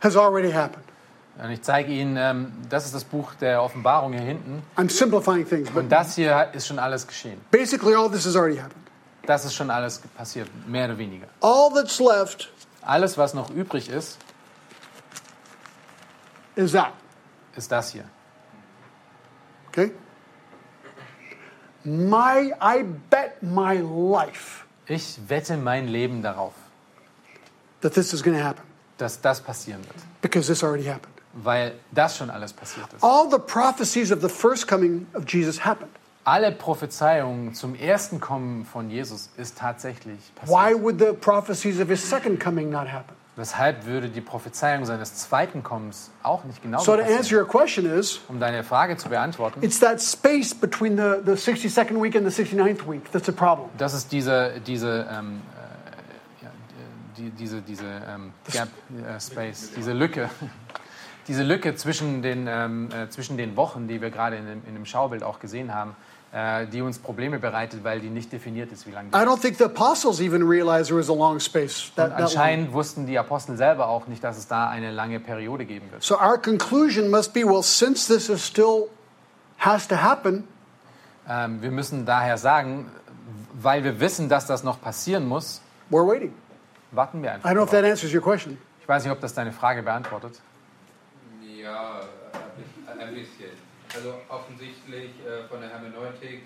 has 0.00 0.16
already 0.16 0.50
happened. 0.50 0.84
Und 1.40 1.50
ich 1.50 1.62
zeige 1.62 1.92
Ihnen, 1.92 2.16
ähm, 2.16 2.52
das 2.68 2.84
ist 2.84 2.94
das 2.94 3.04
Buch 3.04 3.32
der 3.34 3.62
Offenbarung 3.62 4.12
hier 4.12 4.22
hinten. 4.22 4.62
I'm 4.76 4.90
simplifying 4.90 5.48
things, 5.48 5.70
but 5.70 5.84
Und 5.84 5.88
das 5.88 6.16
hier 6.16 6.48
ist 6.52 6.66
schon 6.66 6.78
alles 6.80 7.06
geschehen. 7.06 7.40
basically 7.50 7.94
all 7.94 8.10
this 8.10 8.26
has 8.26 8.34
already 8.34 8.56
happened. 8.56 8.74
Das 9.24 9.44
ist 9.44 9.54
schon 9.54 9.70
alles 9.70 10.00
passiert, 10.16 10.48
mehr 10.66 10.86
oder 10.86 10.98
weniger. 10.98 11.26
All 11.40 11.70
that's 11.74 12.00
left 12.00 12.50
Alles, 12.82 13.16
was 13.18 13.34
noch 13.34 13.50
übrig 13.50 13.88
ist, 13.88 14.18
is 16.56 16.72
that, 16.72 16.92
ist 17.54 17.70
das 17.70 17.92
hier. 17.92 18.04
okay? 19.68 19.92
My, 21.84 22.52
I 22.60 22.82
bet 23.10 23.42
my 23.42 23.76
life 23.78 24.64
Ich 24.86 25.18
wette 25.28 25.56
mein 25.56 25.86
Leben 25.88 26.22
darauf, 26.22 26.54
that 27.82 27.94
this 27.94 28.12
is 28.12 28.22
going 28.22 28.36
to 28.36 28.42
happen 28.44 28.62
dass 28.96 29.20
das 29.20 29.40
passieren 29.40 29.84
wird. 29.84 29.96
because 30.22 30.48
this 30.48 30.64
already 30.64 30.84
happened. 30.88 31.14
Weil 31.34 31.72
das 31.92 32.16
schon 32.16 32.30
alles 32.30 32.52
passiert 32.52 32.92
ist. 32.92 33.02
All 33.02 33.30
the 33.30 33.38
prophecies 33.38 34.10
of 34.12 34.20
the 34.22 34.28
first 34.28 34.66
coming 34.66 35.06
of 35.14 35.24
Jesus 35.28 35.64
happened. 35.64 35.90
Alle 36.24 36.52
Prophezeiungen 36.52 37.54
zum 37.54 37.74
ersten 37.74 38.20
Kommen 38.20 38.66
von 38.66 38.90
Jesus 38.90 39.30
ist 39.36 39.56
tatsächlich 39.58 40.18
Why 40.44 40.52
passiert. 40.74 40.82
would 40.82 40.98
the 40.98 41.12
prophecies 41.12 41.80
of 41.80 41.88
his 41.88 42.06
second 42.08 42.38
coming 42.42 42.70
not 42.70 42.88
happen? 42.92 43.14
Weshalb 43.36 43.86
würde 43.86 44.08
die 44.08 44.20
Prophezeiung 44.20 44.84
seines 44.84 45.14
zweiten 45.14 45.62
Kommens 45.62 46.10
auch 46.24 46.42
nicht 46.44 46.60
genauso 46.60 46.84
So 46.86 46.96
to 46.96 47.02
answer 47.02 47.16
passieren? 47.18 47.40
your 47.44 47.48
question 47.48 47.86
is, 47.86 48.20
Um 48.28 48.40
deine 48.40 48.64
Frage 48.64 48.96
zu 48.96 49.08
beantworten, 49.08 49.62
it's 49.62 49.78
that 49.78 50.02
space 50.02 50.52
between 50.52 50.96
the, 50.96 51.20
the 51.24 51.32
62nd 51.32 52.02
week 52.02 52.16
and 52.16 52.28
the 52.30 52.42
69th 52.42 52.86
week 52.90 53.10
that's 53.12 53.28
a 53.28 53.32
problem. 53.32 53.68
das 53.78 53.94
ist 53.94 54.10
diese, 54.10 54.60
diese, 54.66 55.06
ähm, 55.10 55.40
äh, 56.42 56.44
ja, 56.44 56.50
die, 57.16 57.30
diese, 57.30 57.62
diese 57.62 57.84
ähm, 57.86 58.32
Gap 58.52 58.68
äh, 59.06 59.20
Space, 59.20 59.70
diese 59.76 59.92
Lücke, 59.92 60.28
diese 61.28 61.42
Lücke 61.42 61.74
zwischen 61.76 62.22
den, 62.22 62.46
ähm, 62.48 62.88
äh, 62.90 63.08
zwischen 63.10 63.36
den 63.36 63.56
Wochen, 63.56 63.86
die 63.86 64.00
wir 64.00 64.10
gerade 64.10 64.36
in 64.36 64.46
dem, 64.46 64.62
in 64.66 64.74
dem 64.74 64.86
Schaubild 64.86 65.22
auch 65.22 65.38
gesehen 65.40 65.74
haben, 65.74 65.94
äh, 66.32 66.66
die 66.66 66.82
uns 66.82 66.98
Probleme 66.98 67.38
bereitet, 67.38 67.84
weil 67.84 68.00
die 68.00 68.10
nicht 68.10 68.32
definiert 68.32 68.72
ist, 68.72 68.86
wie 68.86 68.90
lange. 68.90 69.10
die 69.10 69.16
I 69.16 69.20
don't 69.20 69.40
think 69.40 69.56
the 69.58 69.64
apostles 69.64 70.20
even 70.20 70.42
realized 70.42 70.88
there 70.88 70.98
was 70.98 71.08
a 71.08 71.14
long 71.14 71.38
space. 71.40 71.92
That, 71.96 72.10
that 72.10 72.18
long. 72.18 72.22
anscheinend 72.28 72.72
wussten 72.72 73.06
die 73.06 73.18
Apostel 73.18 73.56
selber 73.56 73.88
auch 73.88 74.06
nicht, 74.08 74.22
dass 74.24 74.36
es 74.36 74.48
da 74.48 74.68
eine 74.68 74.90
lange 74.90 75.20
Periode 75.20 75.64
geben 75.64 75.90
wird. 75.92 76.02
So 76.02 76.18
our 76.18 76.36
conclusion 76.38 77.10
must 77.10 77.32
be 77.32 77.44
well, 77.44 77.62
since 77.62 78.06
this 78.12 78.28
is 78.28 78.46
still 78.46 78.88
has 79.58 79.86
to 79.88 79.96
happen, 79.96 80.44
Ähm, 81.30 81.60
wir 81.60 81.70
müssen 81.70 82.06
daher 82.06 82.38
sagen, 82.38 82.86
weil 83.52 83.84
wir 83.84 84.00
wissen, 84.00 84.30
dass 84.30 84.46
das 84.46 84.64
noch 84.64 84.80
passieren 84.80 85.26
muss, 85.28 85.60
we're 85.90 86.06
waiting. 86.10 86.32
warten 86.92 87.22
wir 87.22 87.32
einfach. 87.32 87.50
I 87.50 87.52
don't 87.52 87.56
know 87.56 87.64
if 87.64 87.70
that 87.70 87.82
drauf. 87.82 87.90
answers 87.90 88.14
your 88.14 88.22
question. 88.22 88.56
Ich 88.80 88.88
weiß 88.88 89.02
nicht, 89.04 89.12
ob 89.12 89.20
das 89.20 89.34
deine 89.34 89.52
Frage 89.52 89.82
beantwortet. 89.82 90.40
Ja, 91.68 92.00
ein 92.90 93.00
ein 93.00 93.14
bisschen. 93.14 93.52
Also 93.94 94.14
offensichtlich 94.28 95.10
äh, 95.20 95.44
von 95.48 95.60
der 95.60 95.70
Hermeneutik 95.70 96.42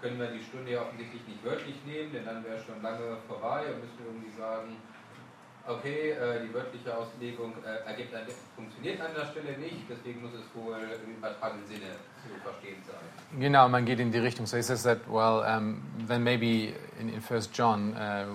können 0.00 0.18
wir 0.18 0.28
die 0.28 0.44
Stunde 0.44 0.72
ja 0.72 0.82
offensichtlich 0.82 1.26
nicht 1.26 1.42
wörtlich 1.44 1.76
nehmen, 1.86 2.12
denn 2.12 2.24
dann 2.26 2.44
wäre 2.44 2.60
schon 2.60 2.82
lange 2.82 3.16
vorbei 3.26 3.64
und 3.72 3.80
müssen 3.80 3.98
wir 3.98 4.06
irgendwie 4.12 4.36
sagen, 4.36 4.76
okay, 5.66 6.10
äh, 6.10 6.46
die 6.46 6.52
wörtliche 6.52 6.94
Auslegung 6.94 7.54
äh, 7.64 7.88
ergibt 7.88 8.14
funktioniert 8.54 9.00
an 9.00 9.12
der 9.16 9.26
Stelle 9.26 9.58
nicht, 9.58 9.88
deswegen 9.88 10.20
muss 10.22 10.32
es 10.34 10.44
wohl 10.54 10.76
im 11.04 11.16
übertragenen 11.16 11.66
Sinne 11.66 11.96
zu 12.22 12.28
verstehen 12.42 12.82
sein. 12.86 13.40
Genau, 13.40 13.68
man 13.68 13.84
geht 13.86 13.98
in 13.98 14.12
die 14.12 14.18
Richtung. 14.18 14.46
So 14.46 14.56
he 14.56 14.62
says 14.62 14.82
that, 14.82 14.98
well, 15.08 15.42
um, 15.44 15.82
then 16.06 16.22
maybe 16.22 16.74
in, 17.00 17.08
in 17.08 17.20
First 17.22 17.56
John, 17.56 17.94
uh, 17.94 18.26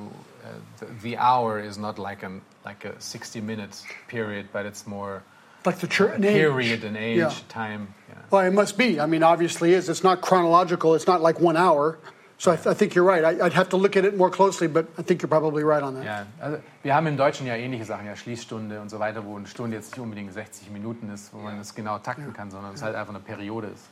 uh, 0.43 0.59
the, 0.79 0.85
the 1.01 1.17
hour 1.17 1.59
is 1.59 1.77
not 1.77 1.99
like, 1.99 2.23
an, 2.23 2.41
like 2.65 2.83
a 2.85 2.93
60-minute 2.93 3.83
period, 4.07 4.47
but 4.51 4.65
it's 4.65 4.87
more 4.87 5.21
Like 5.65 5.77
the 5.79 5.87
church 5.87 6.15
an 6.15 6.23
age. 6.23 6.33
period 6.33 6.83
and 6.83 6.97
age, 6.97 7.17
Yeah. 7.17 7.31
time. 7.49 7.93
Yeah. 8.09 8.15
Well, 8.31 8.41
it 8.47 8.53
must 8.53 8.77
be. 8.77 8.99
I 8.99 9.05
mean, 9.05 9.23
obviously, 9.23 9.73
is. 9.73 9.89
It's 9.89 10.03
not 10.03 10.21
chronological. 10.21 10.95
It's 10.95 11.07
not 11.07 11.21
like 11.21 11.39
one 11.39 11.55
hour. 11.57 11.97
So 12.39 12.49
I, 12.51 12.55
I 12.55 12.73
think 12.73 12.95
you're 12.95 13.03
right. 13.05 13.23
I, 13.23 13.45
I'd 13.45 13.53
have 13.53 13.69
to 13.69 13.77
look 13.77 13.95
at 13.95 14.03
it 14.03 14.17
more 14.17 14.31
closely, 14.31 14.67
but 14.67 14.87
I 14.97 15.03
think 15.03 15.21
you're 15.21 15.29
probably 15.29 15.63
right 15.63 15.83
on 15.83 15.93
that. 15.93 16.03
Ja, 16.05 16.25
also 16.41 16.59
wir 16.81 16.95
haben 16.95 17.05
im 17.05 17.15
Deutschen 17.15 17.45
ja 17.45 17.53
ähnliche 17.55 17.85
Sachen, 17.85 18.07
ja 18.07 18.15
Schließstunde 18.15 18.81
und 18.81 18.89
so 18.89 18.97
weiter, 18.97 19.23
wo 19.23 19.37
eine 19.37 19.45
Stunde 19.45 19.77
jetzt 19.77 19.91
nicht 19.91 19.99
unbedingt 20.01 20.33
60 20.33 20.71
Minuten 20.71 21.11
ist, 21.13 21.31
wo 21.33 21.37
man 21.37 21.59
das 21.59 21.75
genau 21.75 21.99
takten 21.99 22.33
kann, 22.33 22.49
sondern 22.49 22.73
es 22.73 22.81
halt 22.81 22.95
einfach 22.95 23.13
eine 23.13 23.21
Periode 23.23 23.67
ist. 23.67 23.85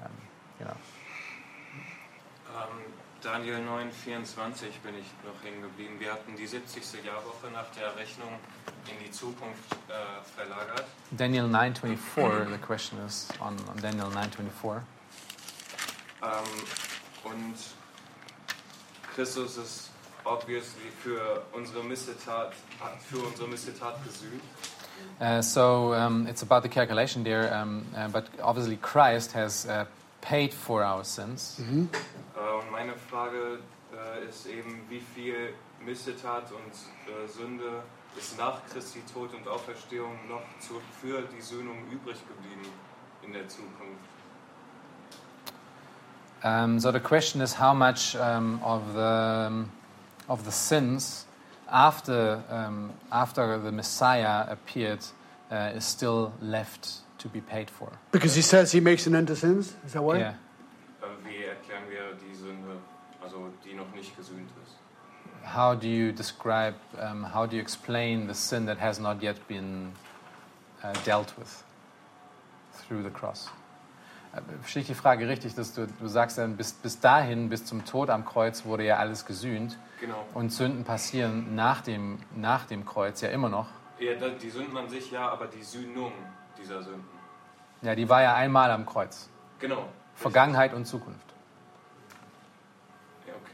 Ähm, 0.00 0.10
genau. 0.60 0.74
Ähm, 3.24 3.32
Daniel 3.32 3.60
9, 3.64 3.90
24 3.92 4.80
bin 4.80 4.94
ich 4.98 5.06
noch 5.24 5.44
hängen 5.44 5.62
geblieben. 5.62 5.94
Wir 5.98 6.12
hatten 6.12 6.36
die 6.36 6.46
70. 6.46 7.04
Jahrwoche 7.04 7.50
nach 7.52 7.66
der 7.78 7.96
Rechnung 7.96 8.30
in 8.90 9.04
die 9.04 9.10
Zukunft 9.10 9.72
äh, 9.88 9.92
verlagert. 10.36 10.84
Daniel 11.10 11.44
9:24. 11.44 12.50
the 12.50 12.58
question 12.58 12.98
is 13.06 13.28
on, 13.40 13.56
on 13.68 13.80
Daniel 13.80 14.06
9:24. 14.06 14.80
Ähm, 16.22 16.30
und 17.24 17.54
Christus 19.14 19.56
ist 19.56 19.90
obviously 20.24 20.90
für 21.02 21.42
unsere 21.52 21.82
Missetat, 21.84 22.52
für 23.08 23.18
unsere 23.18 23.48
Missetat 23.48 24.02
gesühnt. 24.04 24.42
Uh, 25.20 25.40
so 25.42 25.94
um, 25.94 26.26
it's 26.28 26.42
about 26.42 26.62
the 26.62 26.68
calculation 26.68 27.24
there, 27.24 27.52
um, 27.52 27.84
uh, 27.96 28.08
but 28.08 28.28
obviously 28.40 28.76
Christ 28.76 29.32
has 29.32 29.66
uh, 29.66 29.84
paid 30.20 30.54
for 30.54 30.82
our 30.84 31.04
sins. 31.04 31.58
Äh, 31.58 31.62
und 31.62 31.90
meine 32.84 32.96
Frage 32.96 33.60
äh, 33.92 34.28
ist 34.28 34.46
eben, 34.46 34.80
wie 34.88 35.00
viel 35.14 35.54
Missetat 35.84 36.50
und 36.50 36.72
äh, 37.06 37.28
Sünde 37.28 37.82
ist 38.16 38.36
nach 38.36 38.60
Christi 38.72 39.00
Tod 39.12 39.32
und 39.34 39.46
Auferstehung 39.46 40.16
noch 40.28 40.42
zu, 40.58 40.80
für 41.00 41.22
die 41.22 41.40
Söhnung 41.40 41.76
übrig 41.92 42.16
geblieben 42.26 42.68
in 43.22 43.32
der 43.32 43.46
Zukunft? 43.48 44.10
Um, 46.42 46.80
so 46.80 46.90
the 46.90 46.98
question 46.98 47.40
is 47.40 47.60
how 47.60 47.72
much 47.72 48.16
um, 48.16 48.60
of 48.64 48.82
the 48.94 49.46
um, 49.46 49.70
of 50.28 50.44
the 50.44 50.50
sins 50.50 51.24
after 51.70 52.42
um, 52.50 52.90
after 53.12 53.60
the 53.60 53.70
Messiah 53.70 54.50
appeared 54.50 55.04
uh, 55.52 55.76
is 55.76 55.84
still 55.84 56.32
left 56.40 57.02
to 57.18 57.28
be 57.28 57.40
paid 57.40 57.70
for. 57.70 57.92
Because 58.10 58.34
he 58.34 58.42
says 58.42 58.72
he 58.72 58.80
makes 58.80 59.06
an 59.06 59.14
end 59.14 59.28
to 59.28 59.36
sins. 59.36 59.76
Is 59.86 59.92
that 59.92 60.02
why? 60.02 60.18
Yeah. 60.18 60.34
Äh, 61.02 61.28
wie 61.28 61.44
erklären 61.44 61.82
wir 61.90 62.14
die 62.14 62.34
Sünde, 62.34 62.78
also 63.20 63.50
die 63.64 63.71
noch 63.84 63.94
nicht 63.94 64.16
gesühnt 64.16 64.50
ist? 64.62 64.76
How 65.56 65.74
do 65.78 65.86
you 65.86 66.12
describe? 66.12 66.74
Um, 67.00 67.34
how 67.34 67.46
do 67.48 67.56
you 67.56 67.62
explain 67.62 68.28
the 68.28 68.34
sin 68.34 68.66
that 68.66 68.80
has 68.80 68.98
not 69.00 69.22
yet 69.22 69.46
been 69.48 69.92
uh, 70.84 70.92
dealt 71.04 71.36
with? 71.38 71.64
through 72.88 73.02
the 73.02 73.10
cross. 73.10 73.50
Äh, 74.34 74.40
Verstehe 74.60 74.82
ich 74.82 74.88
die 74.88 74.94
Frage 74.94 75.28
richtig, 75.28 75.54
dass 75.54 75.74
du, 75.74 75.86
du 75.86 76.06
sagst 76.08 76.38
dann, 76.38 76.56
bis, 76.56 76.72
bis 76.72 77.00
dahin, 77.00 77.48
bis 77.48 77.64
zum 77.64 77.84
Tod 77.84 78.10
am 78.10 78.24
Kreuz 78.24 78.64
wurde 78.64 78.84
ja 78.84 78.96
alles 78.96 79.26
gesühnt 79.26 79.78
Genau. 80.00 80.24
und 80.34 80.50
Sünden 80.50 80.84
passieren 80.84 81.54
nach 81.54 81.80
dem, 81.82 82.18
nach 82.34 82.64
dem 82.64 82.84
Kreuz 82.84 83.20
ja 83.20 83.28
immer 83.28 83.48
noch. 83.48 83.68
Ja, 83.98 84.14
die 84.14 84.50
Sünden 84.50 84.76
an 84.76 84.88
sich 84.88 85.10
ja, 85.10 85.28
aber 85.28 85.46
die 85.46 85.62
Sühnung 85.62 86.12
dieser 86.60 86.82
Sünden. 86.82 87.04
Ja, 87.82 87.94
die 87.94 88.08
war 88.08 88.22
ja 88.22 88.34
einmal 88.34 88.70
am 88.70 88.84
Kreuz. 88.86 89.28
Genau. 89.60 89.86
Vergangenheit 90.14 90.74
und 90.74 90.86
Zukunft. 90.86 91.31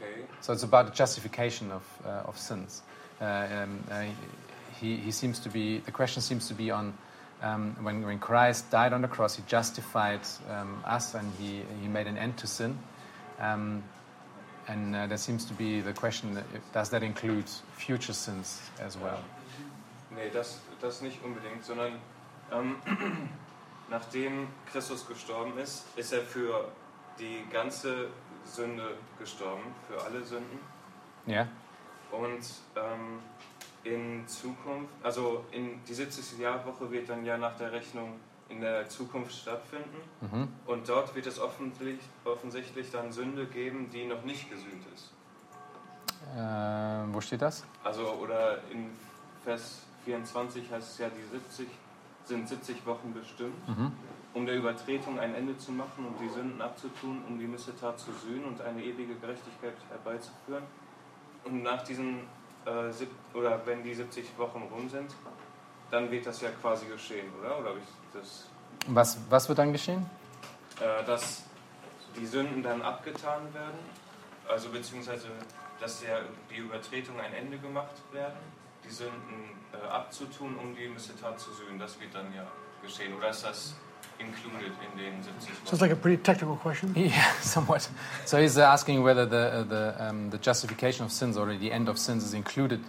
Okay. 0.01 0.21
So 0.41 0.53
it's 0.53 0.63
about 0.63 0.85
the 0.85 0.93
justification 0.93 1.71
of, 1.71 1.83
uh, 2.05 2.27
of 2.27 2.37
sins. 2.37 2.81
Uh, 3.19 3.25
um, 3.25 3.83
uh, 3.91 4.05
he, 4.79 4.95
he 4.95 5.11
seems 5.11 5.39
to 5.39 5.49
be, 5.49 5.79
the 5.79 5.91
question 5.91 6.21
seems 6.21 6.47
to 6.47 6.53
be 6.53 6.71
on 6.71 6.93
um, 7.41 7.75
when, 7.81 8.05
when 8.05 8.19
Christ 8.19 8.69
died 8.69 8.93
on 8.93 9.01
the 9.01 9.07
cross, 9.07 9.35
he 9.35 9.43
justified 9.47 10.21
um, 10.49 10.81
us 10.85 11.15
and 11.15 11.31
he, 11.39 11.61
he 11.81 11.87
made 11.87 12.07
an 12.07 12.17
end 12.17 12.37
to 12.37 12.47
sin. 12.47 12.77
Um, 13.39 13.83
and 14.67 14.95
uh, 14.95 15.07
there 15.07 15.17
seems 15.17 15.45
to 15.45 15.53
be 15.53 15.81
the 15.81 15.93
question, 15.93 16.37
if, 16.53 16.73
does 16.73 16.89
that 16.89 17.01
include 17.01 17.45
future 17.77 18.13
sins 18.13 18.61
as 18.79 18.97
well? 18.97 19.19
Nee, 20.11 20.29
das, 20.33 20.59
das 20.81 21.01
nicht 21.01 21.23
unbedingt, 21.23 21.63
sondern 21.63 21.93
ähm, 22.51 22.75
nachdem 23.89 24.47
Christus 24.71 25.07
gestorben 25.07 25.57
ist, 25.57 25.85
ist 25.95 26.13
er 26.13 26.21
für 26.21 26.69
die 27.19 27.45
ganze 27.51 28.09
Sünde 28.45 28.95
gestorben, 29.17 29.63
für 29.87 30.01
alle 30.01 30.23
Sünden. 30.23 30.59
Yeah? 31.27 31.47
Und 32.11 32.41
ähm, 32.75 33.19
in 33.83 34.27
Zukunft, 34.27 34.89
also 35.03 35.45
in 35.51 35.83
die 35.85 35.93
70. 35.93 36.39
Jahrwoche 36.39 36.89
wird 36.91 37.09
dann 37.09 37.23
ja 37.25 37.37
nach 37.37 37.55
der 37.57 37.71
Rechnung 37.71 38.19
in 38.49 38.61
der 38.61 38.89
Zukunft 38.89 39.31
stattfinden. 39.33 39.97
Mhm. 40.21 40.47
Und 40.65 40.89
dort 40.89 41.13
wird 41.15 41.27
es 41.27 41.39
offensichtlich, 41.39 41.99
offensichtlich 42.25 42.91
dann 42.91 43.11
Sünde 43.11 43.45
geben, 43.45 43.89
die 43.91 44.05
noch 44.05 44.23
nicht 44.23 44.49
gesühnt 44.49 44.83
ist. 44.93 45.11
Äh, 46.35 47.13
wo 47.13 47.21
steht 47.21 47.41
das? 47.41 47.63
Also, 47.83 48.11
oder 48.13 48.57
in 48.71 48.89
Vers 49.43 49.83
24 50.05 50.69
heißt 50.71 50.91
es 50.93 50.97
ja, 50.97 51.07
die 51.09 51.23
70 51.37 51.67
sind 52.25 52.47
70 52.47 52.85
Wochen 52.85 53.13
bestimmt, 53.13 53.67
Mhm. 53.67 53.91
Um 54.33 54.45
der 54.45 54.55
Übertretung 54.55 55.19
ein 55.19 55.33
Ende 55.35 55.57
zu 55.57 55.71
machen, 55.71 56.05
um 56.05 56.15
die 56.19 56.29
Sünden 56.29 56.61
abzutun, 56.61 57.23
um 57.27 57.39
die 57.39 57.47
Missetat 57.47 57.99
zu 57.99 58.11
sühnen 58.13 58.45
und 58.45 58.61
eine 58.61 58.83
ewige 58.83 59.15
Gerechtigkeit 59.15 59.73
herbeizuführen. 59.89 60.63
Und 61.45 61.63
nach 61.63 61.81
diesen, 61.83 62.19
äh, 62.65 62.91
sieb- 62.91 63.09
oder 63.33 63.61
wenn 63.65 63.83
die 63.83 63.93
70 63.93 64.37
Wochen 64.37 64.61
rum 64.71 64.87
sind, 64.89 65.11
dann 65.89 66.11
wird 66.11 66.25
das 66.27 66.41
ja 66.41 66.49
quasi 66.61 66.85
geschehen, 66.85 67.27
oder? 67.39 67.59
Oder 67.59 67.73
das, 68.13 68.47
Was, 68.87 69.17
was 69.29 69.47
wird 69.49 69.57
dann 69.57 69.71
geschehen? 69.71 70.05
äh, 70.79 71.03
dass 71.05 71.43
die 72.15 72.25
Sünden 72.25 72.61
dann 72.63 72.81
abgetan 72.81 73.51
werden, 73.53 73.79
also 74.47 74.69
beziehungsweise, 74.69 75.27
dass 75.79 76.01
der, 76.01 76.21
die 76.49 76.57
Übertretung 76.57 77.19
ein 77.19 77.33
Ende 77.33 77.57
gemacht 77.57 77.95
werden, 78.11 78.37
die 78.83 78.89
Sünden 78.89 79.57
äh, 79.73 79.87
abzutun, 79.87 80.55
um 80.57 80.75
die 80.75 80.87
Missetat 80.87 81.39
zu 81.39 81.51
sühnen. 81.53 81.79
Das 81.79 81.99
wird 81.99 82.13
dann 82.15 82.33
ja 82.33 82.45
geschehen. 82.81 83.15
Oder 83.17 83.29
ist 83.29 83.43
das 83.43 83.75
included 84.19 84.71
in 84.83 84.97
den 84.97 85.23
70 85.23 85.45
Sounds 85.45 85.71
Wochen? 85.71 85.79
like 85.79 85.91
a 85.91 85.95
pretty 85.95 86.21
technical 86.21 86.55
question. 86.57 86.93
Yeah, 86.97 87.31
somewhat. 87.41 87.89
So 88.25 88.41
he's 88.41 88.57
uh, 88.57 88.61
asking 88.63 89.03
whether 89.03 89.25
the, 89.25 89.37
uh, 89.37 89.63
the, 89.63 89.95
um, 89.99 90.29
the 90.29 90.37
justification 90.37 91.05
of 91.05 91.11
sins, 91.11 91.37
or 91.37 91.55
the 91.55 91.71
end 91.71 91.87
of 91.89 91.97
sins, 91.97 92.23
is 92.23 92.33
included 92.33 92.81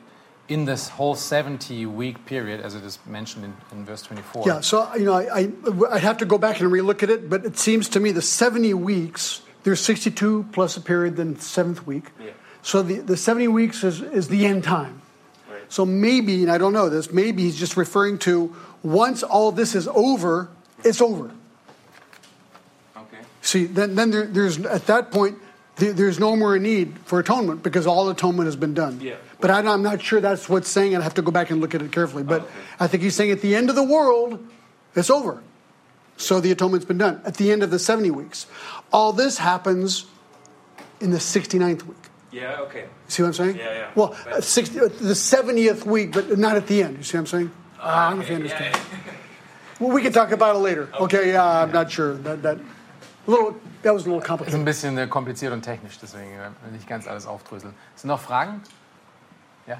in 0.48 0.64
this 0.64 0.88
whole 0.88 1.14
70 1.14 1.86
week 1.86 2.26
period, 2.26 2.60
as 2.60 2.74
it 2.74 2.82
is 2.84 2.98
mentioned 3.06 3.44
in, 3.44 3.54
in 3.72 3.84
verse 3.84 4.02
24. 4.02 4.44
Yeah, 4.46 4.60
so 4.60 4.92
you 4.96 5.04
know, 5.04 5.14
I, 5.14 5.42
I 5.42 5.52
I'd 5.92 6.02
have 6.02 6.18
to 6.18 6.24
go 6.26 6.38
back 6.38 6.60
and 6.60 6.70
relook 6.70 7.02
at 7.04 7.10
it, 7.10 7.30
but 7.30 7.44
it 7.44 7.56
seems 7.56 7.88
to 7.90 8.00
me 8.00 8.10
the 8.10 8.22
seventy 8.22 8.74
weeks. 8.74 9.42
There's 9.62 9.80
sixty-two 9.80 10.46
plus 10.52 10.76
a 10.76 10.80
period, 10.80 11.16
then 11.16 11.38
seventh 11.38 11.86
week. 11.86 12.10
Yeah. 12.18 12.30
So 12.62 12.82
the, 12.82 12.96
the 12.96 13.16
seventy 13.16 13.46
weeks 13.46 13.84
is 13.84 14.00
is 14.02 14.26
the 14.28 14.44
end 14.44 14.64
time. 14.64 15.02
Right. 15.48 15.62
So 15.68 15.86
maybe, 15.86 16.42
and 16.42 16.50
I 16.50 16.58
don't 16.58 16.72
know 16.72 16.88
this, 16.88 17.12
maybe 17.12 17.42
he's 17.44 17.56
just 17.56 17.76
referring 17.76 18.18
to 18.20 18.54
once 18.82 19.22
all 19.22 19.52
this 19.52 19.76
is 19.76 19.86
over, 19.88 20.48
it's 20.84 21.00
over. 21.00 21.30
Okay. 22.96 23.18
See, 23.42 23.66
then 23.66 23.94
then 23.94 24.10
there, 24.10 24.26
there's 24.26 24.58
at 24.64 24.86
that 24.86 25.10
point 25.10 25.38
there, 25.76 25.92
there's 25.92 26.18
no 26.18 26.36
more 26.36 26.58
need 26.58 26.98
for 27.04 27.20
atonement 27.20 27.62
because 27.62 27.86
all 27.86 28.08
atonement 28.10 28.46
has 28.46 28.56
been 28.56 28.74
done. 28.74 29.00
Yeah. 29.00 29.16
But 29.40 29.50
I, 29.50 29.58
I'm 29.60 29.82
not 29.82 30.02
sure 30.02 30.20
that's 30.20 30.48
what's 30.48 30.68
saying. 30.68 30.94
I'd 30.94 31.02
have 31.02 31.14
to 31.14 31.22
go 31.22 31.30
back 31.30 31.50
and 31.50 31.60
look 31.60 31.74
at 31.74 31.82
it 31.82 31.92
carefully. 31.92 32.22
But 32.22 32.42
Okay. 32.42 32.50
I 32.80 32.86
think 32.86 33.02
he's 33.02 33.14
saying 33.16 33.30
at 33.30 33.40
the 33.40 33.54
end 33.54 33.70
of 33.70 33.76
the 33.76 33.82
world, 33.84 34.38
it's 34.94 35.10
over. 35.10 35.42
So 36.16 36.38
the 36.40 36.52
atonement's 36.52 36.84
been 36.84 36.98
done. 36.98 37.22
At 37.24 37.36
the 37.36 37.50
end 37.50 37.62
of 37.62 37.70
the 37.70 37.78
70 37.78 38.10
weeks. 38.10 38.46
All 38.92 39.14
this 39.14 39.38
happens 39.38 40.04
in 41.00 41.10
the 41.12 41.16
69th 41.18 41.86
week. 41.86 41.96
Yeah, 42.30 42.60
okay. 42.60 42.84
See 43.08 43.22
what 43.22 43.28
I'm 43.28 43.34
saying? 43.34 43.56
Yeah, 43.56 43.72
yeah. 43.72 43.90
Well, 43.94 44.14
uh, 44.30 44.40
60, 44.42 44.78
uh, 44.78 44.82
the 44.84 45.14
70th 45.14 45.84
week, 45.86 46.12
but 46.12 46.38
not 46.38 46.56
at 46.56 46.66
the 46.66 46.82
end. 46.82 46.98
You 46.98 47.02
see 47.02 47.16
what 47.16 47.20
I'm 47.22 47.26
saying? 47.26 47.50
Ah, 47.80 48.06
I 48.06 48.10
don't 48.10 48.18
know 48.18 48.24
if 48.24 48.28
you 48.28 48.36
understand. 48.36 48.78
Well, 49.80 49.90
we 49.92 50.02
can 50.02 50.12
talk 50.12 50.30
about 50.30 50.56
it 50.56 50.58
later. 50.58 50.88
Okay, 51.00 51.32
yeah, 51.32 51.62
I'm 51.62 51.72
not 51.72 51.90
sure. 51.90 52.14
That, 52.18 52.42
that, 52.42 52.58
little, 53.26 53.56
that 53.82 53.94
was 53.94 54.04
a 54.04 54.10
little 54.10 54.20
Ist 54.20 54.26
complicated. 54.26 54.60
ein 54.60 54.64
bisschen 54.66 54.98
äh, 54.98 55.06
kompliziert 55.06 55.52
und 55.54 55.62
technisch, 55.62 55.98
deswegen 55.98 56.32
äh, 56.32 56.50
will 56.68 56.78
ich 56.78 56.86
ganz 56.86 57.08
alles 57.08 57.26
aufdröseln. 57.26 57.74
Sind 57.96 58.08
noch 58.08 58.20
Fragen? 58.20 58.60
Ja? 59.66 59.78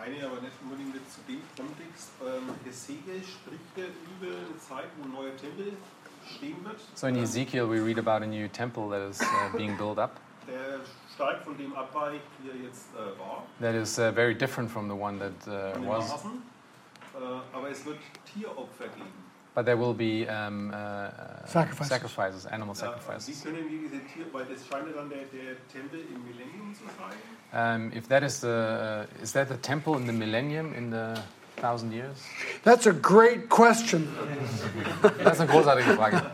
Eine, 0.00 0.24
aber 0.24 0.40
nicht 0.40 0.54
unbedingt 0.62 0.94
jetzt 0.94 1.14
zu 1.14 1.20
dem 1.26 1.42
Kontext. 1.56 2.10
Ähm, 2.22 2.54
Hesekiel 2.64 3.22
spricht 3.24 3.76
ja 3.76 3.84
über 3.84 4.36
eine 4.36 4.58
Zeit, 4.58 4.88
wo 4.98 5.04
ein 5.04 5.12
neuer 5.12 5.36
Tempel 5.36 5.72
stehen 6.36 6.64
wird. 6.64 6.76
So 6.94 7.08
in 7.08 7.16
Ezekiel 7.16 7.68
we 7.68 7.84
read 7.84 7.98
about 7.98 8.22
a 8.22 8.26
new 8.26 8.46
temple 8.46 8.88
that 8.90 9.10
is 9.10 9.20
uh, 9.20 9.56
being 9.56 9.76
built 9.76 9.98
up. 9.98 10.12
Der 10.46 10.80
stark 11.12 11.42
von 11.42 11.58
dem 11.58 11.74
abweicht, 11.74 12.22
wie 12.42 12.50
er 12.50 12.56
jetzt 12.66 12.86
äh, 12.94 13.18
war. 13.18 13.42
That 13.60 13.74
is 13.74 13.98
uh, 13.98 14.12
very 14.12 14.34
different 14.34 14.70
from 14.70 14.88
the 14.88 14.94
one 14.94 15.18
that 15.18 15.32
uh, 15.48 15.88
was. 15.88 16.08
Maßen. 16.08 16.30
Äh, 17.14 17.56
aber 17.56 17.68
es 17.70 17.84
wird 17.84 17.98
Tieropfer 18.32 18.86
geben. 18.94 19.29
But 19.54 19.66
there 19.66 19.76
will 19.76 19.94
be 19.94 20.28
um, 20.28 20.70
uh, 20.70 20.76
uh, 20.76 21.46
Sacrifices. 21.46 21.88
sacrifices, 21.88 22.46
animal 22.46 22.74
sacrifices. 22.74 23.42
können 23.42 23.56
wir 23.56 23.80
diese 23.80 24.00
Tier, 24.06 24.26
weil 24.32 24.44
das 24.44 24.64
scheint 24.66 24.86
ja 24.86 24.92
dann 24.94 25.10
der, 25.10 25.24
der 25.24 25.56
Tempel 25.72 26.00
im 26.00 26.22
Millennium 26.24 26.72
zu 26.74 26.84
sein. 26.84 27.16
Um, 27.52 27.92
if 27.92 28.06
that 28.08 28.22
is 28.22 28.40
the, 28.40 28.46
uh, 28.46 29.22
is 29.22 29.32
that 29.32 29.48
the 29.48 29.56
temple 29.56 29.96
in 29.96 30.06
the 30.06 30.12
millennium 30.12 30.72
in 30.72 30.90
the 30.90 31.20
thousand 31.56 31.92
years? 31.92 32.22
That's 32.62 32.86
a 32.86 32.92
great 32.92 33.48
question. 33.48 34.08
Das 35.24 35.34
ist 35.34 35.40
eine 35.40 35.50
großartige 35.50 35.94
Frage. 35.94 36.30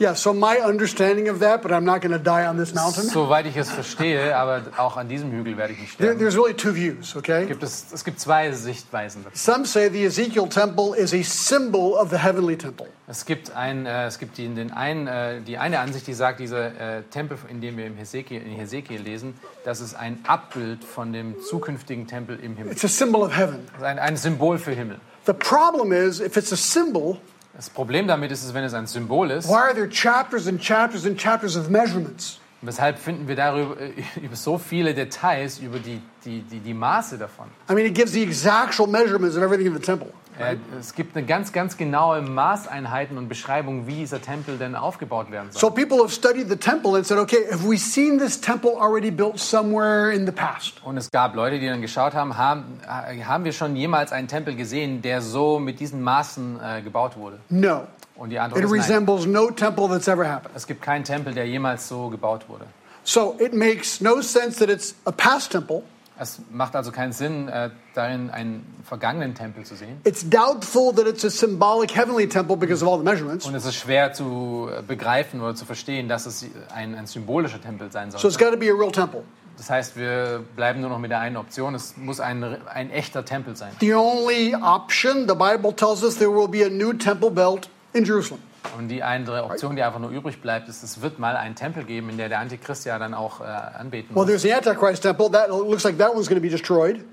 Yeah, 0.00 0.14
so 0.14 0.32
my 0.32 0.56
understanding 0.60 1.28
of 1.28 1.40
that, 1.40 1.60
but 1.60 1.70
I'm 1.72 1.84
not 1.84 2.00
going 2.00 2.12
to 2.12 2.18
die 2.18 2.46
on 2.46 2.56
this 2.56 2.72
mountain. 2.72 3.06
Soweit 3.10 3.44
ich 3.44 3.54
es 3.58 3.70
verstehe, 3.70 4.34
aber 4.34 4.62
auch 4.78 4.96
an 4.96 5.08
diesem 5.10 5.30
Hügel 5.30 5.58
werde 5.58 5.74
ich 5.74 5.78
nicht 5.78 5.98
There, 5.98 6.12
sterben. 6.14 6.20
there's 6.20 6.36
really 6.38 6.54
two 6.54 6.74
views, 6.74 7.14
okay? 7.14 7.44
Gibt 7.44 7.62
es, 7.62 7.84
es 7.92 8.02
gibt 8.02 8.18
zwei 8.18 8.50
Sichtweisen. 8.52 9.26
Some 9.34 9.66
say 9.66 9.90
the 9.90 10.06
Ezekiel 10.06 10.48
temple 10.48 10.96
is 10.96 11.12
a 11.12 11.22
symbol 11.22 11.92
of 11.92 12.08
the 12.08 12.16
heavenly 12.16 12.56
temple. 12.56 12.86
Es 13.08 13.26
gibt, 13.26 13.54
ein, 13.54 13.84
äh, 13.84 14.06
es 14.06 14.18
gibt 14.18 14.38
die, 14.38 14.48
den 14.48 14.72
einen, 14.72 15.06
äh, 15.06 15.42
die 15.42 15.58
eine 15.58 15.80
Ansicht, 15.80 16.06
die 16.06 16.14
sagt, 16.14 16.40
dieser 16.40 16.98
äh, 16.98 17.02
Tempel, 17.10 17.36
in 17.50 17.60
dem 17.60 17.76
wir 17.76 17.84
im 17.86 17.98
Hesekiel, 17.98 18.40
in 18.40 18.52
Hesekiel 18.52 19.02
lesen, 19.02 19.34
das 19.66 19.82
ist 19.82 19.92
ein 19.94 20.24
Abbild 20.26 20.82
von 20.82 21.12
dem 21.12 21.34
zukünftigen 21.42 22.06
Tempel 22.06 22.40
im 22.40 22.56
Himmel. 22.56 22.72
It's 22.72 22.84
a 22.84 22.88
symbol 22.88 23.20
of 23.20 23.36
heaven. 23.36 23.68
Ein, 23.82 23.98
ein 23.98 24.16
Symbol 24.16 24.56
für 24.56 24.72
Himmel. 24.72 24.96
The 25.26 25.34
problem 25.34 25.92
is, 25.92 26.20
if 26.20 26.38
it's 26.38 26.52
a 26.52 26.56
symbol, 26.56 27.18
Das 27.60 27.68
Problem 27.68 28.08
damit 28.08 28.32
ist, 28.32 28.54
wenn 28.54 28.64
es 28.64 28.72
ein 28.72 28.86
Symbol 28.86 29.30
ist, 29.30 29.46
why 29.46 29.56
are 29.56 29.74
there 29.74 29.86
chapters 29.86 30.46
and 30.46 30.58
chapters 30.58 31.04
and 31.04 31.20
chapters 31.20 31.58
of 31.58 31.68
measurements? 31.68 32.39
Weshalb 32.62 32.98
finden 32.98 33.28
wir 33.28 33.36
darüber 33.36 33.80
äh, 33.80 33.92
über 34.22 34.36
so 34.36 34.58
viele 34.58 34.94
Details 34.94 35.58
über 35.58 35.78
die, 35.78 36.00
die, 36.24 36.42
die, 36.42 36.60
die 36.60 36.74
Maße 36.74 37.18
davon. 37.18 37.46
I 37.70 37.74
mean, 37.74 37.86
it 37.86 37.94
gives 37.94 38.12
the 38.12 38.22
exact 38.22 38.78
measurements 38.86 39.36
of 39.36 39.42
everything 39.42 39.66
in 39.66 39.74
the 39.74 39.80
temple. 39.80 40.12
Äh, 40.38 40.56
es 40.78 40.94
gibt 40.94 41.16
eine 41.16 41.26
ganz, 41.26 41.52
ganz 41.52 41.76
genaue 41.76 42.22
Maßeinheiten 42.22 43.18
und 43.18 43.28
Beschreibung, 43.28 43.86
wie 43.86 43.96
dieser 43.96 44.22
Tempel 44.22 44.56
denn 44.56 44.74
aufgebaut 44.74 45.30
werden 45.30 45.50
soll. 45.50 45.60
So 45.60 45.70
people 45.70 45.98
have 45.98 46.10
studied 46.10 46.48
the 46.48 46.56
temple 46.56 46.96
and 46.96 47.06
said, 47.06 47.18
okay, 47.18 47.46
have 47.50 47.68
we 47.68 47.76
seen 47.76 48.18
this 48.18 48.40
temple 48.40 48.72
already 48.80 49.10
built 49.10 49.38
somewhere 49.38 50.12
in 50.12 50.26
the 50.26 50.32
past? 50.32 50.82
Und 50.84 50.96
es 50.96 51.10
gab 51.10 51.34
Leute, 51.34 51.58
die 51.58 51.66
dann 51.66 51.82
geschaut 51.82 52.14
haben, 52.14 52.36
haben, 52.38 52.80
haben 52.86 53.44
wir 53.44 53.52
schon 53.52 53.76
jemals 53.76 54.12
einen 54.12 54.28
Tempel 54.28 54.56
gesehen, 54.56 55.02
der 55.02 55.20
so 55.20 55.58
mit 55.58 55.80
diesen 55.80 56.02
Maßen 56.02 56.58
äh, 56.60 56.82
gebaut 56.82 57.16
wurde? 57.16 57.38
No. 57.48 57.86
Und 58.20 58.28
die 58.28 58.38
Antwort 58.38 58.60
It 58.60 58.66
ist 58.66 58.70
nein. 58.70 58.80
resembles 58.80 59.26
no 59.26 59.50
temple 59.50 59.88
that's 59.88 60.06
ever 60.06 60.28
happened. 60.28 60.54
Es 60.54 60.66
gibt 60.66 60.82
keinen 60.82 61.04
Tempel, 61.04 61.32
der 61.32 61.46
jemals 61.48 61.88
so 61.88 62.10
gebaut 62.10 62.48
wurde. 62.48 62.66
So 63.02 63.34
it 63.40 63.54
makes 63.54 64.02
no 64.02 64.20
sense 64.20 64.58
that 64.58 64.68
it's 64.68 64.94
a 65.06 65.10
past 65.10 65.52
temple. 65.52 65.82
Es 66.18 66.38
macht 66.52 66.76
also 66.76 66.92
keinen 66.92 67.12
Sinn, 67.12 67.48
äh, 67.48 67.70
darin 67.94 68.28
einen 68.28 68.66
vergangenen 68.86 69.34
Tempel 69.34 69.64
zu 69.64 69.74
sehen. 69.74 70.02
It's 70.04 70.28
doubtful 70.28 70.94
that 70.96 71.06
it's 71.06 71.24
a 71.24 71.30
symbolic 71.30 71.96
heavenly 71.96 72.28
temple 72.28 72.58
because 72.58 72.84
of 72.84 72.92
all 72.92 72.98
the 72.98 73.04
measurements. 73.04 73.46
Und 73.46 73.54
es 73.54 73.64
ist 73.64 73.76
schwer 73.76 74.12
zu 74.12 74.68
äh, 74.70 74.82
begreifen 74.82 75.40
oder 75.40 75.54
zu 75.54 75.64
verstehen, 75.64 76.06
dass 76.10 76.26
es 76.26 76.44
ein, 76.74 76.94
ein 76.94 77.06
symbolischer 77.06 77.62
Tempel 77.62 77.90
sein 77.90 78.10
So 78.10 78.18
it's 78.28 78.36
soll. 78.36 78.44
got 78.44 78.52
to 78.52 78.58
be 78.58 78.70
a 78.70 78.74
real 78.74 78.92
temple. 78.92 79.22
Das 79.56 79.70
heißt, 79.70 79.96
wir 79.96 80.44
bleiben 80.56 80.82
nur 80.82 80.90
noch 80.90 80.98
mit 80.98 81.10
der 81.10 81.20
einen 81.20 81.38
Option. 81.38 81.74
Es 81.74 81.96
muss 81.96 82.20
ein, 82.20 82.44
ein 82.66 82.90
echter 82.90 83.24
Tempel 83.24 83.56
sein. 83.56 83.70
The 83.80 83.94
only 83.94 84.54
option, 84.54 85.26
the 85.26 85.34
Bible 85.34 85.74
tells 85.74 86.02
us 86.04 86.16
there 86.18 86.30
will 86.30 86.48
be 86.48 86.62
a 86.66 86.68
new 86.68 86.92
temple 86.92 87.30
built 87.30 87.70
in 87.92 88.04
Jerusalem. 88.04 88.42
Und 88.78 88.88
die 88.88 89.02
andere 89.02 89.44
Option, 89.44 89.74
die 89.74 89.82
einfach 89.82 89.98
nur 89.98 90.10
übrig 90.10 90.40
bleibt, 90.42 90.68
ist, 90.68 90.82
es 90.82 91.00
wird 91.00 91.18
mal 91.18 91.36
einen 91.36 91.54
Tempel 91.54 91.84
geben, 91.84 92.10
in 92.10 92.18
der 92.18 92.28
der 92.28 92.38
Antichrist 92.40 92.84
ja 92.84 92.98
dann 92.98 93.14
auch 93.14 93.40
äh, 93.40 93.44
anbeten 93.44 94.14
Well, 94.14 94.22
muss. 94.24 94.26
there's 94.26 94.42
the 94.42 94.52
Antichrist 94.52 95.02
temple. 95.02 95.30
That 95.30 95.48
looks 95.48 95.84
like 95.84 95.98
that 95.98 96.14
one's 96.14 96.28
going 96.28 96.40
to 96.40 96.42
be 96.42 96.50
destroyed. 96.50 97.04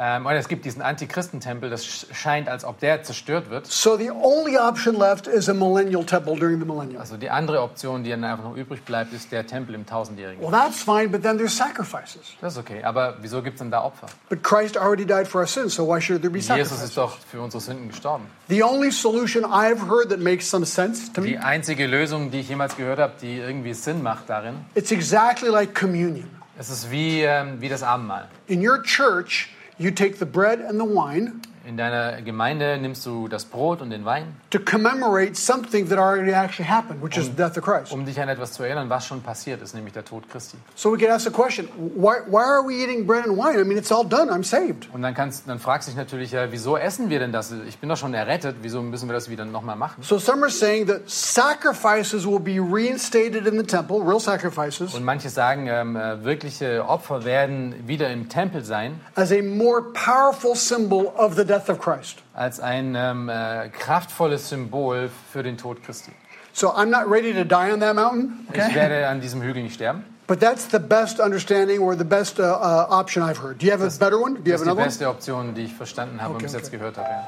Ähm, 0.00 0.26
und 0.26 0.32
es 0.34 0.46
gibt 0.46 0.64
diesen 0.64 0.80
Antichristentempel, 0.80 1.70
das 1.70 1.84
sch- 1.84 2.14
scheint, 2.14 2.48
als 2.48 2.64
ob 2.64 2.78
der 2.78 3.02
zerstört 3.02 3.50
wird. 3.50 3.66
So 3.66 3.96
the 3.96 4.12
only 4.12 4.56
option 4.56 4.94
left 4.96 5.26
is 5.26 5.48
a 5.48 5.54
millennial 5.54 6.04
temple 6.04 6.36
during 6.36 6.60
the 6.60 6.64
millennium. 6.64 7.00
Also 7.00 7.16
die 7.16 7.28
andere 7.30 7.60
Option, 7.62 8.04
die 8.04 8.10
dann 8.10 8.22
einfach 8.22 8.44
noch 8.44 8.56
übrig 8.56 8.84
bleibt, 8.84 9.12
ist 9.12 9.32
der 9.32 9.44
Tempel 9.44 9.74
im 9.74 9.86
Tausendjährigen. 9.86 10.40
Well, 10.40 10.52
that's 10.52 10.82
fine, 10.84 11.08
but 11.08 11.22
then 11.22 11.36
there's 11.36 11.56
sacrifices. 11.56 12.20
Das 12.40 12.52
ist 12.52 12.58
okay, 12.60 12.84
aber 12.84 13.16
wieso 13.22 13.42
gibt 13.42 13.54
es 13.56 13.58
denn 13.58 13.72
da 13.72 13.82
Opfer? 13.82 14.06
But 14.28 14.44
Christ 14.44 14.76
already 14.78 15.04
died 15.04 15.26
for 15.26 15.40
our 15.40 15.48
sins, 15.48 15.74
so 15.74 15.84
why 15.86 16.00
should 16.00 16.20
there 16.22 16.30
be 16.30 16.38
Jesus 16.38 16.48
sacrifices? 16.48 16.84
ist 16.90 16.96
doch 16.96 17.18
für 17.30 17.40
unsere 17.40 17.60
Sünden 17.60 17.88
gestorben. 17.88 18.26
The 18.48 18.62
only 18.62 18.92
solution 18.92 19.44
I've 19.44 19.88
heard 19.88 20.10
that 20.10 20.20
makes 20.20 20.48
some 20.48 20.64
sense 20.64 21.12
to 21.12 21.22
Die 21.22 21.32
me, 21.36 21.44
einzige 21.44 21.88
Lösung, 21.88 22.30
die 22.30 22.38
ich 22.38 22.48
jemals 22.48 22.76
gehört 22.76 23.00
habe, 23.00 23.14
die 23.20 23.38
irgendwie 23.38 23.74
Sinn 23.74 24.02
macht 24.04 24.30
darin, 24.30 24.54
it's 24.76 24.92
exactly 24.92 25.48
like 25.48 25.74
communion. 25.74 26.30
es 26.56 26.70
ist 26.70 26.88
wie, 26.92 27.22
ähm, 27.22 27.60
wie 27.60 27.68
das 27.68 27.82
Abendmahl. 27.82 28.28
In 28.46 28.64
your 28.64 28.80
church, 28.84 29.48
you 29.78 29.90
take 29.90 30.18
the 30.18 30.26
bread 30.26 30.60
and 30.60 30.78
the 30.78 30.84
wine 30.84 31.40
In 31.66 31.76
deiner 31.76 32.22
Gemeinde 32.22 32.78
nimmst 32.78 33.04
du 33.06 33.28
das 33.28 33.44
Brot 33.44 33.82
und 33.82 33.90
den 33.90 34.04
Wein, 34.04 34.36
to 34.50 34.58
commemorate 34.58 35.34
something 35.34 35.88
that 35.88 35.98
already 35.98 36.32
actually 36.32 36.68
happened, 36.68 37.02
which 37.02 37.16
is 37.16 37.26
the 37.26 37.32
death 37.32 37.56
of 37.58 37.64
Christ. 37.64 37.92
um 37.92 38.04
dich 38.06 38.20
an 38.20 38.28
etwas 38.28 38.52
zu 38.52 38.62
erinnern, 38.62 38.88
was 38.88 39.06
schon 39.06 39.22
passiert 39.22 39.60
ist, 39.62 39.74
nämlich 39.74 39.92
der 39.92 40.04
Tod 40.04 40.28
Christi. 40.30 40.56
So 40.74 40.92
we 40.92 40.98
can 40.98 41.10
ask 41.10 41.24
the 41.24 41.30
question, 41.32 41.68
why, 41.76 42.16
why 42.26 42.42
are 42.42 42.62
we 42.66 42.74
eating 42.74 43.06
bread 43.06 43.24
and 43.26 43.36
wine? 43.36 43.60
I 43.60 43.64
mean, 43.64 43.78
it's 43.78 43.92
all 43.92 44.04
done. 44.06 44.30
I'm 44.30 44.44
saved. 44.44 44.88
Und 44.92 45.02
dann, 45.02 45.14
kannst, 45.14 45.48
dann 45.48 45.58
fragst 45.58 45.88
du 45.88 45.92
dich 45.92 45.98
natürlich, 45.98 46.32
ja, 46.32 46.50
wieso 46.52 46.76
essen 46.76 47.10
wir 47.10 47.18
denn 47.18 47.32
das? 47.32 47.52
Ich 47.66 47.78
bin 47.78 47.88
doch 47.88 47.96
schon 47.96 48.14
errettet, 48.14 48.56
wieso 48.62 48.82
müssen 48.82 49.08
wir 49.08 49.14
das 49.14 49.28
wieder 49.28 49.44
nochmal 49.44 49.76
machen? 49.76 50.02
So 50.02 50.18
some 50.18 50.42
are 50.42 50.50
saying 50.50 50.86
that 50.86 51.08
sacrifices 51.08 52.26
will 52.26 52.38
be 52.38 52.58
reinstated 52.60 53.46
in 53.46 53.56
the 53.58 53.64
temple, 53.64 54.00
real 54.00 54.20
sacrifices, 54.20 54.94
Und 54.94 55.04
manche 55.04 55.28
sagen, 55.30 55.66
ähm, 55.66 55.96
äh, 55.96 56.24
wirkliche 56.24 56.86
Opfer 56.86 57.24
werden 57.24 57.74
wieder 57.88 58.10
im 58.10 58.28
Tempel 58.28 58.62
sein, 58.64 59.00
as 59.14 59.32
a 59.32 59.42
more 59.42 59.82
powerful 59.92 60.54
symbol 60.54 61.06
of 61.16 61.34
the 61.34 61.44
death 61.44 61.57
of 61.68 61.78
Christ. 61.80 62.18
als 62.34 62.60
ein 62.60 62.94
ähm, 62.96 63.28
äh, 63.28 63.68
kraftvolles 63.70 64.48
Symbol 64.48 65.10
für 65.32 65.42
den 65.42 65.56
Tod 65.56 65.82
Christi. 65.82 66.12
So 66.52 66.68
I'm 66.70 66.86
not 66.86 67.10
ready 67.10 67.32
to 67.34 67.44
die 67.44 67.72
on 67.72 67.80
that 67.80 67.94
mountain, 67.94 68.46
Ich 68.52 68.60
okay? 68.60 68.74
werde 68.74 69.06
an 69.08 69.20
diesem 69.20 69.40
Hügel 69.42 69.62
nicht 69.62 69.74
sterben. 69.74 70.04
But 70.26 70.40
that's 70.40 70.68
the 70.70 70.78
best 70.78 71.20
understanding 71.20 71.80
or 71.80 71.96
the 71.96 72.04
best 72.04 72.38
uh, 72.38 72.42
uh, 72.42 72.86
option 72.90 73.22
I've 73.22 73.40
heard. 73.42 73.62
Do 73.62 73.66
you 73.66 73.72
have 73.72 73.82
a 73.82 73.88
better 73.98 74.20
one? 74.20 74.34
Do 74.34 74.50
you 74.50 74.52
Das 74.52 74.60
have 74.60 74.60
ist 74.60 74.60
die 74.60 74.62
another 74.64 74.76
one? 74.80 74.84
beste 74.84 75.08
Option, 75.08 75.54
die 75.54 75.62
ich 75.64 75.74
verstanden 75.74 76.20
habe 76.20 76.34
Okay, 76.34 76.36
und 76.36 76.42
bis 76.42 76.52
jetzt 76.52 76.68
okay. 76.68 76.76
gehört 76.78 76.98
habe. 76.98 77.08
Ja. 77.08 77.26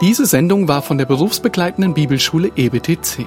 Diese 0.00 0.24
Sendung 0.24 0.66
war 0.66 0.80
von 0.82 0.96
der 0.98 1.04
berufsbegleitenden 1.04 1.92
Bibelschule 1.94 2.50
EBTC. 2.56 3.26